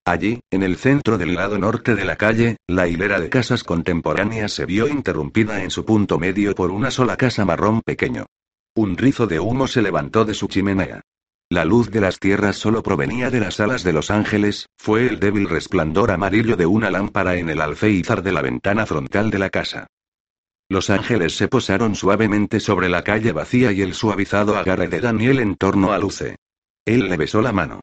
Allí, 0.05 0.41
en 0.51 0.63
el 0.63 0.75
centro 0.75 1.17
del 1.17 1.33
lado 1.33 1.57
norte 1.57 1.95
de 1.95 2.03
la 2.03 2.17
calle, 2.17 2.57
la 2.67 2.89
hilera 2.89 3.21
de 3.21 3.29
casas 3.29 3.63
contemporáneas 3.63 4.51
se 4.51 4.65
vio 4.65 4.87
interrumpida 4.87 5.63
en 5.63 5.71
su 5.71 5.85
punto 5.85 6.19
medio 6.19 6.53
por 6.55 6.71
una 6.71 6.91
sola 6.91 7.15
casa 7.15 7.45
marrón 7.45 7.81
pequeño. 7.81 8.25
Un 8.75 8.97
rizo 8.97 9.27
de 9.27 9.39
humo 9.39 9.67
se 9.67 9.81
levantó 9.81 10.25
de 10.25 10.33
su 10.33 10.47
chimenea. 10.47 11.01
La 11.49 11.63
luz 11.63 11.89
de 11.89 12.01
las 12.01 12.19
tierras 12.19 12.57
solo 12.57 12.83
provenía 12.83 13.29
de 13.29 13.39
las 13.39 13.61
alas 13.61 13.83
de 13.83 13.93
los 13.93 14.11
ángeles, 14.11 14.67
fue 14.77 15.07
el 15.07 15.19
débil 15.19 15.47
resplandor 15.47 16.11
amarillo 16.11 16.57
de 16.57 16.65
una 16.65 16.91
lámpara 16.91 17.35
en 17.35 17.49
el 17.49 17.61
alféizar 17.61 18.23
de 18.23 18.31
la 18.33 18.41
ventana 18.41 18.85
frontal 18.85 19.29
de 19.29 19.39
la 19.39 19.49
casa. 19.49 19.87
Los 20.67 20.89
ángeles 20.89 21.37
se 21.37 21.47
posaron 21.47 21.95
suavemente 21.95 22.59
sobre 22.59 22.89
la 22.89 23.03
calle 23.03 23.31
vacía 23.31 23.71
y 23.71 23.81
el 23.81 23.93
suavizado 23.93 24.57
agarre 24.57 24.87
de 24.87 24.99
Daniel 24.99 25.39
en 25.39 25.55
torno 25.55 25.93
a 25.93 25.99
Luce. 25.99 26.37
Él 26.83 27.07
le 27.07 27.15
besó 27.15 27.41
la 27.41 27.53
mano. 27.53 27.79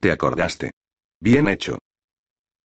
¿Te 0.00 0.10
acordaste? 0.10 0.72
Bien 1.20 1.48
hecho. 1.48 1.78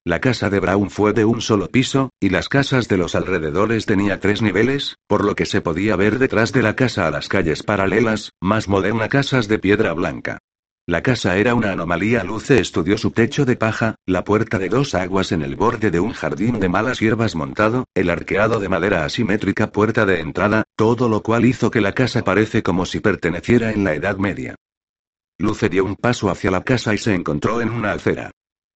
La 0.05 0.19
casa 0.19 0.49
de 0.49 0.59
Brown 0.59 0.89
fue 0.89 1.13
de 1.13 1.25
un 1.25 1.41
solo 1.41 1.69
piso, 1.69 2.11
y 2.19 2.29
las 2.29 2.49
casas 2.49 2.87
de 2.87 2.97
los 2.97 3.15
alrededores 3.15 3.85
tenía 3.85 4.19
tres 4.19 4.41
niveles, 4.41 4.97
por 5.07 5.23
lo 5.23 5.33
que 5.33 5.45
se 5.45 5.61
podía 5.61 5.95
ver 5.95 6.19
detrás 6.19 6.51
de 6.51 6.61
la 6.61 6.75
casa 6.75 7.07
a 7.07 7.11
las 7.11 7.29
calles 7.29 7.63
paralelas, 7.63 8.31
más 8.41 8.67
moderna 8.67 9.07
casas 9.07 9.47
de 9.47 9.59
piedra 9.59 9.93
blanca. 9.93 10.39
La 10.85 11.01
casa 11.01 11.37
era 11.37 11.55
una 11.55 11.71
anomalía. 11.71 12.25
Luce 12.25 12.59
estudió 12.59 12.97
su 12.97 13.11
techo 13.11 13.45
de 13.45 13.55
paja, 13.55 13.95
la 14.05 14.25
puerta 14.25 14.59
de 14.59 14.67
dos 14.67 14.93
aguas 14.93 15.31
en 15.31 15.41
el 15.41 15.55
borde 15.55 15.89
de 15.89 16.01
un 16.01 16.11
jardín 16.11 16.59
de 16.59 16.67
malas 16.67 16.99
hierbas 16.99 17.35
montado, 17.35 17.85
el 17.95 18.09
arqueado 18.09 18.59
de 18.59 18.67
madera 18.67 19.05
asimétrica 19.05 19.71
puerta 19.71 20.05
de 20.05 20.19
entrada, 20.19 20.65
todo 20.75 21.07
lo 21.07 21.23
cual 21.23 21.45
hizo 21.45 21.71
que 21.71 21.79
la 21.79 21.93
casa 21.93 22.23
parece 22.23 22.61
como 22.61 22.85
si 22.85 22.99
perteneciera 22.99 23.71
en 23.71 23.85
la 23.85 23.95
Edad 23.95 24.17
Media. 24.17 24.55
Luce 25.39 25.69
dio 25.69 25.85
un 25.85 25.95
paso 25.95 26.29
hacia 26.29 26.51
la 26.51 26.63
casa 26.63 26.93
y 26.93 26.97
se 26.97 27.13
encontró 27.13 27.61
en 27.61 27.69
una 27.69 27.93
acera. 27.93 28.31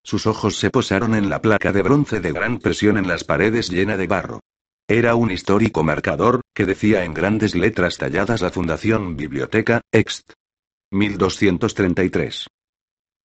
Sus 0.07 0.25
ojos 0.25 0.55
se 0.55 0.69
posaron 0.69 1.15
en 1.15 1.29
la 1.29 1.41
placa 1.41 1.73
de 1.73 1.81
bronce 1.81 2.21
de 2.21 2.31
gran 2.31 2.59
presión 2.59 2.97
en 2.97 3.09
las 3.09 3.25
paredes 3.25 3.69
llena 3.69 3.97
de 3.97 4.07
barro. 4.07 4.39
Era 4.87 5.15
un 5.15 5.31
histórico 5.31 5.83
marcador, 5.83 6.39
que 6.55 6.65
decía 6.65 7.03
en 7.03 7.13
grandes 7.13 7.55
letras 7.55 7.97
talladas 7.97 8.41
la 8.41 8.49
Fundación 8.49 9.17
Biblioteca, 9.17 9.81
Ext. 9.91 10.31
1233. 10.91 12.47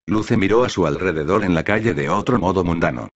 Luce 0.07 0.35
miró 0.35 0.65
a 0.65 0.69
su 0.69 0.85
alrededor 0.85 1.45
en 1.45 1.55
la 1.55 1.63
calle 1.63 1.93
de 1.93 2.09
otro 2.09 2.37
modo 2.37 2.65
mundano. 2.65 3.07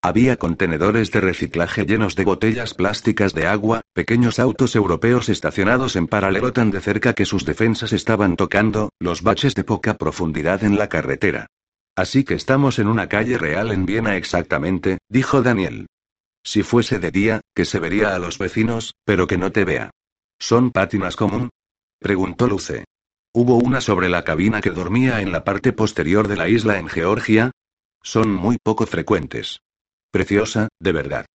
Había 0.00 0.36
contenedores 0.36 1.10
de 1.10 1.20
reciclaje 1.20 1.86
llenos 1.86 2.14
de 2.14 2.24
botellas 2.24 2.74
plásticas 2.74 3.34
de 3.34 3.48
agua, 3.48 3.80
pequeños 3.92 4.38
autos 4.38 4.76
europeos 4.76 5.28
estacionados 5.28 5.96
en 5.96 6.06
paralelo 6.06 6.52
tan 6.52 6.70
de 6.70 6.80
cerca 6.80 7.12
que 7.12 7.24
sus 7.24 7.44
defensas 7.44 7.92
estaban 7.92 8.36
tocando, 8.36 8.90
los 9.00 9.22
baches 9.22 9.56
de 9.56 9.64
poca 9.64 9.94
profundidad 9.94 10.62
en 10.62 10.78
la 10.78 10.88
carretera. 10.88 11.48
Así 11.96 12.24
que 12.24 12.34
estamos 12.34 12.78
en 12.78 12.88
una 12.88 13.08
calle 13.08 13.38
real 13.38 13.70
en 13.70 13.86
Viena 13.86 14.16
exactamente, 14.16 14.98
dijo 15.08 15.42
Daniel. 15.42 15.86
Si 16.42 16.62
fuese 16.62 16.98
de 16.98 17.10
día, 17.10 17.40
que 17.54 17.64
se 17.64 17.78
vería 17.78 18.14
a 18.14 18.18
los 18.18 18.38
vecinos, 18.38 18.94
pero 19.04 19.26
que 19.26 19.38
no 19.38 19.52
te 19.52 19.64
vea. 19.64 19.90
¿Son 20.38 20.72
pátinas 20.72 21.16
común? 21.16 21.50
preguntó 22.00 22.48
Luce. 22.48 22.84
¿Hubo 23.32 23.56
una 23.56 23.80
sobre 23.80 24.08
la 24.08 24.24
cabina 24.24 24.60
que 24.60 24.70
dormía 24.70 25.20
en 25.20 25.32
la 25.32 25.42
parte 25.42 25.72
posterior 25.72 26.28
de 26.28 26.36
la 26.36 26.48
isla 26.48 26.78
en 26.78 26.88
Georgia? 26.88 27.50
Son 28.02 28.30
muy 28.30 28.58
poco 28.62 28.86
frecuentes. 28.86 29.60
Preciosa, 30.10 30.68
de 30.78 30.92
verdad. 30.92 31.26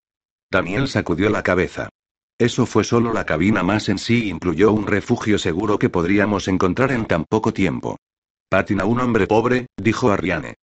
Daniel 0.51 0.87
sacudió 0.87 1.29
la 1.29 1.43
cabeza. 1.43 1.89
Eso 2.37 2.65
fue 2.65 2.83
solo 2.83 3.11
la 3.11 3.25
cabina 3.25 3.63
más 3.63 3.89
en 3.89 3.97
sí 3.97 4.29
incluyó 4.29 4.71
un 4.71 4.87
refugio 4.87 5.37
seguro 5.37 5.77
que 5.77 5.89
podríamos 5.89 6.47
encontrar 6.47 6.91
en 6.91 7.05
tan 7.05 7.25
poco 7.25 7.51
tiempo. 7.51 7.97
Pátina 8.49 8.85
un 8.85 8.99
hombre 8.99 9.27
pobre, 9.27 9.67
dijo 9.77 10.11
Ariane. 10.11 10.55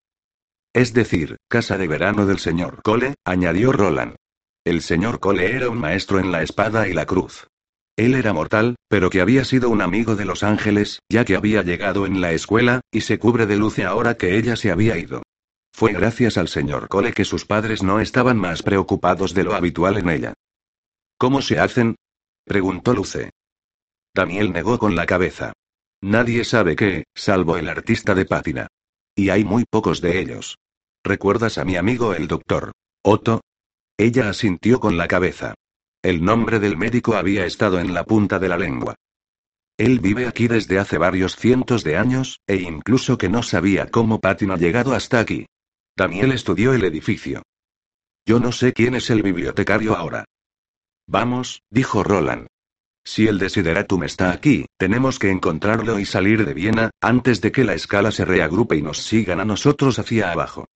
Es 0.75 0.93
decir, 0.93 1.37
casa 1.49 1.79
de 1.79 1.87
verano 1.87 2.27
del 2.27 2.41
señor 2.41 2.83
Cole, 2.83 3.15
añadió 3.25 3.71
Roland. 3.71 4.17
El 4.65 4.83
señor 4.83 5.21
Cole 5.21 5.55
era 5.55 5.71
un 5.71 5.79
maestro 5.79 6.19
en 6.19 6.33
la 6.33 6.43
espada 6.43 6.89
y 6.89 6.93
la 6.93 7.07
cruz. 7.07 7.47
Él 7.97 8.15
era 8.15 8.33
mortal, 8.33 8.75
pero 8.89 9.09
que 9.09 9.21
había 9.21 9.45
sido 9.45 9.71
un 9.71 9.83
amigo 9.83 10.17
de 10.17 10.25
los 10.25 10.43
ángeles, 10.43 10.99
ya 11.09 11.25
que 11.25 11.37
había 11.37 11.63
llegado 11.63 12.07
en 12.07 12.21
la 12.21 12.33
escuela, 12.33 12.81
y 12.91 13.03
se 13.03 13.21
cubre 13.21 13.47
de 13.47 13.57
luce 13.57 13.85
ahora 13.85 14.17
que 14.17 14.37
ella 14.37 14.57
se 14.57 14.73
había 14.73 14.99
ido. 14.99 15.23
Fue 15.73 15.93
gracias 15.93 16.37
al 16.39 16.49
señor 16.49 16.89
Cole 16.89 17.13
que 17.13 17.25
sus 17.25 17.45
padres 17.45 17.85
no 17.85 18.01
estaban 18.01 18.37
más 18.37 18.65
preocupados 18.65 19.33
de 19.33 19.45
lo 19.45 19.55
habitual 19.55 19.97
en 19.97 20.11
ella. 20.11 20.35
¿Cómo 21.19 21.41
se 21.41 21.61
hacen? 21.61 21.95
preguntó 22.45 22.95
Luce. 22.95 23.31
Daniel 24.13 24.53
negó 24.53 24.77
con 24.79 24.97
la 24.97 25.07
cabeza. 25.07 25.53
Nadie 26.03 26.45
sabe 26.45 26.77
qué, 26.77 27.05
salvo 27.15 27.57
el 27.57 27.69
artista 27.69 28.15
de 28.15 28.25
pátina. 28.25 28.69
Y 29.15 29.31
hay 29.31 29.45
muy 29.45 29.65
pocos 29.65 30.01
de 30.01 30.21
ellos. 30.21 30.59
¿Recuerdas 31.03 31.59
a 31.59 31.65
mi 31.65 31.77
amigo 31.77 32.15
el 32.15 32.29
doctor 32.29 32.73
Otto? 33.03 33.41
Ella 33.97 34.29
asintió 34.29 34.81
con 34.81 34.97
la 34.97 35.09
cabeza. 35.09 35.55
El 36.03 36.25
nombre 36.25 36.59
del 36.61 36.77
médico 36.77 37.15
había 37.15 37.47
estado 37.47 37.79
en 37.79 37.95
la 37.95 38.05
punta 38.05 38.39
de 38.39 38.49
la 38.49 38.59
lengua. 38.59 38.95
Él 39.79 40.01
vive 40.01 40.27
aquí 40.27 40.49
desde 40.49 40.79
hace 40.79 40.99
varios 40.99 41.37
cientos 41.37 41.85
de 41.85 41.97
años, 41.97 42.41
e 42.47 42.57
incluso 42.57 43.19
que 43.19 43.29
no 43.29 43.43
sabía 43.43 43.91
cómo 43.91 44.21
Pátina 44.21 44.55
ha 44.55 44.59
llegado 44.59 44.95
hasta 44.95 45.19
aquí. 45.19 45.47
Daniel 45.97 46.33
estudió 46.33 46.75
el 46.75 46.85
edificio. 46.85 47.43
Yo 48.27 48.41
no 48.41 48.53
sé 48.53 48.73
quién 48.73 48.95
es 48.95 49.11
el 49.11 49.23
bibliotecario 49.23 49.97
ahora. 49.97 50.25
Vamos, 51.07 51.63
dijo 51.71 52.03
Roland. 52.03 52.49
Si 53.09 53.29
el 53.29 53.39
desideratum 53.39 54.03
está 54.03 54.33
aquí, 54.33 54.67
tenemos 54.77 55.21
que 55.21 55.31
encontrarlo 55.31 56.01
y 56.01 56.05
salir 56.05 56.45
de 56.45 56.53
Viena, 56.53 56.91
antes 57.01 57.41
de 57.41 57.53
que 57.53 57.63
la 57.63 57.75
escala 57.75 58.11
se 58.11 58.25
reagrupe 58.25 58.77
y 58.77 58.83
nos 58.83 58.99
sigan 58.99 59.39
a 59.39 59.45
nosotros 59.45 60.01
hacia 60.01 60.33
abajo. 60.33 60.67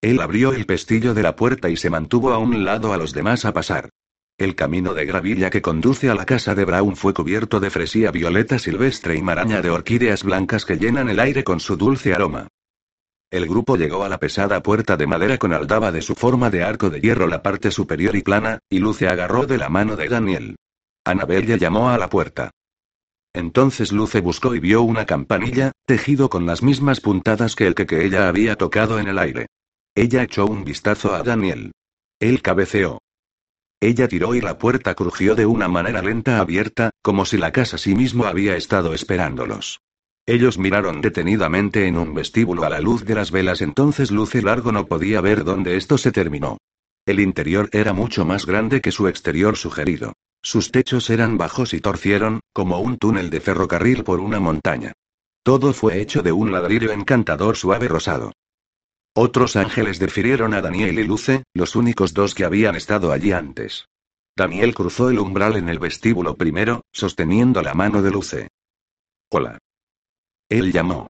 Él 0.00 0.22
abrió 0.22 0.54
el 0.54 0.64
pestillo 0.64 1.12
de 1.12 1.22
la 1.22 1.36
puerta 1.36 1.68
y 1.68 1.76
se 1.76 1.90
mantuvo 1.90 2.32
a 2.32 2.38
un 2.38 2.64
lado 2.64 2.94
a 2.94 2.96
los 2.96 3.12
demás 3.12 3.44
a 3.44 3.52
pasar. 3.52 3.90
El 4.38 4.54
camino 4.54 4.94
de 4.94 5.04
gravilla 5.04 5.50
que 5.50 5.60
conduce 5.60 6.08
a 6.08 6.14
la 6.14 6.24
casa 6.24 6.54
de 6.54 6.64
Brown 6.64 6.96
fue 6.96 7.12
cubierto 7.12 7.60
de 7.60 7.68
fresía 7.68 8.10
violeta 8.10 8.58
silvestre 8.58 9.16
y 9.16 9.22
maraña 9.22 9.60
de 9.60 9.68
orquídeas 9.68 10.24
blancas 10.24 10.64
que 10.64 10.78
llenan 10.78 11.10
el 11.10 11.20
aire 11.20 11.44
con 11.44 11.60
su 11.60 11.76
dulce 11.76 12.14
aroma. 12.14 12.48
El 13.30 13.46
grupo 13.46 13.76
llegó 13.76 14.02
a 14.02 14.08
la 14.08 14.18
pesada 14.18 14.62
puerta 14.62 14.96
de 14.96 15.06
madera 15.06 15.36
con 15.36 15.52
aldaba 15.52 15.92
de 15.92 16.00
su 16.00 16.14
forma 16.14 16.48
de 16.48 16.62
arco 16.62 16.88
de 16.88 17.02
hierro 17.02 17.26
la 17.26 17.42
parte 17.42 17.70
superior 17.70 18.16
y 18.16 18.22
plana, 18.22 18.60
y 18.70 18.78
Luce 18.78 19.08
agarró 19.08 19.44
de 19.44 19.58
la 19.58 19.68
mano 19.68 19.94
de 19.94 20.08
Daniel. 20.08 20.56
Anabella 21.04 21.56
llamó 21.56 21.90
a 21.90 21.98
la 21.98 22.08
puerta. 22.08 22.50
Entonces 23.32 23.92
Luce 23.92 24.20
buscó 24.20 24.54
y 24.54 24.60
vio 24.60 24.82
una 24.82 25.06
campanilla, 25.06 25.72
tejido 25.86 26.28
con 26.28 26.46
las 26.46 26.62
mismas 26.62 27.00
puntadas 27.00 27.54
que 27.54 27.66
el 27.66 27.74
que, 27.74 27.86
que 27.86 28.04
ella 28.04 28.28
había 28.28 28.56
tocado 28.56 28.98
en 28.98 29.08
el 29.08 29.18
aire. 29.18 29.46
Ella 29.94 30.22
echó 30.22 30.46
un 30.46 30.64
vistazo 30.64 31.14
a 31.14 31.22
Daniel. 31.22 31.72
Él 32.20 32.42
cabeceó. 32.42 32.98
Ella 33.80 34.08
tiró 34.08 34.34
y 34.34 34.40
la 34.40 34.58
puerta 34.58 34.94
crujió 34.94 35.34
de 35.34 35.46
una 35.46 35.68
manera 35.68 36.02
lenta 36.02 36.38
abierta, 36.38 36.90
como 37.02 37.24
si 37.24 37.38
la 37.38 37.50
casa 37.50 37.78
sí 37.78 37.94
mismo 37.94 38.24
había 38.26 38.56
estado 38.56 38.92
esperándolos. 38.92 39.80
Ellos 40.26 40.58
miraron 40.58 41.00
detenidamente 41.00 41.86
en 41.86 41.96
un 41.96 42.14
vestíbulo 42.14 42.64
a 42.64 42.68
la 42.68 42.80
luz 42.80 43.04
de 43.04 43.14
las 43.14 43.30
velas, 43.30 43.62
entonces 43.62 44.10
Luce 44.10 44.42
Largo 44.42 44.70
no 44.70 44.86
podía 44.86 45.20
ver 45.20 45.44
dónde 45.44 45.76
esto 45.76 45.96
se 45.96 46.12
terminó. 46.12 46.58
El 47.06 47.20
interior 47.20 47.68
era 47.72 47.92
mucho 47.92 48.24
más 48.24 48.46
grande 48.46 48.80
que 48.80 48.92
su 48.92 49.08
exterior 49.08 49.56
sugerido. 49.56 50.12
Sus 50.42 50.70
techos 50.70 51.10
eran 51.10 51.36
bajos 51.36 51.74
y 51.74 51.80
torcieron, 51.80 52.40
como 52.52 52.80
un 52.80 52.96
túnel 52.96 53.30
de 53.30 53.40
ferrocarril 53.40 54.04
por 54.04 54.20
una 54.20 54.40
montaña. 54.40 54.92
Todo 55.42 55.72
fue 55.72 56.00
hecho 56.00 56.22
de 56.22 56.32
un 56.32 56.52
ladrillo 56.52 56.92
encantador 56.92 57.56
suave 57.56 57.88
rosado. 57.88 58.32
Otros 59.14 59.56
ángeles 59.56 59.98
defirieron 59.98 60.54
a 60.54 60.62
Daniel 60.62 60.98
y 60.98 61.04
Luce, 61.04 61.42
los 61.54 61.74
únicos 61.74 62.14
dos 62.14 62.34
que 62.34 62.44
habían 62.44 62.76
estado 62.76 63.12
allí 63.12 63.32
antes. 63.32 63.86
Daniel 64.36 64.74
cruzó 64.74 65.10
el 65.10 65.18
umbral 65.18 65.56
en 65.56 65.68
el 65.68 65.78
vestíbulo 65.78 66.36
primero, 66.36 66.82
sosteniendo 66.92 67.62
la 67.62 67.74
mano 67.74 68.02
de 68.02 68.10
Luce. 68.10 68.48
Hola. 69.30 69.58
Él 70.48 70.72
llamó. 70.72 71.08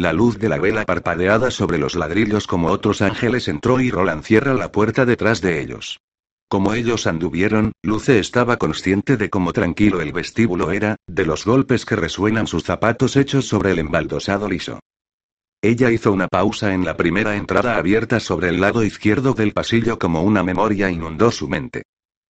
La 0.00 0.14
luz 0.14 0.38
de 0.38 0.48
la 0.48 0.56
vela 0.56 0.86
parpadeada 0.86 1.50
sobre 1.50 1.76
los 1.76 1.94
ladrillos 1.94 2.46
como 2.46 2.68
otros 2.68 3.02
ángeles 3.02 3.48
entró 3.48 3.82
y 3.82 3.90
Roland 3.90 4.24
cierra 4.24 4.54
la 4.54 4.72
puerta 4.72 5.04
detrás 5.04 5.42
de 5.42 5.60
ellos. 5.60 6.00
Como 6.48 6.72
ellos 6.72 7.06
anduvieron, 7.06 7.72
Luce 7.82 8.18
estaba 8.18 8.56
consciente 8.56 9.18
de 9.18 9.28
cómo 9.28 9.52
tranquilo 9.52 10.00
el 10.00 10.12
vestíbulo 10.12 10.72
era, 10.72 10.96
de 11.06 11.26
los 11.26 11.44
golpes 11.44 11.84
que 11.84 11.96
resuenan 11.96 12.46
sus 12.46 12.62
zapatos 12.62 13.14
hechos 13.14 13.46
sobre 13.46 13.72
el 13.72 13.78
embaldosado 13.78 14.48
liso. 14.48 14.80
Ella 15.60 15.90
hizo 15.90 16.12
una 16.12 16.28
pausa 16.28 16.72
en 16.72 16.86
la 16.86 16.96
primera 16.96 17.36
entrada 17.36 17.76
abierta 17.76 18.20
sobre 18.20 18.48
el 18.48 18.58
lado 18.58 18.82
izquierdo 18.82 19.34
del 19.34 19.52
pasillo 19.52 19.98
como 19.98 20.22
una 20.22 20.42
memoria 20.42 20.90
inundó 20.90 21.30
su 21.30 21.46
mente. 21.46 21.82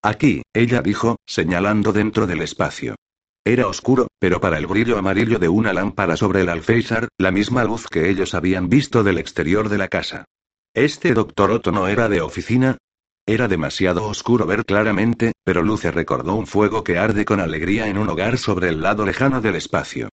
Aquí, 0.02 0.42
ella 0.52 0.82
dijo, 0.82 1.18
señalando 1.24 1.92
dentro 1.92 2.26
del 2.26 2.42
espacio. 2.42 2.96
Era 3.44 3.66
oscuro, 3.66 4.08
pero 4.18 4.40
para 4.40 4.58
el 4.58 4.66
brillo 4.66 4.98
amarillo 4.98 5.38
de 5.38 5.48
una 5.48 5.72
lámpara 5.72 6.16
sobre 6.16 6.42
el 6.42 6.50
alféizar, 6.50 7.08
la 7.18 7.30
misma 7.30 7.64
luz 7.64 7.86
que 7.88 8.10
ellos 8.10 8.34
habían 8.34 8.68
visto 8.68 9.02
del 9.02 9.18
exterior 9.18 9.68
de 9.70 9.78
la 9.78 9.88
casa. 9.88 10.26
¿Este 10.74 11.14
doctor 11.14 11.50
Otto 11.50 11.72
no 11.72 11.88
era 11.88 12.08
de 12.08 12.20
oficina? 12.20 12.76
Era 13.26 13.48
demasiado 13.48 14.06
oscuro 14.06 14.44
ver 14.44 14.64
claramente, 14.64 15.32
pero 15.42 15.62
Luce 15.62 15.90
recordó 15.90 16.34
un 16.34 16.46
fuego 16.46 16.84
que 16.84 16.98
arde 16.98 17.24
con 17.24 17.40
alegría 17.40 17.88
en 17.88 17.96
un 17.96 18.08
hogar 18.08 18.38
sobre 18.38 18.68
el 18.68 18.82
lado 18.82 19.06
lejano 19.06 19.40
del 19.40 19.56
espacio. 19.56 20.10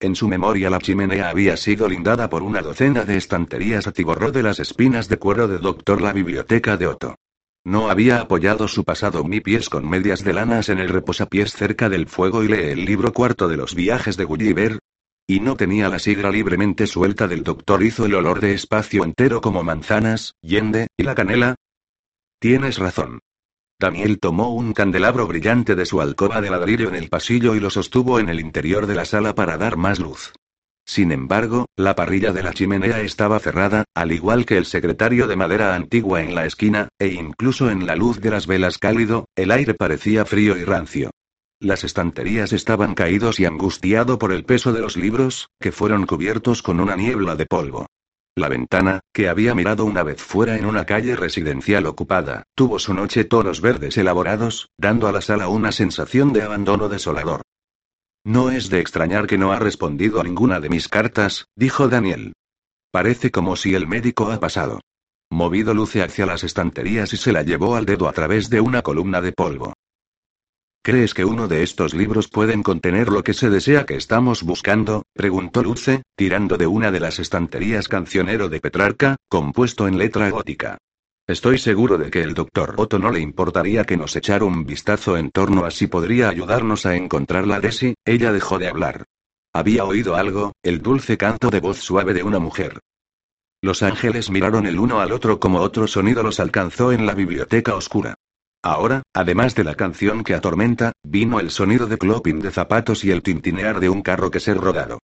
En 0.00 0.14
su 0.14 0.28
memoria 0.28 0.70
la 0.70 0.78
chimenea 0.78 1.28
había 1.28 1.56
sido 1.56 1.88
lindada 1.88 2.30
por 2.30 2.42
una 2.42 2.62
docena 2.62 3.04
de 3.04 3.16
estanterías 3.16 3.86
atiborró 3.86 4.30
de 4.30 4.44
las 4.44 4.60
espinas 4.60 5.08
de 5.08 5.18
cuero 5.18 5.48
de 5.48 5.58
doctor 5.58 6.00
la 6.00 6.12
biblioteca 6.12 6.76
de 6.76 6.86
Otto. 6.86 7.16
No 7.64 7.90
había 7.90 8.20
apoyado 8.20 8.68
su 8.68 8.84
pasado 8.84 9.24
mi 9.24 9.40
pies 9.40 9.68
con 9.68 9.88
medias 9.88 10.24
de 10.24 10.32
lanas 10.32 10.68
en 10.68 10.78
el 10.78 10.88
reposapiés 10.88 11.52
cerca 11.52 11.88
del 11.88 12.06
fuego 12.06 12.42
y 12.42 12.48
lee 12.48 12.70
el 12.70 12.84
libro 12.84 13.12
cuarto 13.12 13.48
de 13.48 13.56
los 13.56 13.74
viajes 13.74 14.16
de 14.16 14.24
Gulliver. 14.24 14.78
Y 15.26 15.40
no 15.40 15.56
tenía 15.56 15.88
la 15.88 15.98
sidra 15.98 16.30
libremente 16.30 16.86
suelta 16.86 17.28
del 17.28 17.42
doctor 17.42 17.82
hizo 17.82 18.06
el 18.06 18.14
olor 18.14 18.40
de 18.40 18.54
espacio 18.54 19.04
entero 19.04 19.40
como 19.40 19.62
manzanas, 19.62 20.34
yende, 20.40 20.86
y 20.96 21.02
la 21.02 21.14
canela, 21.14 21.56
Tienes 22.40 22.78
razón. 22.78 23.18
Daniel 23.80 24.20
tomó 24.20 24.54
un 24.54 24.72
candelabro 24.72 25.26
brillante 25.26 25.74
de 25.74 25.86
su 25.86 26.00
alcoba 26.00 26.40
de 26.40 26.50
ladrillo 26.50 26.88
en 26.88 26.94
el 26.94 27.08
pasillo 27.08 27.56
y 27.56 27.60
lo 27.60 27.70
sostuvo 27.70 28.20
en 28.20 28.28
el 28.28 28.38
interior 28.38 28.86
de 28.86 28.94
la 28.94 29.04
sala 29.04 29.34
para 29.34 29.56
dar 29.56 29.76
más 29.76 29.98
luz. 29.98 30.32
Sin 30.88 31.12
embargo, 31.12 31.66
la 31.76 31.94
parrilla 31.94 32.32
de 32.32 32.42
la 32.42 32.54
chimenea 32.54 33.02
estaba 33.02 33.38
cerrada, 33.40 33.84
al 33.94 34.10
igual 34.10 34.46
que 34.46 34.56
el 34.56 34.64
secretario 34.64 35.26
de 35.26 35.36
madera 35.36 35.74
antigua 35.74 36.22
en 36.22 36.34
la 36.34 36.46
esquina, 36.46 36.88
e 36.98 37.08
incluso 37.08 37.70
en 37.70 37.86
la 37.86 37.94
luz 37.94 38.22
de 38.22 38.30
las 38.30 38.46
velas 38.46 38.78
cálido, 38.78 39.26
el 39.36 39.50
aire 39.50 39.74
parecía 39.74 40.24
frío 40.24 40.56
y 40.56 40.64
rancio. 40.64 41.10
Las 41.60 41.84
estanterías 41.84 42.54
estaban 42.54 42.94
caídos 42.94 43.38
y 43.38 43.44
angustiado 43.44 44.18
por 44.18 44.32
el 44.32 44.46
peso 44.46 44.72
de 44.72 44.80
los 44.80 44.96
libros, 44.96 45.50
que 45.60 45.72
fueron 45.72 46.06
cubiertos 46.06 46.62
con 46.62 46.80
una 46.80 46.96
niebla 46.96 47.36
de 47.36 47.44
polvo. 47.44 47.86
La 48.34 48.48
ventana, 48.48 49.00
que 49.12 49.28
había 49.28 49.54
mirado 49.54 49.84
una 49.84 50.02
vez 50.02 50.22
fuera 50.22 50.56
en 50.56 50.64
una 50.64 50.86
calle 50.86 51.16
residencial 51.16 51.84
ocupada, 51.84 52.44
tuvo 52.54 52.78
su 52.78 52.94
noche 52.94 53.24
tonos 53.24 53.60
verdes 53.60 53.98
elaborados, 53.98 54.70
dando 54.78 55.06
a 55.06 55.12
la 55.12 55.20
sala 55.20 55.48
una 55.48 55.70
sensación 55.70 56.32
de 56.32 56.44
abandono 56.44 56.88
desolador. 56.88 57.42
No 58.28 58.50
es 58.50 58.68
de 58.68 58.78
extrañar 58.78 59.26
que 59.26 59.38
no 59.38 59.52
ha 59.52 59.58
respondido 59.58 60.20
a 60.20 60.22
ninguna 60.22 60.60
de 60.60 60.68
mis 60.68 60.86
cartas, 60.86 61.46
dijo 61.56 61.88
Daniel. 61.88 62.34
Parece 62.90 63.30
como 63.30 63.56
si 63.56 63.74
el 63.74 63.86
médico 63.86 64.30
ha 64.30 64.38
pasado. 64.38 64.82
Movido 65.30 65.72
luce 65.72 66.02
hacia 66.02 66.26
las 66.26 66.44
estanterías 66.44 67.10
y 67.14 67.16
se 67.16 67.32
la 67.32 67.42
llevó 67.42 67.74
al 67.74 67.86
dedo 67.86 68.06
a 68.06 68.12
través 68.12 68.50
de 68.50 68.60
una 68.60 68.82
columna 68.82 69.22
de 69.22 69.32
polvo. 69.32 69.72
¿Crees 70.82 71.14
que 71.14 71.24
uno 71.24 71.48
de 71.48 71.62
estos 71.62 71.94
libros 71.94 72.28
pueden 72.28 72.62
contener 72.62 73.08
lo 73.08 73.24
que 73.24 73.32
se 73.32 73.48
desea 73.48 73.86
que 73.86 73.96
estamos 73.96 74.42
buscando? 74.42 75.04
preguntó 75.14 75.62
Luce, 75.62 76.02
tirando 76.14 76.58
de 76.58 76.66
una 76.66 76.90
de 76.90 77.00
las 77.00 77.20
estanterías 77.20 77.88
cancionero 77.88 78.50
de 78.50 78.60
Petrarca, 78.60 79.16
compuesto 79.30 79.88
en 79.88 79.96
letra 79.96 80.28
gótica. 80.28 80.76
Estoy 81.28 81.58
seguro 81.58 81.98
de 81.98 82.10
que 82.10 82.22
el 82.22 82.32
doctor 82.32 82.72
Otto 82.78 82.98
no 82.98 83.10
le 83.12 83.20
importaría 83.20 83.84
que 83.84 83.98
nos 83.98 84.16
echara 84.16 84.46
un 84.46 84.64
vistazo 84.64 85.18
en 85.18 85.30
torno 85.30 85.66
a 85.66 85.70
si 85.70 85.86
podría 85.86 86.30
ayudarnos 86.30 86.86
a 86.86 86.96
encontrar 86.96 87.46
la 87.46 87.60
Desi, 87.60 87.94
ella 88.06 88.32
dejó 88.32 88.58
de 88.58 88.68
hablar. 88.68 89.04
Había 89.52 89.84
oído 89.84 90.16
algo, 90.16 90.52
el 90.62 90.80
dulce 90.80 91.18
canto 91.18 91.50
de 91.50 91.60
voz 91.60 91.76
suave 91.80 92.14
de 92.14 92.22
una 92.22 92.38
mujer. 92.38 92.80
Los 93.60 93.82
ángeles 93.82 94.30
miraron 94.30 94.66
el 94.66 94.78
uno 94.78 95.00
al 95.00 95.12
otro 95.12 95.38
como 95.38 95.60
otro 95.60 95.86
sonido 95.86 96.22
los 96.22 96.40
alcanzó 96.40 96.92
en 96.92 97.04
la 97.04 97.12
biblioteca 97.12 97.74
oscura. 97.74 98.14
Ahora, 98.62 99.02
además 99.12 99.54
de 99.54 99.64
la 99.64 99.74
canción 99.74 100.24
que 100.24 100.34
atormenta, 100.34 100.92
vino 101.04 101.40
el 101.40 101.50
sonido 101.50 101.86
de 101.86 101.98
clopping 101.98 102.40
de 102.40 102.52
zapatos 102.52 103.04
y 103.04 103.10
el 103.10 103.22
tintinear 103.22 103.80
de 103.80 103.90
un 103.90 104.00
carro 104.00 104.30
que 104.30 104.40
ser 104.40 104.56
rodado. 104.56 104.98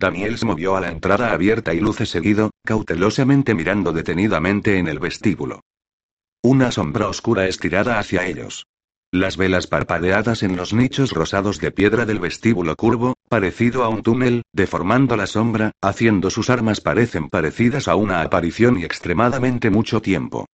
Daniel 0.00 0.38
se 0.38 0.46
movió 0.46 0.76
a 0.76 0.80
la 0.80 0.90
entrada 0.90 1.32
abierta 1.32 1.74
y 1.74 1.80
luce 1.80 2.06
seguido, 2.06 2.50
cautelosamente 2.64 3.54
mirando 3.54 3.92
detenidamente 3.92 4.78
en 4.78 4.86
el 4.86 5.00
vestíbulo. 5.00 5.60
Una 6.42 6.70
sombra 6.70 7.08
oscura 7.08 7.48
estirada 7.48 7.98
hacia 7.98 8.24
ellos. 8.26 8.66
Las 9.10 9.36
velas 9.36 9.66
parpadeadas 9.66 10.42
en 10.42 10.54
los 10.54 10.72
nichos 10.72 11.12
rosados 11.12 11.58
de 11.60 11.72
piedra 11.72 12.04
del 12.04 12.20
vestíbulo 12.20 12.76
curvo, 12.76 13.14
parecido 13.28 13.82
a 13.82 13.88
un 13.88 14.02
túnel, 14.02 14.42
deformando 14.52 15.16
la 15.16 15.26
sombra, 15.26 15.72
haciendo 15.80 16.30
sus 16.30 16.48
armas 16.48 16.80
parecen 16.80 17.28
parecidas 17.28 17.88
a 17.88 17.96
una 17.96 18.20
aparición 18.20 18.78
y 18.78 18.84
extremadamente 18.84 19.70
mucho 19.70 20.00
tiempo. 20.00 20.46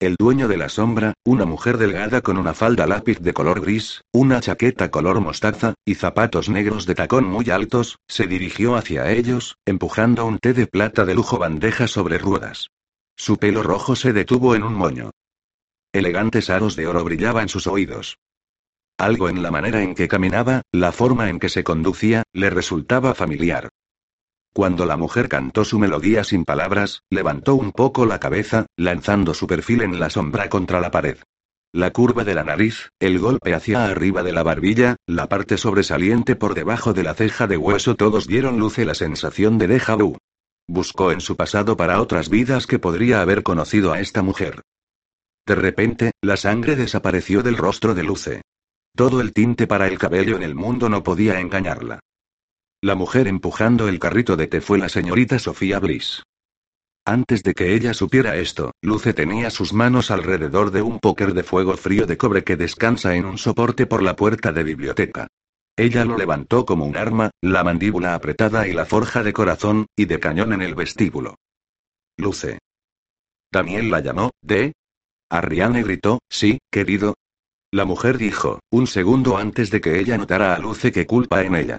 El 0.00 0.16
dueño 0.18 0.48
de 0.48 0.56
la 0.56 0.70
sombra, 0.70 1.12
una 1.26 1.44
mujer 1.44 1.76
delgada 1.76 2.22
con 2.22 2.38
una 2.38 2.54
falda 2.54 2.86
lápiz 2.86 3.18
de 3.20 3.34
color 3.34 3.60
gris, 3.60 4.00
una 4.14 4.40
chaqueta 4.40 4.90
color 4.90 5.20
mostaza, 5.20 5.74
y 5.84 5.94
zapatos 5.94 6.48
negros 6.48 6.86
de 6.86 6.94
tacón 6.94 7.24
muy 7.24 7.50
altos, 7.50 7.98
se 8.08 8.26
dirigió 8.26 8.76
hacia 8.76 9.10
ellos, 9.12 9.58
empujando 9.66 10.24
un 10.24 10.38
té 10.38 10.54
de 10.54 10.66
plata 10.66 11.04
de 11.04 11.14
lujo 11.14 11.36
bandeja 11.36 11.86
sobre 11.86 12.16
ruedas. 12.16 12.70
Su 13.14 13.36
pelo 13.36 13.62
rojo 13.62 13.94
se 13.94 14.14
detuvo 14.14 14.54
en 14.54 14.62
un 14.62 14.72
moño. 14.72 15.10
Elegantes 15.92 16.48
aros 16.48 16.76
de 16.76 16.86
oro 16.86 17.04
brillaban 17.04 17.50
sus 17.50 17.66
oídos. 17.66 18.16
Algo 18.96 19.28
en 19.28 19.42
la 19.42 19.50
manera 19.50 19.82
en 19.82 19.94
que 19.94 20.08
caminaba, 20.08 20.62
la 20.72 20.92
forma 20.92 21.28
en 21.28 21.38
que 21.38 21.50
se 21.50 21.62
conducía, 21.62 22.22
le 22.32 22.48
resultaba 22.48 23.14
familiar. 23.14 23.68
Cuando 24.52 24.84
la 24.84 24.96
mujer 24.96 25.28
cantó 25.28 25.64
su 25.64 25.78
melodía 25.78 26.24
sin 26.24 26.44
palabras, 26.44 27.02
levantó 27.08 27.54
un 27.54 27.70
poco 27.70 28.04
la 28.04 28.18
cabeza, 28.18 28.66
lanzando 28.76 29.32
su 29.32 29.46
perfil 29.46 29.82
en 29.82 30.00
la 30.00 30.10
sombra 30.10 30.48
contra 30.48 30.80
la 30.80 30.90
pared. 30.90 31.18
La 31.72 31.92
curva 31.92 32.24
de 32.24 32.34
la 32.34 32.42
nariz, 32.42 32.88
el 32.98 33.20
golpe 33.20 33.54
hacia 33.54 33.84
arriba 33.84 34.24
de 34.24 34.32
la 34.32 34.42
barbilla, 34.42 34.96
la 35.06 35.28
parte 35.28 35.56
sobresaliente 35.56 36.34
por 36.34 36.54
debajo 36.54 36.92
de 36.92 37.04
la 37.04 37.14
ceja 37.14 37.46
de 37.46 37.56
hueso 37.56 37.94
todos 37.94 38.26
dieron 38.26 38.58
luce 38.58 38.84
la 38.84 38.94
sensación 38.94 39.56
de 39.56 39.68
déjà 39.68 39.96
vu. 39.96 40.18
Buscó 40.66 41.12
en 41.12 41.20
su 41.20 41.36
pasado 41.36 41.76
para 41.76 42.00
otras 42.00 42.28
vidas 42.28 42.66
que 42.66 42.80
podría 42.80 43.22
haber 43.22 43.44
conocido 43.44 43.92
a 43.92 44.00
esta 44.00 44.22
mujer. 44.22 44.62
De 45.46 45.54
repente, 45.54 46.10
la 46.22 46.36
sangre 46.36 46.74
desapareció 46.74 47.44
del 47.44 47.56
rostro 47.56 47.94
de 47.94 48.02
Luce. 48.02 48.42
Todo 48.96 49.20
el 49.20 49.32
tinte 49.32 49.68
para 49.68 49.86
el 49.86 49.98
cabello 49.98 50.36
en 50.36 50.42
el 50.42 50.56
mundo 50.56 50.88
no 50.88 51.04
podía 51.04 51.38
engañarla. 51.38 52.00
La 52.82 52.94
mujer 52.94 53.28
empujando 53.28 53.88
el 53.88 53.98
carrito 53.98 54.38
de 54.38 54.46
té 54.46 54.62
fue 54.62 54.78
la 54.78 54.88
señorita 54.88 55.38
Sofía 55.38 55.78
Bliss. 55.80 56.22
Antes 57.04 57.42
de 57.42 57.52
que 57.52 57.74
ella 57.74 57.92
supiera 57.92 58.36
esto, 58.36 58.72
Luce 58.80 59.12
tenía 59.12 59.50
sus 59.50 59.74
manos 59.74 60.10
alrededor 60.10 60.70
de 60.70 60.80
un 60.80 60.98
póker 60.98 61.34
de 61.34 61.42
fuego 61.42 61.76
frío 61.76 62.06
de 62.06 62.16
cobre 62.16 62.42
que 62.42 62.56
descansa 62.56 63.14
en 63.16 63.26
un 63.26 63.36
soporte 63.36 63.84
por 63.84 64.02
la 64.02 64.16
puerta 64.16 64.52
de 64.52 64.64
biblioteca. 64.64 65.26
Ella 65.76 66.06
lo 66.06 66.16
levantó 66.16 66.64
como 66.64 66.86
un 66.86 66.96
arma, 66.96 67.30
la 67.42 67.64
mandíbula 67.64 68.14
apretada 68.14 68.66
y 68.66 68.72
la 68.72 68.86
forja 68.86 69.22
de 69.22 69.34
corazón, 69.34 69.86
y 69.94 70.06
de 70.06 70.18
cañón 70.18 70.54
en 70.54 70.62
el 70.62 70.74
vestíbulo. 70.74 71.34
Luce. 72.16 72.60
Daniel 73.52 73.90
la 73.90 74.00
llamó, 74.00 74.30
¿de? 74.40 74.72
Arriane 75.30 75.82
gritó, 75.82 76.20
sí, 76.30 76.60
querido. 76.70 77.14
La 77.72 77.84
mujer 77.84 78.16
dijo, 78.16 78.60
un 78.70 78.86
segundo 78.86 79.36
antes 79.36 79.70
de 79.70 79.82
que 79.82 79.98
ella 79.98 80.16
notara 80.16 80.54
a 80.54 80.58
Luce 80.58 80.92
que 80.92 81.06
culpa 81.06 81.42
en 81.44 81.56
ella. 81.56 81.78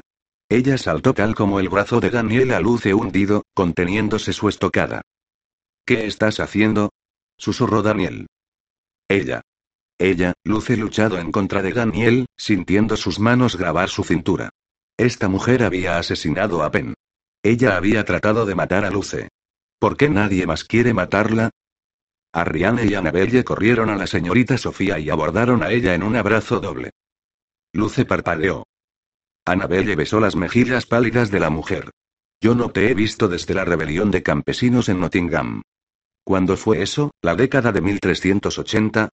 Ella 0.52 0.78
saltó 0.78 1.14
tal 1.14 1.34
como 1.34 1.62
el 1.62 1.70
brazo 1.70 2.02
de 2.02 2.10
Daniel 2.10 2.52
a 2.52 2.60
luce 2.60 2.94
hundido, 2.94 3.44
conteniéndose 3.54 4.34
su 4.34 4.50
estocada. 4.50 5.02
¿Qué 5.86 6.08
estás 6.08 6.42
haciendo? 6.42 6.90
susurró 7.38 7.82
Daniel. 7.82 8.28
Ella. 9.08 9.44
Ella, 9.98 10.34
Luce 10.44 10.76
luchado 10.76 11.20
en 11.20 11.32
contra 11.32 11.62
de 11.62 11.72
Daniel, 11.72 12.26
sintiendo 12.36 12.98
sus 12.98 13.18
manos 13.18 13.56
grabar 13.56 13.88
su 13.88 14.04
cintura. 14.04 14.50
Esta 14.98 15.30
mujer 15.30 15.64
había 15.64 15.98
asesinado 15.98 16.64
a 16.64 16.72
Pen. 16.72 16.96
Ella 17.44 17.78
había 17.78 18.04
tratado 18.04 18.46
de 18.46 18.54
matar 18.54 18.84
a 18.84 18.92
Luce. 18.92 19.30
¿Por 19.80 19.96
qué 19.96 20.10
nadie 20.10 20.46
más 20.48 20.66
quiere 20.66 20.94
matarla? 20.94 21.52
Arriane 22.34 22.88
y 22.88 22.96
Annabelle 22.96 23.46
corrieron 23.46 23.90
a 23.90 23.96
la 23.96 24.06
señorita 24.06 24.58
Sofía 24.58 25.00
y 25.00 25.10
abordaron 25.10 25.64
a 25.64 25.72
ella 25.72 25.96
en 25.96 26.04
un 26.04 26.18
abrazo 26.18 26.60
doble. 26.60 26.90
Luce 27.72 28.04
parpadeó. 28.04 28.66
Annabelle 29.46 29.96
besó 29.96 30.20
las 30.20 30.36
mejillas 30.36 30.86
pálidas 30.86 31.32
de 31.32 31.40
la 31.40 31.50
mujer. 31.50 31.90
Yo 32.42 32.56
no 32.56 32.70
te 32.70 32.90
he 32.90 32.94
visto 32.94 33.28
desde 33.28 33.54
la 33.54 33.66
rebelión 33.66 34.12
de 34.12 34.24
campesinos 34.24 34.90
en 34.90 35.00
Nottingham. 35.00 35.62
¿Cuándo 36.24 36.58
fue 36.58 36.82
eso? 36.84 37.12
¿La 37.22 37.36
década 37.36 37.72
de 37.72 37.82
1380? 37.82 39.10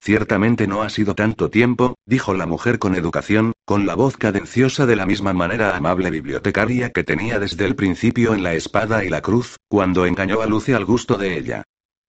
Ciertamente 0.00 0.66
no 0.66 0.82
ha 0.82 0.90
sido 0.90 1.14
tanto 1.14 1.48
tiempo, 1.48 1.94
dijo 2.06 2.34
la 2.34 2.46
mujer 2.46 2.78
con 2.78 2.96
educación, 2.96 3.52
con 3.64 3.86
la 3.86 3.94
voz 3.94 4.16
cadenciosa 4.16 4.84
de 4.84 4.96
la 4.96 5.06
misma 5.06 5.32
manera 5.32 5.76
amable 5.76 6.10
bibliotecaria 6.10 6.90
que 6.90 7.04
tenía 7.04 7.38
desde 7.38 7.66
el 7.66 7.76
principio 7.76 8.34
en 8.34 8.42
la 8.42 8.54
espada 8.54 9.04
y 9.04 9.08
la 9.08 9.20
cruz, 9.20 9.56
cuando 9.68 10.06
engañó 10.06 10.42
a 10.42 10.46
Luce 10.46 10.74
al 10.74 10.84
gusto 10.84 11.18
de 11.18 11.38
ella. 11.38 11.62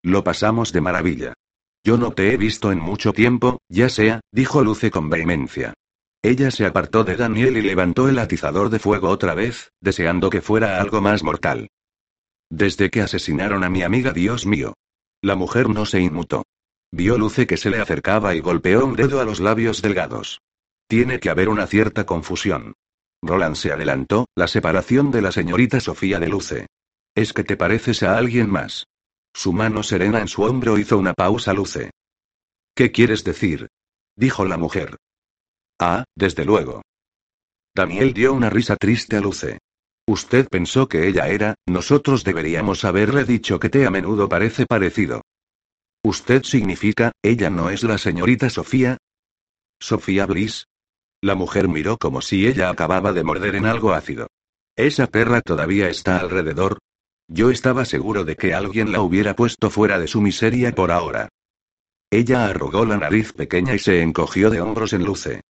Lo 0.03 0.23
pasamos 0.23 0.73
de 0.73 0.81
maravilla. 0.81 1.33
Yo 1.83 1.97
no 1.97 2.13
te 2.13 2.33
he 2.33 2.37
visto 2.37 2.71
en 2.71 2.79
mucho 2.79 3.13
tiempo, 3.13 3.59
ya 3.69 3.89
sea, 3.89 4.21
dijo 4.31 4.63
Luce 4.63 4.89
con 4.89 5.09
vehemencia. 5.09 5.73
Ella 6.25 6.51
se 6.51 6.65
apartó 6.65 7.03
de 7.03 7.17
Daniel 7.17 7.57
y 7.57 7.61
levantó 7.61 8.07
el 8.07 8.17
atizador 8.17 8.69
de 8.69 8.79
fuego 8.79 9.09
otra 9.09 9.33
vez, 9.33 9.73
deseando 9.81 10.29
que 10.29 10.41
fuera 10.41 10.79
algo 10.79 11.01
más 11.01 11.21
mortal. 11.21 11.67
Desde 12.49 12.89
que 12.89 13.01
asesinaron 13.01 13.65
a 13.65 13.69
mi 13.69 13.83
amiga, 13.83 14.13
Dios 14.13 14.45
mío. 14.45 14.73
La 15.21 15.35
mujer 15.35 15.67
no 15.67 15.85
se 15.85 15.99
inmutó. 15.99 16.43
Vio 16.93 17.17
Luce 17.17 17.45
que 17.45 17.57
se 17.57 17.69
le 17.69 17.81
acercaba 17.81 18.35
y 18.35 18.39
golpeó 18.39 18.85
un 18.85 18.95
dedo 18.95 19.19
a 19.19 19.25
los 19.25 19.41
labios 19.41 19.81
delgados. 19.81 20.39
Tiene 20.87 21.19
que 21.19 21.29
haber 21.29 21.49
una 21.49 21.67
cierta 21.67 22.05
confusión. 22.05 22.73
Roland 23.21 23.55
se 23.55 23.73
adelantó, 23.73 24.27
la 24.35 24.47
separación 24.47 25.11
de 25.11 25.21
la 25.21 25.31
señorita 25.33 25.81
Sofía 25.81 26.19
de 26.19 26.29
Luce. 26.29 26.67
Es 27.15 27.33
que 27.33 27.43
te 27.43 27.57
pareces 27.57 28.01
a 28.01 28.17
alguien 28.17 28.49
más. 28.49 28.85
Su 29.33 29.51
mano 29.51 29.83
serena 29.83 30.21
en 30.21 30.29
su 30.29 30.43
hombro 30.43 30.77
hizo 30.77 30.97
una 30.97 31.13
pausa 31.13 31.53
Luce. 31.53 31.91
¿Qué 32.75 32.91
quieres 32.91 33.25
decir? 33.25 33.67
dijo 34.15 34.45
la 34.45 34.57
mujer. 34.57 34.97
Ah, 35.85 36.05
desde 36.15 36.45
luego. 36.45 36.81
Daniel 37.75 38.13
dio 38.13 38.31
una 38.31 38.49
risa 38.49 38.77
triste 38.77 39.17
a 39.17 39.19
Luce. 39.19 39.59
Usted 40.07 40.47
pensó 40.47 40.87
que 40.87 41.09
ella 41.09 41.27
era, 41.27 41.55
nosotros 41.67 42.23
deberíamos 42.23 42.85
haberle 42.85 43.25
dicho 43.25 43.59
que 43.59 43.67
te 43.67 43.85
a 43.85 43.89
menudo 43.89 44.29
parece 44.29 44.65
parecido. 44.65 45.23
¿Usted 46.01 46.43
significa, 46.43 47.11
ella 47.21 47.49
no 47.49 47.69
es 47.69 47.83
la 47.83 47.97
señorita 47.97 48.49
Sofía? 48.49 48.95
¿Sofía 49.77 50.25
Bliss? 50.25 50.67
La 51.21 51.35
mujer 51.35 51.67
miró 51.67 51.97
como 51.97 52.21
si 52.21 52.47
ella 52.47 52.69
acababa 52.69 53.11
de 53.11 53.25
morder 53.25 53.55
en 53.55 53.65
algo 53.65 53.91
ácido. 53.91 54.27
¿Esa 54.77 55.07
perra 55.07 55.41
todavía 55.41 55.89
está 55.89 56.17
alrededor? 56.17 56.77
Yo 57.27 57.51
estaba 57.51 57.83
seguro 57.83 58.23
de 58.23 58.37
que 58.37 58.53
alguien 58.53 58.93
la 58.93 59.01
hubiera 59.01 59.35
puesto 59.35 59.69
fuera 59.69 59.99
de 59.99 60.07
su 60.07 60.21
miseria 60.21 60.73
por 60.73 60.91
ahora. 60.91 61.27
Ella 62.09 62.45
arrugó 62.45 62.85
la 62.85 62.95
nariz 62.95 63.33
pequeña 63.33 63.75
y 63.75 63.79
se 63.79 64.01
encogió 64.01 64.49
de 64.49 64.61
hombros 64.61 64.93
en 64.93 65.03
luce. 65.03 65.41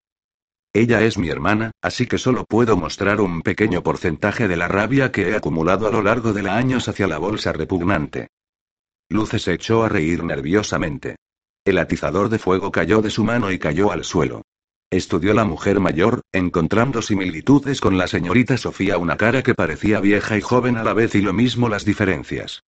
Ella 0.76 1.01
es 1.01 1.19
mi 1.19 1.30
hermana, 1.30 1.71
así 1.84 2.07
que 2.07 2.17
solo 2.17 2.45
puedo 2.45 2.76
mostrar 2.76 3.21
un 3.21 3.43
pequeño 3.43 3.84
porcentaje 3.84 4.47
de 4.47 4.57
la 4.57 4.67
rabia 4.67 5.11
que 5.11 5.30
he 5.30 5.36
acumulado 5.36 5.88
a 5.88 5.91
lo 5.91 6.01
largo 6.01 6.34
de 6.34 6.41
los 6.41 6.51
años 6.51 6.88
hacia 6.88 7.05
la 7.05 7.19
bolsa 7.19 7.53
repugnante. 7.53 8.30
Luce 9.07 9.38
se 9.38 9.53
echó 9.53 9.84
a 9.84 9.89
reír 9.89 10.24
nerviosamente. 10.24 11.17
El 11.63 11.78
atizador 11.78 12.30
de 12.30 12.39
fuego 12.39 12.71
cayó 12.71 13.03
de 13.03 13.11
su 13.11 13.24
mano 13.24 13.51
y 13.51 13.59
cayó 13.59 13.91
al 13.91 14.03
suelo. 14.03 14.41
Estudió 14.89 15.34
la 15.34 15.45
mujer 15.45 15.80
mayor, 15.80 16.21
encontrando 16.32 17.03
similitudes 17.03 17.80
con 17.80 17.97
la 17.99 18.07
señorita 18.07 18.57
Sofía, 18.57 18.97
una 18.97 19.15
cara 19.15 19.43
que 19.43 19.53
parecía 19.53 19.99
vieja 19.99 20.38
y 20.38 20.41
joven 20.41 20.78
a 20.78 20.84
la 20.84 20.93
vez 20.93 21.13
y 21.13 21.21
lo 21.21 21.34
mismo 21.34 21.69
las 21.69 21.86
diferencias. 21.86 22.63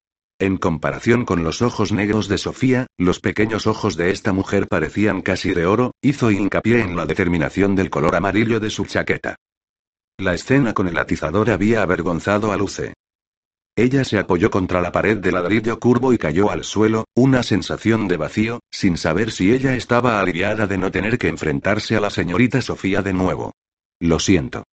En 0.45 0.59
comparación 0.59 1.25
con 1.25 1.43
los 1.43 1.63
ojos 1.63 1.91
negros 1.91 2.29
de 2.29 2.37
Sofía, 2.37 2.87
los 2.99 3.19
pequeños 3.19 3.67
ojos 3.67 3.97
de 3.97 4.11
esta 4.11 4.35
mujer 4.35 4.69
parecían 4.69 5.23
casi 5.23 5.55
de 5.55 5.65
oro, 5.65 5.93
hizo 6.03 6.31
hincapié 6.31 6.81
en 6.81 6.97
la 6.97 7.07
determinación 7.07 7.75
del 7.75 7.89
color 7.89 8.15
amarillo 8.15 8.61
de 8.61 8.69
su 8.69 8.85
chaqueta. 8.85 9.37
La 10.19 10.35
escena 10.35 10.75
con 10.75 10.87
el 10.87 10.99
atizador 10.99 11.49
había 11.49 11.81
avergonzado 11.81 12.53
a 12.53 12.59
Luce. 12.59 12.93
Ella 13.75 14.05
se 14.05 14.19
apoyó 14.19 14.51
contra 14.51 14.83
la 14.83 14.93
pared 14.93 15.17
de 15.17 15.33
ladrillo 15.33 15.81
curvo 15.81 16.13
y 16.13 16.19
cayó 16.19 16.51
al 16.51 16.65
suelo, 16.65 17.07
una 17.15 17.43
sensación 17.43 18.07
de 18.07 18.19
vacío, 18.19 18.61
sin 18.71 18.99
saber 18.99 19.33
si 19.33 19.51
ella 19.51 19.75
estaba 19.75 20.21
aliviada 20.21 20.67
de 20.67 20.77
no 20.77 20.91
tener 20.91 21.17
que 21.17 21.29
enfrentarse 21.29 21.97
a 21.97 22.01
la 22.01 22.11
señorita 22.11 22.61
Sofía 22.61 23.01
de 23.01 23.15
nuevo. 23.15 23.53
Lo 23.99 24.19
siento. 24.19 24.65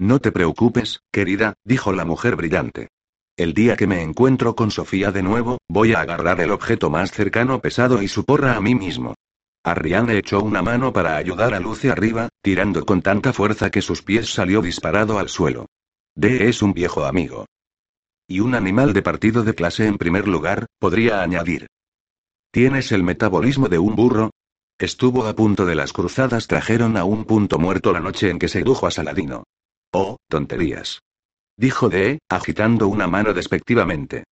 No 0.00 0.18
te 0.18 0.32
preocupes, 0.32 0.98
querida, 1.12 1.54
dijo 1.62 1.92
la 1.92 2.04
mujer 2.04 2.34
brillante. 2.34 2.88
El 3.36 3.54
día 3.54 3.76
que 3.76 3.86
me 3.86 4.02
encuentro 4.02 4.54
con 4.54 4.70
Sofía 4.70 5.10
de 5.10 5.22
nuevo, 5.22 5.58
voy 5.66 5.94
a 5.94 6.00
agarrar 6.00 6.40
el 6.40 6.50
objeto 6.50 6.90
más 6.90 7.12
cercano 7.12 7.60
pesado 7.60 8.02
y 8.02 8.08
su 8.08 8.24
porra 8.24 8.56
a 8.56 8.60
mí 8.60 8.74
mismo. 8.74 9.14
Arriane 9.64 10.18
echó 10.18 10.40
una 10.42 10.60
mano 10.60 10.92
para 10.92 11.16
ayudar 11.16 11.54
a 11.54 11.60
Luce 11.60 11.90
arriba, 11.90 12.28
tirando 12.42 12.84
con 12.84 13.00
tanta 13.00 13.32
fuerza 13.32 13.70
que 13.70 13.80
sus 13.80 14.02
pies 14.02 14.34
salió 14.34 14.60
disparado 14.60 15.18
al 15.18 15.30
suelo. 15.30 15.66
D 16.14 16.48
es 16.48 16.60
un 16.60 16.74
viejo 16.74 17.06
amigo. 17.06 17.46
Y 18.28 18.40
un 18.40 18.54
animal 18.54 18.92
de 18.92 19.02
partido 19.02 19.44
de 19.44 19.54
clase 19.54 19.86
en 19.86 19.96
primer 19.96 20.28
lugar, 20.28 20.66
podría 20.78 21.22
añadir. 21.22 21.68
¿Tienes 22.50 22.92
el 22.92 23.02
metabolismo 23.02 23.68
de 23.68 23.78
un 23.78 23.96
burro? 23.96 24.30
Estuvo 24.78 25.26
a 25.26 25.34
punto 25.34 25.64
de 25.64 25.74
las 25.74 25.94
cruzadas 25.94 26.48
trajeron 26.48 26.98
a 26.98 27.04
un 27.04 27.24
punto 27.24 27.58
muerto 27.58 27.92
la 27.92 28.00
noche 28.00 28.28
en 28.28 28.38
que 28.38 28.48
sedujo 28.48 28.86
a 28.86 28.90
Saladino. 28.90 29.44
Oh, 29.92 30.16
tonterías. 30.28 31.00
Dijo 31.56 31.88
De, 31.88 32.18
agitando 32.28 32.88
una 32.88 33.06
mano 33.06 33.34
despectivamente. 33.34 34.24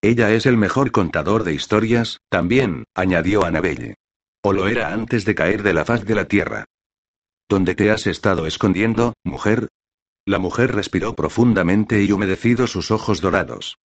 Ella 0.00 0.32
es 0.32 0.46
el 0.46 0.56
mejor 0.56 0.92
contador 0.92 1.44
de 1.44 1.54
historias, 1.54 2.18
también, 2.28 2.84
añadió 2.94 3.44
Anabelle. 3.44 3.96
O 4.42 4.52
lo 4.52 4.68
era 4.68 4.92
antes 4.92 5.24
de 5.24 5.34
caer 5.34 5.62
de 5.62 5.74
la 5.74 5.84
faz 5.84 6.04
de 6.04 6.14
la 6.14 6.26
tierra. 6.26 6.64
¿Dónde 7.48 7.74
te 7.74 7.90
has 7.90 8.06
estado 8.06 8.46
escondiendo, 8.46 9.14
mujer? 9.24 9.68
La 10.26 10.38
mujer 10.38 10.74
respiró 10.74 11.14
profundamente 11.14 12.02
y 12.02 12.12
humedecido 12.12 12.66
sus 12.66 12.90
ojos 12.90 13.20
dorados. 13.20 13.78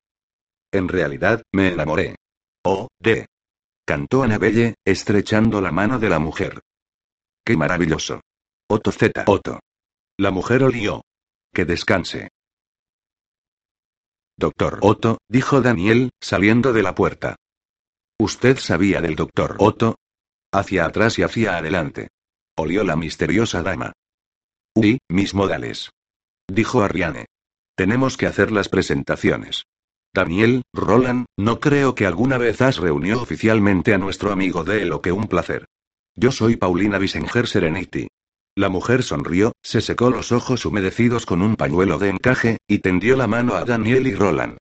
En 0.72 0.88
realidad, 0.88 1.42
me 1.54 1.70
enamoré. 1.70 2.16
Oh, 2.64 2.90
de. 3.00 3.28
Cantó 3.86 4.24
Anabelle, 4.24 4.76
estrechando 4.86 5.62
la 5.62 5.72
mano 5.72 6.00
de 6.00 6.10
la 6.10 6.20
mujer. 6.20 6.62
¡Qué 7.46 7.58
maravilloso! 7.58 8.22
Otto 8.70 8.92
Z. 8.92 9.24
Otto. 9.28 9.60
La 10.18 10.32
mujer 10.32 10.64
olió. 10.64 11.02
Que 11.54 11.66
descanse. 11.66 12.30
Doctor 14.38 14.80
Otto, 14.82 15.20
dijo 15.30 15.62
Daniel, 15.62 16.10
saliendo 16.22 16.74
de 16.74 16.84
la 16.84 16.96
puerta. 16.96 17.36
¿Usted 18.20 18.58
sabía 18.58 19.02
del 19.02 19.16
doctor 19.16 19.56
Otto? 19.60 19.96
Hacia 20.52 20.86
atrás 20.86 21.18
y 21.20 21.24
hacia 21.24 21.58
adelante. 21.58 22.10
Olió 22.56 22.84
la 22.84 22.96
misteriosa 22.96 23.64
dama. 23.64 23.94
Uy, 24.76 25.00
mis 25.10 25.34
modales 25.34 25.92
dijo 26.48 26.84
Ariane. 26.84 27.26
Tenemos 27.76 28.18
que 28.18 28.28
hacer 28.28 28.52
las 28.52 28.70
presentaciones. 28.70 29.66
Daniel, 30.14 30.62
Roland, 30.74 31.26
no 31.38 31.60
creo 31.60 31.96
que 31.96 32.06
alguna 32.06 32.38
vez 32.38 32.62
has 32.62 32.78
reunido 32.78 33.22
oficialmente 33.22 33.94
a 33.94 33.98
nuestro 33.98 34.32
amigo 34.32 34.64
de 34.64 34.86
lo 34.86 35.02
que 35.02 35.12
un 35.12 35.28
placer. 35.28 35.66
Yo 36.16 36.32
soy 36.32 36.56
Paulina 36.56 37.00
Bisenger 37.00 37.48
Serenity. 37.48 38.08
La 38.56 38.70
mujer 38.70 39.02
sonrió, 39.02 39.54
se 39.64 39.82
secó 39.82 40.12
los 40.12 40.32
ojos 40.32 40.66
humedecidos 40.66 41.26
con 41.26 41.42
un 41.42 41.56
pañuelo 41.56 41.98
de 41.98 42.10
encaje, 42.10 42.58
y 42.68 42.80
tendió 42.80 43.16
la 43.18 43.26
mano 43.26 43.56
a 43.56 43.66
Daniel 43.66 44.06
y 44.06 44.14
Roland. 44.14 44.58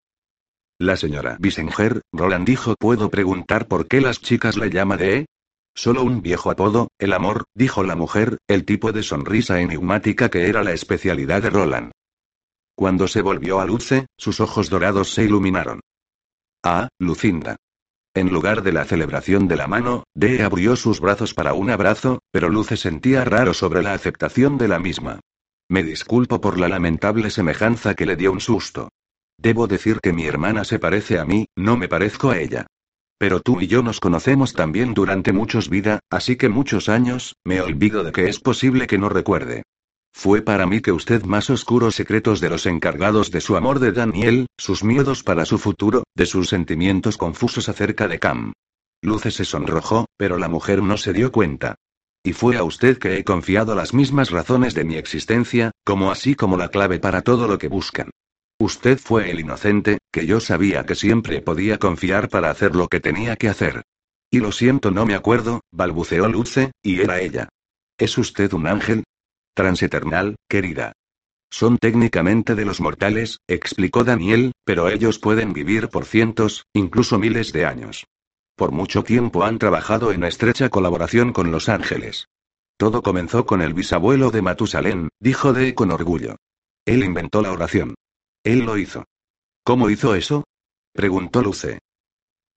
La 0.78 0.97
señora 0.97 1.36
Bisenger, 1.38 2.01
Roland 2.11 2.47
dijo, 2.47 2.74
¿puedo 2.78 3.11
preguntar 3.11 3.68
por 3.68 3.86
qué 3.86 4.01
las 4.01 4.20
chicas 4.20 4.57
le 4.57 4.70
llaman 4.70 4.99
de? 4.99 5.26
Solo 5.74 6.03
un 6.03 6.22
viejo 6.22 6.51
apodo, 6.51 6.88
el 6.99 7.12
amor, 7.12 7.45
dijo 7.55 7.82
la 7.82 7.95
mujer, 7.95 8.38
el 8.49 8.64
tipo 8.64 8.93
de 8.93 9.03
sonrisa 9.03 9.61
enigmática 9.61 10.30
que 10.30 10.49
era 10.49 10.64
la 10.64 10.72
especialidad 10.72 11.43
de 11.43 11.51
Roland. 11.51 11.93
Cuando 12.74 13.07
se 13.09 13.20
volvió 13.20 13.61
a 13.61 13.66
Luce, 13.66 14.07
sus 14.18 14.40
ojos 14.40 14.70
dorados 14.70 15.12
se 15.12 15.24
iluminaron. 15.24 15.80
Ah, 16.64 16.88
Lucinda. 16.99 17.57
En 18.14 18.30
lugar 18.30 18.62
de 18.62 18.72
la 18.72 18.84
celebración 18.84 19.48
de 19.48 19.56
la 19.56 19.66
mano, 19.66 20.04
Dee 20.14 20.42
abrió 20.42 20.76
sus 20.76 21.00
brazos 21.00 21.32
para 21.32 21.54
un 21.54 21.70
abrazo, 21.70 22.20
pero 22.30 22.50
Luce 22.50 22.76
sentía 22.76 23.24
raro 23.24 23.54
sobre 23.54 23.82
la 23.82 23.94
aceptación 23.94 24.58
de 24.58 24.68
la 24.68 24.78
misma. 24.78 25.20
Me 25.70 25.82
disculpo 25.82 26.38
por 26.40 26.58
la 26.58 26.68
lamentable 26.68 27.30
semejanza 27.30 27.94
que 27.94 28.04
le 28.04 28.16
dio 28.16 28.30
un 28.30 28.40
susto. 28.40 28.90
Debo 29.38 29.66
decir 29.66 30.00
que 30.02 30.12
mi 30.12 30.26
hermana 30.26 30.64
se 30.64 30.78
parece 30.78 31.18
a 31.18 31.24
mí, 31.24 31.46
no 31.56 31.78
me 31.78 31.88
parezco 31.88 32.30
a 32.30 32.38
ella. 32.38 32.66
Pero 33.16 33.40
tú 33.40 33.62
y 33.62 33.66
yo 33.66 33.82
nos 33.82 33.98
conocemos 33.98 34.52
también 34.52 34.92
durante 34.92 35.32
muchos 35.32 35.70
vida, 35.70 36.00
así 36.10 36.36
que 36.36 36.50
muchos 36.50 36.90
años, 36.90 37.36
me 37.44 37.62
olvido 37.62 38.04
de 38.04 38.12
que 38.12 38.28
es 38.28 38.40
posible 38.40 38.86
que 38.86 38.98
no 38.98 39.08
recuerde. 39.08 39.62
Fue 40.12 40.42
para 40.42 40.66
mí 40.66 40.80
que 40.80 40.92
usted 40.92 41.24
más 41.24 41.50
oscuros 41.50 41.94
secretos 41.94 42.40
de 42.40 42.50
los 42.50 42.66
encargados 42.66 43.30
de 43.30 43.40
su 43.40 43.56
amor 43.56 43.80
de 43.80 43.92
Daniel, 43.92 44.46
sus 44.58 44.84
miedos 44.84 45.22
para 45.22 45.44
su 45.44 45.58
futuro, 45.58 46.04
de 46.14 46.26
sus 46.26 46.48
sentimientos 46.48 47.16
confusos 47.16 47.68
acerca 47.68 48.06
de 48.06 48.18
Cam. 48.18 48.52
Luce 49.02 49.30
se 49.30 49.44
sonrojó, 49.44 50.06
pero 50.16 50.38
la 50.38 50.48
mujer 50.48 50.82
no 50.82 50.96
se 50.96 51.12
dio 51.12 51.32
cuenta. 51.32 51.74
Y 52.22 52.34
fue 52.34 52.56
a 52.56 52.62
usted 52.62 52.98
que 52.98 53.16
he 53.16 53.24
confiado 53.24 53.74
las 53.74 53.94
mismas 53.94 54.30
razones 54.30 54.74
de 54.74 54.84
mi 54.84 54.94
existencia, 54.94 55.72
como 55.84 56.12
así 56.12 56.36
como 56.36 56.56
la 56.56 56.68
clave 56.68 57.00
para 57.00 57.22
todo 57.22 57.48
lo 57.48 57.58
que 57.58 57.66
buscan. 57.66 58.10
Usted 58.60 58.98
fue 58.98 59.30
el 59.30 59.40
inocente, 59.40 59.98
que 60.12 60.24
yo 60.24 60.38
sabía 60.38 60.86
que 60.86 60.94
siempre 60.94 61.42
podía 61.42 61.78
confiar 61.78 62.28
para 62.28 62.50
hacer 62.50 62.76
lo 62.76 62.86
que 62.86 63.00
tenía 63.00 63.34
que 63.34 63.48
hacer. 63.48 63.82
Y 64.30 64.38
lo 64.38 64.52
siento, 64.52 64.92
no 64.92 65.04
me 65.04 65.16
acuerdo, 65.16 65.62
balbuceó 65.72 66.28
Luce, 66.28 66.70
y 66.80 67.00
era 67.00 67.20
ella. 67.20 67.48
¿Es 67.98 68.16
usted 68.18 68.52
un 68.52 68.68
ángel? 68.68 69.02
Transeternal, 69.55 70.36
querida. 70.48 70.92
Son 71.50 71.76
técnicamente 71.76 72.55
de 72.55 72.64
los 72.64 72.80
mortales, 72.80 73.40
explicó 73.46 74.05
Daniel, 74.05 74.53
pero 74.64 74.88
ellos 74.88 75.18
pueden 75.18 75.53
vivir 75.53 75.88
por 75.88 76.07
cientos, 76.07 76.64
incluso 76.72 77.18
miles 77.18 77.53
de 77.53 77.66
años. 77.66 78.07
por 78.55 78.70
mucho 78.70 79.03
tiempo 79.03 79.44
han 79.44 79.59
trabajado 79.59 80.12
en 80.12 80.22
estrecha 80.24 80.68
colaboración 80.68 81.32
con 81.32 81.50
los 81.50 81.68
ángeles. 81.68 82.28
Todo 82.76 83.03
comenzó 83.03 83.44
con 83.44 83.61
el 83.61 83.74
bisabuelo 83.74 84.30
de 84.30 84.40
Matusalén, 84.40 85.09
dijo 85.20 85.53
De 85.53 85.74
con 85.74 85.90
orgullo. 85.90 86.36
Él 86.84 87.03
inventó 87.03 87.42
la 87.42 87.53
oración. 87.53 87.94
Él 88.44 88.61
lo 88.61 88.76
hizo. 88.76 89.05
¿Cómo 89.64 89.90
hizo 89.90 90.14
eso? 90.14 90.44
preguntó 90.92 91.42
Luce. 91.42 91.80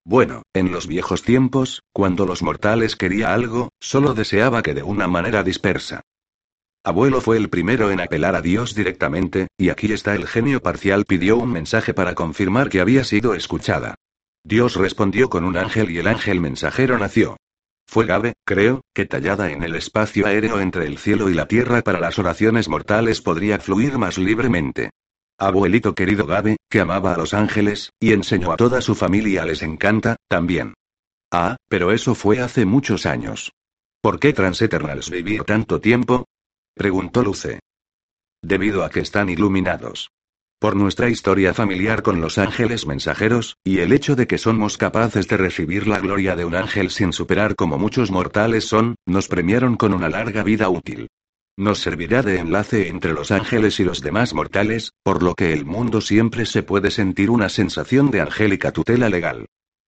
Bueno, 0.03 0.43
en 0.53 0.71
los 0.71 0.87
viejos 0.87 1.23
tiempos, 1.23 1.81
cuando 1.91 2.25
los 2.25 2.43
mortales 2.43 2.95
quería 2.95 3.33
algo, 3.33 3.69
solo 3.79 4.13
deseaba 4.13 4.61
que 4.61 4.73
de 4.73 4.83
una 4.83 5.07
manera 5.07 5.43
dispersa. 5.43 6.01
Abuelo 6.85 7.19
fue 7.19 7.37
el 7.37 7.49
primero 7.49 7.89
en 7.89 7.99
apelar 7.99 8.35
a 8.35 8.43
Dios 8.43 8.75
directamente, 8.75 9.47
y 9.57 9.69
aquí 9.69 9.91
está 9.91 10.13
el 10.13 10.27
genio 10.27 10.61
parcial 10.61 11.05
pidió 11.05 11.35
un 11.35 11.51
mensaje 11.51 11.95
para 11.95 12.13
confirmar 12.13 12.69
que 12.69 12.79
había 12.79 13.03
sido 13.03 13.33
escuchada. 13.33 13.95
Dios 14.43 14.75
respondió 14.75 15.27
con 15.27 15.45
un 15.45 15.57
ángel 15.57 15.89
y 15.89 15.97
el 15.97 16.05
ángel 16.05 16.39
mensajero 16.39 16.99
nació. 16.99 17.37
Fue 17.87 18.05
Gabe, 18.05 18.33
creo, 18.45 18.81
que 18.93 19.07
tallada 19.07 19.49
en 19.49 19.63
el 19.63 19.73
espacio 19.73 20.27
aéreo 20.27 20.59
entre 20.59 20.85
el 20.85 20.99
cielo 20.99 21.31
y 21.31 21.33
la 21.33 21.47
tierra 21.47 21.81
para 21.81 21.99
las 21.99 22.19
oraciones 22.19 22.69
mortales 22.69 23.19
podría 23.19 23.57
fluir 23.57 23.97
más 23.97 24.19
libremente. 24.19 24.91
Abuelito 25.39 25.95
querido 25.95 26.27
Gabe, 26.27 26.57
que 26.69 26.81
amaba 26.81 27.15
a 27.15 27.17
los 27.17 27.33
ángeles, 27.33 27.89
y 27.99 28.13
enseñó 28.13 28.51
a 28.51 28.57
toda 28.57 28.81
su 28.81 28.93
familia 28.93 29.43
les 29.43 29.63
encanta, 29.63 30.17
también. 30.27 30.75
Ah, 31.31 31.55
pero 31.67 31.91
eso 31.91 32.13
fue 32.13 32.41
hace 32.41 32.63
muchos 32.63 33.07
años. 33.07 33.53
¿Por 34.01 34.19
qué 34.19 34.33
Transeternals 34.33 35.09
vivir 35.09 35.45
tanto 35.45 35.81
tiempo? 35.81 36.25
Preguntó 36.77 37.23
Luce. 37.23 37.61
Debido 38.43 38.83
a 38.83 38.89
que 38.89 38.99
están 38.99 39.29
iluminados. 39.29 40.09
Por 40.59 40.75
nuestra 40.75 41.09
historia 41.09 41.53
familiar 41.53 42.03
con 42.03 42.19
los 42.19 42.37
ángeles 42.37 42.85
mensajeros, 42.85 43.55
y 43.63 43.79
el 43.79 43.93
hecho 43.93 44.17
de 44.17 44.27
que 44.27 44.37
somos 44.37 44.77
capaces 44.77 45.29
de 45.29 45.37
recibir 45.37 45.87
la 45.87 45.99
gloria 45.99 46.35
de 46.35 46.43
un 46.43 46.53
ángel 46.53 46.89
sin 46.89 47.13
superar 47.13 47.55
como 47.55 47.77
muchos 47.77 48.11
mortales 48.11 48.67
son, 48.67 48.95
nos 49.05 49.29
premiaron 49.29 49.77
con 49.77 49.93
una 49.93 50.09
larga 50.09 50.43
vida 50.43 50.67
útil. 50.67 51.07
Nos 51.57 51.79
servirá 51.79 52.21
de 52.21 52.39
enlace 52.39 52.89
entre 52.89 53.13
los 53.13 53.31
ángeles 53.31 53.79
y 53.79 53.85
los 53.85 54.01
demás 54.01 54.33
mortales, 54.33 54.91
por 55.01 55.23
lo 55.23 55.33
que 55.33 55.53
el 55.53 55.63
mundo 55.63 56.01
siempre 56.01 56.45
se 56.45 56.61
puede 56.61 56.91
sentir 56.91 57.29
una 57.29 57.47
sensación 57.47 58.11
de 58.11 58.19
angélica 58.19 58.73
tutela 58.73 59.07
legal. 59.07 59.45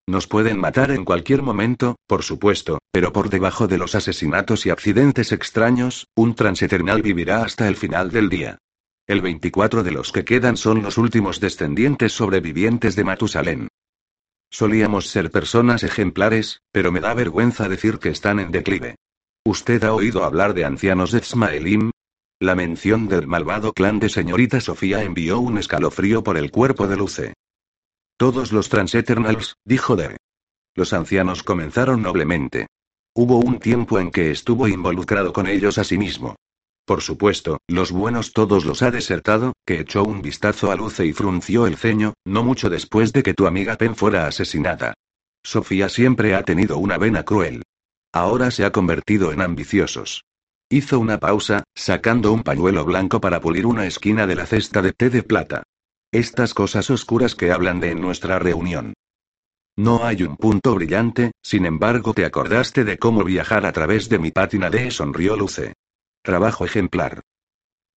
Nos 0.09 0.25
pueden 0.25 0.57
matar 0.57 0.91
en 0.91 1.03
cualquier 1.03 1.41
momento, 1.41 1.97
por 2.07 2.23
supuesto, 2.23 2.79
pero 2.91 3.11
por 3.11 3.29
debajo 3.29 3.67
de 3.67 3.77
los 3.77 3.93
asesinatos 3.93 4.65
y 4.65 4.69
accidentes 4.69 5.33
extraños, 5.33 6.07
un 6.15 6.33
transeternal 6.33 7.01
vivirá 7.01 7.43
hasta 7.43 7.67
el 7.67 7.75
final 7.75 8.09
del 8.09 8.29
día. 8.29 8.57
El 9.05 9.21
24 9.21 9.83
de 9.83 9.91
los 9.91 10.13
que 10.13 10.23
quedan 10.23 10.55
son 10.55 10.81
los 10.81 10.97
últimos 10.97 11.41
descendientes 11.41 12.13
sobrevivientes 12.13 12.95
de 12.95 13.03
Matusalén. 13.03 13.67
Solíamos 14.49 15.07
ser 15.07 15.29
personas 15.29 15.83
ejemplares, 15.83 16.61
pero 16.71 16.93
me 16.93 17.01
da 17.01 17.13
vergüenza 17.13 17.67
decir 17.67 17.99
que 17.99 18.09
están 18.09 18.39
en 18.39 18.51
declive. 18.51 18.95
¿Usted 19.45 19.83
ha 19.83 19.93
oído 19.93 20.23
hablar 20.23 20.53
de 20.53 20.63
ancianos 20.63 21.11
de 21.11 21.19
Ismaelim? 21.19 21.91
La 22.39 22.55
mención 22.55 23.09
del 23.09 23.27
malvado 23.27 23.73
clan 23.73 23.99
de 23.99 24.07
señorita 24.07 24.61
Sofía 24.61 25.03
envió 25.03 25.39
un 25.39 25.57
escalofrío 25.57 26.23
por 26.23 26.37
el 26.37 26.49
cuerpo 26.49 26.87
de 26.87 26.95
Luce. 26.95 27.33
Todos 28.17 28.51
los 28.51 28.67
Transeternals, 28.69 29.57
dijo 29.63 29.95
De. 29.95 30.17
Los 30.73 30.91
ancianos 30.93 31.43
comenzaron 31.43 32.01
noblemente. 32.01 32.65
Hubo 33.15 33.37
un 33.37 33.59
tiempo 33.59 33.99
en 33.99 34.09
que 34.09 34.31
estuvo 34.31 34.67
involucrado 34.67 35.31
con 35.31 35.45
ellos 35.45 35.77
a 35.77 35.83
sí 35.83 35.99
mismo. 35.99 36.35
Por 36.83 37.01
supuesto, 37.01 37.59
los 37.67 37.91
buenos 37.91 38.33
todos 38.33 38.65
los 38.65 38.81
ha 38.81 38.89
desertado, 38.89 39.53
que 39.67 39.81
echó 39.81 40.03
un 40.03 40.23
vistazo 40.23 40.71
a 40.71 40.75
Luce 40.75 41.05
y 41.05 41.13
frunció 41.13 41.67
el 41.67 41.77
ceño, 41.77 42.13
no 42.25 42.43
mucho 42.43 42.71
después 42.71 43.13
de 43.13 43.21
que 43.21 43.35
tu 43.35 43.45
amiga 43.45 43.75
Pen 43.75 43.95
fuera 43.95 44.25
asesinada. 44.25 44.95
Sofía 45.43 45.87
siempre 45.87 46.33
ha 46.33 46.41
tenido 46.41 46.79
una 46.79 46.97
vena 46.97 47.23
cruel. 47.23 47.61
Ahora 48.11 48.49
se 48.49 48.65
ha 48.65 48.71
convertido 48.71 49.31
en 49.31 49.41
ambiciosos. 49.41 50.23
Hizo 50.69 50.99
una 50.99 51.19
pausa, 51.19 51.63
sacando 51.75 52.33
un 52.33 52.41
pañuelo 52.41 52.83
blanco 52.83 53.21
para 53.21 53.41
pulir 53.41 53.67
una 53.67 53.85
esquina 53.85 54.25
de 54.25 54.35
la 54.35 54.47
cesta 54.47 54.81
de 54.81 54.93
té 54.93 55.11
de 55.11 55.21
plata. 55.21 55.63
Estas 56.11 56.53
cosas 56.53 56.89
oscuras 56.89 57.35
que 57.35 57.51
hablan 57.51 57.81
de 57.81 57.93
nuestra 57.93 58.39
reunión. 58.39 58.93
No 59.75 60.05
hay 60.05 60.23
un 60.23 60.37
punto 60.37 60.73
brillante, 60.73 61.31
sin 61.43 61.65
embargo 61.65 62.13
te 62.13 62.23
acordaste 62.23 62.85
de 62.85 62.97
cómo 62.97 63.25
viajar 63.25 63.65
a 63.65 63.73
través 63.73 64.07
de 64.07 64.17
mi 64.17 64.31
pátina 64.31 64.69
de 64.69 64.89
sonrió 64.89 65.35
Luce. 65.35 65.73
Trabajo 66.23 66.65
ejemplar. 66.65 67.21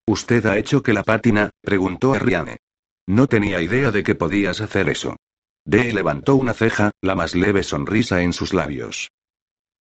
¿Usted 0.07 0.45
ha 0.47 0.59
hecho 0.59 0.83
que 0.83 0.93
la 0.93 1.05
pátina? 1.05 1.51
preguntó 1.63 2.13
Ariane. 2.13 2.59
No 3.07 3.29
tenía 3.29 3.63
idea 3.63 3.93
de 3.93 4.03
que 4.03 4.17
podías 4.17 4.61
hacer 4.61 4.89
eso. 4.89 5.17
Dee 5.65 5.93
levantó 5.93 6.35
una 6.35 6.53
ceja, 6.53 6.91
la 7.01 7.15
más 7.15 7.37
leve 7.37 7.63
sonrisa 7.63 8.23
en 8.23 8.33
sus 8.33 8.53
labios. 8.53 9.11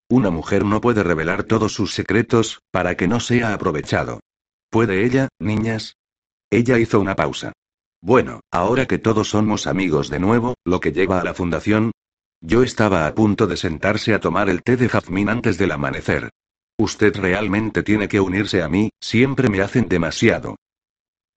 Una 0.07 0.29
mujer 0.29 0.65
no 0.65 0.81
puede 0.81 1.03
revelar 1.03 1.43
todos 1.45 1.73
sus 1.73 1.93
secretos, 1.95 2.61
para 2.71 2.95
que 2.95 3.07
no 3.07 3.19
sea 3.19 3.53
aprovechado. 3.53 4.19
¿Puede 4.69 5.03
ella, 5.03 5.29
niñas? 5.39 5.95
Ella 6.51 6.77
hizo 6.77 6.99
una 6.99 7.15
pausa. 7.15 7.53
Bueno, 8.01 8.39
ahora 8.49 8.85
que 8.85 8.97
todos 8.97 9.29
somos 9.29 9.67
amigos 9.67 10.09
de 10.09 10.19
nuevo, 10.19 10.55
lo 10.63 10.79
que 10.79 10.93
lleva 10.93 11.19
a 11.19 11.23
la 11.23 11.33
fundación. 11.33 11.91
Yo 12.41 12.63
estaba 12.63 13.05
a 13.07 13.13
punto 13.13 13.45
de 13.45 13.57
sentarse 13.57 14.13
a 14.13 14.21
tomar 14.21 14.49
el 14.49 14.63
té 14.63 14.77
de 14.77 14.87
jazmín 14.87 15.27
antes 15.27 15.57
del 15.57 15.73
amanecer. 15.73 16.29
Usted 16.77 17.13
realmente 17.17 17.83
tiene 17.83 18.07
que 18.07 18.21
unirse 18.21 18.63
a 18.63 18.69
mí, 18.69 18.89
siempre 19.01 19.49
me 19.49 19.59
hacen 19.59 19.89
demasiado. 19.89 20.55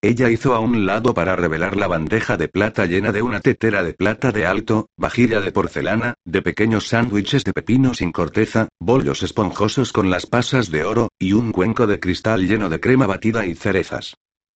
Ella 0.04 0.30
hizo 0.30 0.54
a 0.54 0.60
un 0.60 0.86
lado 0.86 1.14
para 1.14 1.34
revelar 1.34 1.76
la 1.76 1.88
bandeja 1.88 2.36
de 2.36 2.48
plata 2.48 2.86
llena 2.86 3.10
de 3.10 3.22
una 3.22 3.40
tetera 3.40 3.82
de 3.82 3.94
plata 3.94 4.30
de 4.30 4.46
alto, 4.46 4.88
vajilla 4.96 5.40
de 5.40 5.50
porcelana, 5.50 6.14
de 6.24 6.42
pequeños 6.42 6.88
sándwiches 6.88 7.42
de 7.44 7.52
pepino 7.52 7.94
sin 7.94 8.12
corteza, 8.12 8.68
bollos 8.80 9.24
esponjosos 9.24 9.92
con 9.92 10.10
las 10.10 10.26
pasas 10.26 10.70
de 10.70 10.84
oro, 10.84 11.08
y 11.18 11.32
un 11.32 11.50
cuenco 11.50 11.88
de 11.88 11.98
cristal 11.98 12.46
lleno 12.46 12.68
de 12.68 12.80
crema 12.80 13.06
batida 13.06 13.46
y 13.46 13.54
cerezas. 13.56 14.14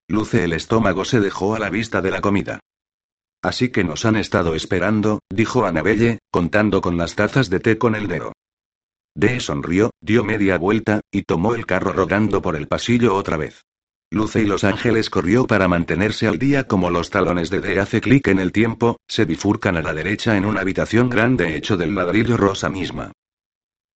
Luce 0.09 0.45
el 0.45 0.53
estómago 0.53 1.05
se 1.05 1.21
dejó 1.21 1.55
a 1.55 1.59
la 1.59 1.69
vista 1.69 2.01
de 2.01 2.11
la 2.11 2.21
comida. 2.21 2.61
Así 3.43 3.71
que 3.71 3.85
nos 3.85 4.05
han 4.05 4.17
estado 4.17 4.55
esperando, 4.55 5.21
dijo 5.31 5.67
Anabelle, 5.67 6.19
contando 6.31 6.81
con 6.81 6.97
las 6.97 7.15
tazas 7.15 7.51
de 7.51 7.61
té 7.61 7.79
con 7.79 7.95
el 7.95 8.07
dedo. 8.07 8.33
Dee 9.17 9.41
sonrió, 9.41 9.91
dio 10.01 10.25
media 10.25 10.59
vuelta, 10.59 11.01
y 11.11 11.23
tomó 11.23 11.55
el 11.55 11.67
carro 11.67 11.93
rodando 11.93 12.43
por 12.43 12.55
el 12.55 12.69
pasillo 12.69 13.15
otra 13.15 13.37
vez. 13.37 13.63
Luce 14.11 14.43
y 14.43 14.47
Los 14.47 14.63
Ángeles 14.63 15.11
corrió 15.11 15.47
para 15.47 15.67
mantenerse 15.67 16.29
al 16.29 16.39
día 16.39 16.65
como 16.69 16.91
los 16.91 17.11
talones 17.11 17.51
de 17.51 17.61
Dee 17.61 17.81
hace 17.81 18.01
clic 18.01 18.29
en 18.29 18.39
el 18.39 18.53
tiempo, 18.53 18.99
se 19.09 19.25
bifurcan 19.25 19.77
a 19.77 19.83
la 19.83 19.93
derecha 19.93 20.37
en 20.37 20.45
una 20.45 20.61
habitación 20.61 21.11
grande 21.11 21.57
hecho 21.57 21.77
del 21.77 21.95
ladrillo 21.95 22.37
rosa 22.37 22.69
misma. 22.69 23.11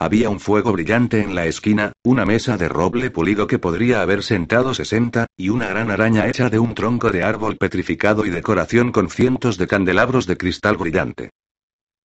Había 0.03 0.31
un 0.31 0.41
fuego 0.41 0.73
brillante 0.73 1.21
en 1.21 1.35
la 1.35 1.45
esquina, 1.45 1.93
una 2.03 2.25
mesa 2.25 2.57
de 2.57 2.71
roble 2.71 3.11
pulido 3.11 3.47
que 3.47 3.59
podría 3.59 4.01
haber 4.01 4.23
sentado 4.23 4.73
60, 4.73 5.27
y 5.37 5.51
una 5.51 5.69
gran 5.69 5.91
araña 5.91 6.27
hecha 6.27 6.49
de 6.49 6.59
un 6.59 6.75
tronco 6.75 7.11
de 7.11 7.23
árbol 7.23 7.59
petrificado 7.59 8.25
y 8.25 8.31
decoración 8.31 8.93
con 8.93 9.11
cientos 9.11 9.59
de 9.59 9.67
candelabros 9.67 10.27
de 10.27 10.39
cristal 10.39 10.79
brillante. 10.79 11.29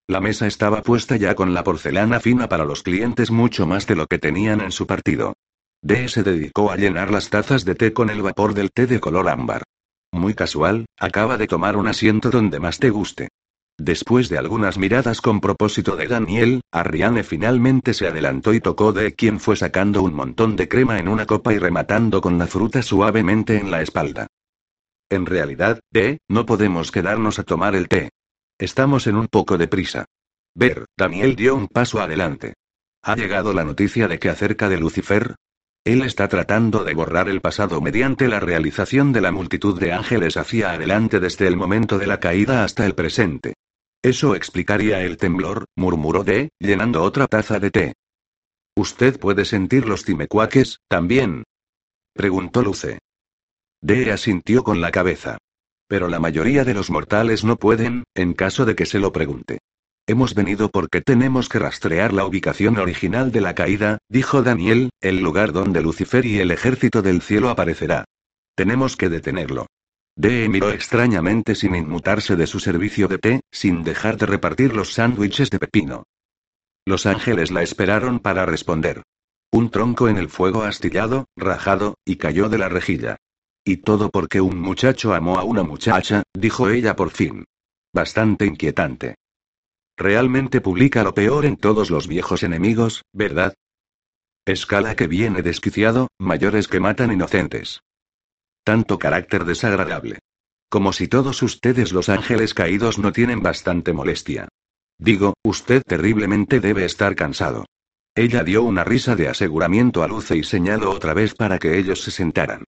La 0.07 0.19
mesa 0.19 0.45
estaba 0.45 0.81
puesta 0.81 1.15
ya 1.15 1.35
con 1.35 1.53
la 1.53 1.63
porcelana 1.63 2.19
fina 2.19 2.49
para 2.49 2.65
los 2.65 2.83
clientes 2.83 3.31
mucho 3.31 3.65
más 3.65 3.87
de 3.87 3.95
lo 3.95 4.07
que 4.07 4.19
tenían 4.19 4.59
en 4.59 4.71
su 4.71 4.85
partido. 4.85 5.35
D 5.81 6.09
se 6.09 6.21
dedicó 6.21 6.71
a 6.71 6.75
llenar 6.75 7.11
las 7.11 7.29
tazas 7.29 7.63
de 7.63 7.75
té 7.75 7.93
con 7.93 8.09
el 8.09 8.21
vapor 8.21 8.53
del 8.53 8.71
té 8.71 8.87
de 8.87 8.99
color 8.99 9.29
ámbar. 9.29 9.63
Muy 10.11 10.33
casual, 10.33 10.85
acaba 10.99 11.37
de 11.37 11.47
tomar 11.47 11.77
un 11.77 11.87
asiento 11.87 12.29
donde 12.29 12.59
más 12.59 12.77
te 12.77 12.89
guste. 12.89 13.29
Después 13.78 14.30
de 14.30 14.38
algunas 14.38 14.78
miradas 14.78 15.19
con 15.19 15.41
propósito 15.41 15.97
de 15.97 16.07
Daniel, 16.07 16.61
Ariane 16.71 17.23
finalmente 17.23 17.93
se 17.93 18.07
adelantó 18.07 18.53
y 18.53 18.61
tocó 18.61 18.93
de 18.93 19.13
quien 19.13 19.41
fue 19.41 19.57
sacando 19.57 20.01
un 20.01 20.13
montón 20.13 20.55
de 20.55 20.69
crema 20.69 20.97
en 20.97 21.09
una 21.09 21.26
copa 21.26 21.53
y 21.53 21.59
rematando 21.59 22.21
con 22.21 22.38
la 22.38 22.47
fruta 22.47 22.82
suavemente 22.82 23.57
en 23.57 23.71
la 23.71 23.82
espalda. 23.82 24.28
En 25.09 25.26
realidad, 25.26 25.82
de, 25.91 26.19
no 26.30 26.45
podemos 26.45 26.91
quedarnos 26.91 27.38
a 27.38 27.43
tomar 27.43 27.76
el 27.76 27.89
té. 27.89 28.11
Estamos 28.57 29.07
en 29.07 29.17
un 29.17 29.28
poco 29.28 29.57
de 29.57 29.67
prisa. 29.67 30.05
Ver, 30.55 30.86
Daniel 30.97 31.36
dio 31.36 31.53
un 31.53 31.67
paso 31.67 31.99
adelante. 31.99 32.53
¿Ha 33.03 33.15
llegado 33.15 33.51
la 33.53 33.65
noticia 33.65 34.07
de 34.07 34.19
que 34.19 34.30
acerca 34.30 34.69
de 34.69 34.80
Lucifer? 34.80 35.36
Él 35.84 36.01
está 36.01 36.30
tratando 36.30 36.86
de 36.86 36.93
borrar 36.95 37.28
el 37.28 37.41
pasado 37.41 37.82
mediante 37.82 38.30
la 38.30 38.39
realización 38.39 39.11
de 39.11 39.21
la 39.21 39.34
multitud 39.34 39.78
de 39.80 39.91
ángeles 39.91 40.38
hacia 40.38 40.71
adelante 40.71 41.19
desde 41.19 41.45
el 41.45 41.57
momento 41.57 41.99
de 41.99 42.07
la 42.07 42.21
caída 42.21 42.63
hasta 42.63 42.86
el 42.86 42.95
presente. 42.95 43.53
Eso 44.06 44.36
explicaría 44.36 45.01
el 45.01 45.18
temblor, 45.18 45.66
murmuró 45.76 46.24
D, 46.24 46.49
llenando 46.60 47.01
otra 47.01 47.26
taza 47.26 47.58
de 47.60 47.72
té. 47.72 47.93
¿Usted 48.76 49.20
puede 49.20 49.45
sentir 49.45 49.88
los 49.88 50.06
timecuaques, 50.06 50.78
también? 50.88 51.43
preguntó 52.14 52.62
Luce. 52.62 52.99
D 53.82 54.12
asintió 54.12 54.64
con 54.64 54.80
la 54.80 54.91
cabeza. 54.91 55.39
Pero 55.88 56.08
la 56.08 56.20
mayoría 56.20 56.64
de 56.64 56.76
los 56.76 56.91
mortales 56.91 57.43
no 57.43 57.56
pueden, 57.56 58.03
en 58.14 58.34
caso 58.34 58.64
de 58.66 58.76
que 58.76 58.86
se 58.86 58.99
lo 58.99 59.12
pregunte. 59.12 59.58
Hemos 60.06 60.36
venido 60.36 60.70
porque 60.70 61.01
tenemos 61.01 61.49
que 61.49 61.58
rastrear 61.58 62.14
la 62.14 62.28
ubicación 62.28 62.78
original 62.78 63.32
de 63.32 63.41
la 63.41 63.56
caída, 63.56 63.97
dijo 64.08 64.43
Daniel, 64.43 64.91
el 65.01 65.22
lugar 65.22 65.51
donde 65.51 65.82
Lucifer 65.82 66.28
y 66.28 66.38
el 66.38 66.51
ejército 66.51 67.01
del 67.01 67.24
cielo 67.24 67.49
aparecerá. 67.49 68.06
Tenemos 68.53 68.97
que 68.97 69.10
detenerlo. 69.10 69.66
Dee 70.18 70.47
miró 70.47 70.70
extrañamente 70.72 71.55
sin 71.55 71.76
inmutarse 71.76 72.36
de 72.36 72.47
su 72.47 72.59
servicio 72.59 73.07
de 73.07 73.18
té, 73.18 73.41
sin 73.51 73.84
dejar 73.84 74.18
de 74.18 74.26
repartir 74.26 74.74
los 74.74 74.93
sándwiches 74.93 75.49
de 75.49 75.59
pepino. 75.59 76.03
Los 76.86 77.05
ángeles 77.05 77.51
la 77.51 77.63
esperaron 77.63 78.20
para 78.20 78.45
responder. 78.45 79.03
Un 79.51 79.70
tronco 79.72 80.07
en 80.07 80.18
el 80.18 80.30
fuego 80.30 80.63
astillado, 80.63 81.26
rajado, 81.36 81.95
y 82.05 82.16
cayó 82.16 82.47
de 82.47 82.57
la 82.57 82.70
rejilla. 82.70 83.18
Y 83.66 83.78
todo 83.78 84.09
porque 84.09 84.39
un 84.39 84.59
muchacho 84.59 85.13
amó 85.13 85.39
a 85.39 85.43
una 85.43 85.63
muchacha, 85.63 86.24
dijo 86.34 86.70
ella 86.70 86.95
por 86.95 87.09
fin. 87.09 87.45
Bastante 87.93 88.45
inquietante. 88.45 89.16
Realmente 89.97 90.61
publica 90.61 91.03
lo 91.03 91.13
peor 91.13 91.45
en 91.45 91.57
todos 91.57 91.89
los 91.89 92.07
viejos 92.07 92.43
enemigos, 92.43 93.03
¿verdad? 93.13 93.55
Escala 94.45 94.95
que 94.95 95.07
viene 95.07 95.41
desquiciado, 95.41 96.09
mayores 96.20 96.68
que 96.68 96.80
matan 96.80 97.11
inocentes. 97.11 97.82
Tanto 98.66 98.97
carácter 98.97 99.45
desagradable. 99.45 100.18
Como 100.70 100.91
si 100.91 101.07
todos 101.07 101.43
ustedes 101.43 101.93
los 101.93 102.09
ángeles 102.09 102.55
caídos 102.55 102.97
no 102.97 103.11
tienen 103.11 103.43
bastante 103.43 103.93
molestia. 103.93 104.47
Digo, 104.97 105.36
usted 105.43 105.84
terriblemente 105.86 106.59
debe 106.59 106.84
estar 106.84 107.16
cansado. 107.16 107.66
Ella 108.16 108.43
dio 108.43 108.63
una 108.63 108.84
risa 108.84 109.16
de 109.16 109.28
aseguramiento 109.28 110.01
a 110.01 110.07
Luce 110.07 110.36
y 110.36 110.43
señaló 110.43 110.89
otra 110.91 111.13
vez 111.13 111.36
para 111.36 111.59
que 111.59 111.78
ellos 111.78 112.01
se 112.01 112.09
sentaran. 112.09 112.63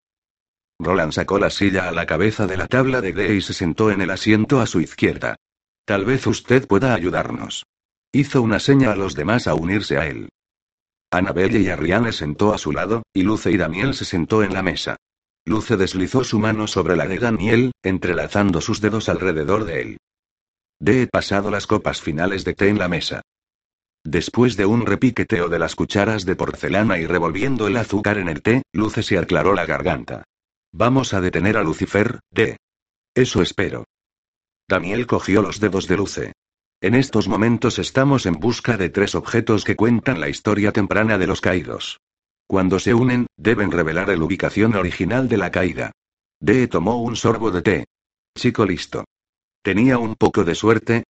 Roland 0.79 1.13
sacó 1.13 1.39
la 1.39 1.49
silla 1.49 1.89
a 1.89 1.91
la 1.91 2.05
cabeza 2.05 2.45
de 2.45 2.57
la 2.57 2.67
tabla 2.67 3.01
de 3.01 3.13
D 3.13 3.33
y 3.33 3.41
se 3.41 3.53
sentó 3.53 3.89
en 3.89 4.01
el 4.01 4.11
asiento 4.11 4.61
a 4.61 4.67
su 4.67 4.79
izquierda. 4.79 5.37
Tal 5.83 6.05
vez 6.05 6.27
usted 6.27 6.67
pueda 6.67 6.93
ayudarnos. 6.93 7.65
Hizo 8.11 8.43
una 8.43 8.59
seña 8.59 8.91
a 8.91 8.95
los 8.95 9.15
demás 9.15 9.47
a 9.47 9.55
unirse 9.55 9.97
a 9.97 10.05
él. 10.05 10.29
Annabelle 11.09 11.59
y 11.59 11.69
Arriane 11.69 12.11
sentó 12.11 12.53
a 12.53 12.59
su 12.59 12.71
lado, 12.71 13.01
y 13.13 13.23
Luce 13.23 13.49
y 13.49 13.57
Daniel 13.57 13.95
se 13.95 14.05
sentó 14.05 14.43
en 14.43 14.53
la 14.53 14.61
mesa. 14.61 14.97
Luce 15.47 15.77
deslizó 15.77 16.25
su 16.25 16.39
mano 16.39 16.67
sobre 16.67 16.97
la 16.97 17.07
de 17.07 17.19
Daniel, 17.19 17.71
entrelazando 17.81 18.59
sus 18.59 18.81
dedos 18.81 19.07
alrededor 19.07 19.63
de 19.63 19.81
él. 19.81 19.97
De 20.77 21.03
he 21.03 21.07
pasado 21.07 21.49
las 21.49 21.67
copas 21.67 22.01
finales 22.01 22.43
de 22.43 22.53
té 22.53 22.67
en 22.67 22.77
la 22.77 22.89
mesa. 22.89 23.21
Después 24.03 24.57
de 24.57 24.65
un 24.65 24.85
repiqueteo 24.85 25.47
de 25.47 25.57
las 25.57 25.75
cucharas 25.75 26.25
de 26.25 26.35
porcelana 26.35 26.97
y 26.99 27.05
revolviendo 27.05 27.67
el 27.67 27.77
azúcar 27.77 28.17
en 28.17 28.27
el 28.27 28.41
té, 28.41 28.63
Luce 28.73 29.03
se 29.03 29.17
aclaró 29.17 29.53
la 29.53 29.65
garganta. 29.65 30.25
Vamos 30.73 31.13
a 31.13 31.21
detener 31.21 31.55
a 31.55 31.63
Lucifer, 31.63 32.19
de. 32.29 32.57
Eso 33.15 33.41
espero. 33.41 33.85
Daniel 34.67 35.07
cogió 35.07 35.41
los 35.41 35.61
dedos 35.61 35.87
de 35.87 35.95
Luce. 35.95 36.33
En 36.81 36.93
estos 36.93 37.29
momentos 37.29 37.79
estamos 37.79 38.25
en 38.25 38.33
busca 38.33 38.75
de 38.75 38.89
tres 38.89 39.15
objetos 39.15 39.63
que 39.63 39.77
cuentan 39.77 40.19
la 40.19 40.27
historia 40.27 40.73
temprana 40.73 41.17
de 41.17 41.27
los 41.27 41.39
caídos. 41.39 41.99
Cuando 42.47 42.79
se 42.79 42.93
unen, 42.93 43.27
deben 43.35 43.71
revelar 43.71 44.07
la 44.07 44.23
ubicación 44.23 44.75
original 44.75 45.27
de 45.27 45.37
la 45.37 45.51
caída. 45.51 45.91
Dee 46.39 46.67
tomó 46.67 47.01
un 47.01 47.15
sorbo 47.17 47.51
de 47.51 47.61
té. 47.61 47.85
Chico 48.37 48.65
listo. 48.65 49.05
Tenía 49.61 49.97
un 49.97 50.15
poco 50.15 50.45
de 50.45 50.55
suerte. 50.55 51.03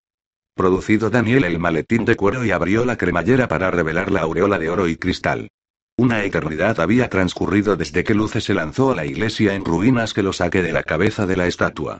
Producido 0.56 1.12
Daniel 1.12 1.44
el 1.44 1.60
maletín 1.60 2.06
de 2.06 2.16
cuero 2.16 2.44
y 2.44 2.50
abrió 2.50 2.86
la 2.86 2.98
cremallera 2.98 3.48
para 3.48 3.70
revelar 3.70 4.12
la 4.12 4.22
aureola 4.22 4.58
de 4.58 4.70
oro 4.70 4.88
y 4.88 4.96
cristal. 4.96 5.50
Una 5.96 6.24
eternidad 6.24 6.80
había 6.80 7.10
transcurrido 7.10 7.76
desde 7.76 8.04
que 8.04 8.16
Luce 8.16 8.42
se 8.42 8.56
lanzó 8.56 8.92
a 8.92 8.96
la 8.96 9.06
iglesia 9.06 9.54
en 9.54 9.66
ruinas 9.66 10.14
que 10.14 10.24
lo 10.24 10.34
saqué 10.34 10.64
de 10.64 10.74
la 10.74 10.84
cabeza 10.84 11.28
de 11.28 11.38
la 11.38 11.46
estatua. 11.46 12.00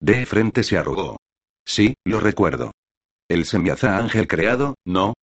De 0.00 0.24
frente 0.24 0.62
se 0.62 0.78
arrugó. 0.78 1.18
Sí, 1.64 1.94
lo 2.04 2.20
recuerdo. 2.20 2.72
El 3.28 3.44
semiaza 3.44 3.98
ángel 3.98 4.28
creado, 4.28 4.76
¿no? 4.84 5.14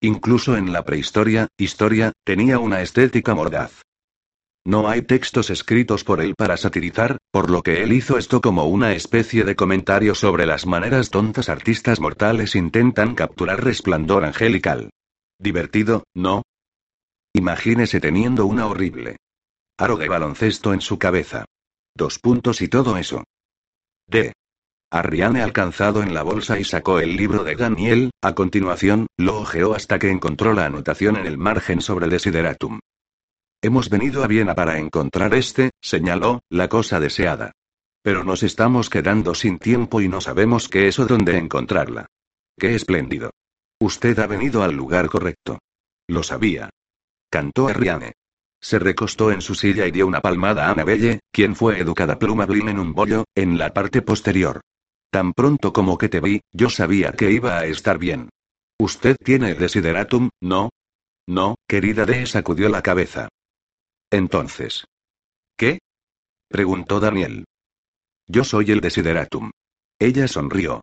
Incluso 0.00 0.56
en 0.56 0.72
la 0.72 0.84
prehistoria, 0.84 1.48
historia, 1.56 2.12
tenía 2.24 2.58
una 2.58 2.82
estética 2.82 3.34
mordaz. 3.34 3.82
No 4.66 4.88
hay 4.88 5.02
textos 5.02 5.50
escritos 5.50 6.02
por 6.02 6.20
él 6.20 6.34
para 6.36 6.56
satirizar, 6.56 7.18
por 7.30 7.50
lo 7.50 7.62
que 7.62 7.84
él 7.84 7.92
hizo 7.92 8.18
esto 8.18 8.40
como 8.40 8.64
una 8.64 8.94
especie 8.94 9.44
de 9.44 9.54
comentario 9.54 10.14
sobre 10.14 10.44
las 10.44 10.66
maneras 10.66 11.10
tontas 11.10 11.48
artistas 11.48 12.00
mortales 12.00 12.56
intentan 12.56 13.14
capturar 13.14 13.62
resplandor 13.62 14.24
angelical. 14.24 14.90
Divertido, 15.38 16.04
¿no? 16.14 16.42
Imagínese 17.32 18.00
teniendo 18.00 18.46
una 18.46 18.66
horrible 18.66 19.18
aro 19.78 19.96
de 19.96 20.08
baloncesto 20.08 20.72
en 20.72 20.80
su 20.80 20.98
cabeza. 20.98 21.44
Dos 21.94 22.18
puntos 22.18 22.60
y 22.60 22.68
todo 22.68 22.96
eso. 22.96 23.24
D. 24.08 24.32
Arriane 24.90 25.42
alcanzado 25.42 26.02
en 26.02 26.14
la 26.14 26.22
bolsa 26.22 26.58
y 26.58 26.64
sacó 26.64 27.00
el 27.00 27.16
libro 27.16 27.44
de 27.44 27.56
Daniel, 27.56 28.10
a 28.22 28.34
continuación, 28.34 29.06
lo 29.16 29.40
ojeó 29.40 29.74
hasta 29.74 29.98
que 29.98 30.10
encontró 30.10 30.52
la 30.52 30.66
anotación 30.66 31.16
en 31.16 31.26
el 31.26 31.38
margen 31.38 31.80
sobre 31.80 32.08
Desideratum. 32.08 32.80
Hemos 33.62 33.90
venido 33.90 34.22
a 34.22 34.26
Viena 34.26 34.54
para 34.54 34.78
encontrar 34.78 35.34
este, 35.34 35.70
señaló, 35.80 36.40
la 36.48 36.68
cosa 36.68 37.00
deseada. 37.00 37.52
Pero 38.02 38.22
nos 38.22 38.42
estamos 38.42 38.88
quedando 38.88 39.34
sin 39.34 39.58
tiempo 39.58 40.00
y 40.00 40.08
no 40.08 40.20
sabemos 40.20 40.68
qué 40.68 40.88
es 40.88 40.98
o 40.98 41.06
dónde 41.06 41.36
encontrarla. 41.36 42.06
Qué 42.56 42.74
espléndido. 42.74 43.30
Usted 43.80 44.18
ha 44.20 44.26
venido 44.26 44.62
al 44.62 44.74
lugar 44.74 45.08
correcto. 45.08 45.58
Lo 46.06 46.22
sabía 46.22 46.70
cantó 47.36 47.68
Arriane. 47.68 48.14
Se 48.62 48.78
recostó 48.78 49.30
en 49.30 49.42
su 49.42 49.54
silla 49.54 49.86
y 49.86 49.90
dio 49.90 50.06
una 50.06 50.22
palmada 50.22 50.66
a 50.66 50.70
Annabelle, 50.70 51.20
quien 51.30 51.54
fue 51.54 51.78
educada 51.78 52.18
pluma 52.18 52.46
blim 52.46 52.68
en 52.70 52.78
un 52.78 52.94
bollo, 52.94 53.24
en 53.34 53.58
la 53.58 53.74
parte 53.74 54.00
posterior. 54.00 54.62
Tan 55.10 55.32
pronto 55.32 55.72
como 55.72 55.98
que 55.98 56.08
te 56.08 56.20
vi, 56.20 56.40
yo 56.52 56.70
sabía 56.70 57.12
que 57.12 57.30
iba 57.30 57.58
a 57.58 57.66
estar 57.66 57.98
bien. 57.98 58.28
Usted 58.78 59.16
tiene 59.24 59.54
desideratum, 59.54 60.30
¿no? 60.40 60.70
No, 61.26 61.56
querida 61.68 62.04
D 62.04 62.26
sacudió 62.26 62.68
la 62.68 62.82
cabeza. 62.82 63.28
Entonces. 64.10 64.84
¿Qué? 65.56 65.78
preguntó 66.48 67.00
Daniel. 67.00 67.44
Yo 68.26 68.44
soy 68.44 68.70
el 68.70 68.80
desideratum. 68.80 69.50
Ella 69.98 70.28
sonrió. 70.28 70.82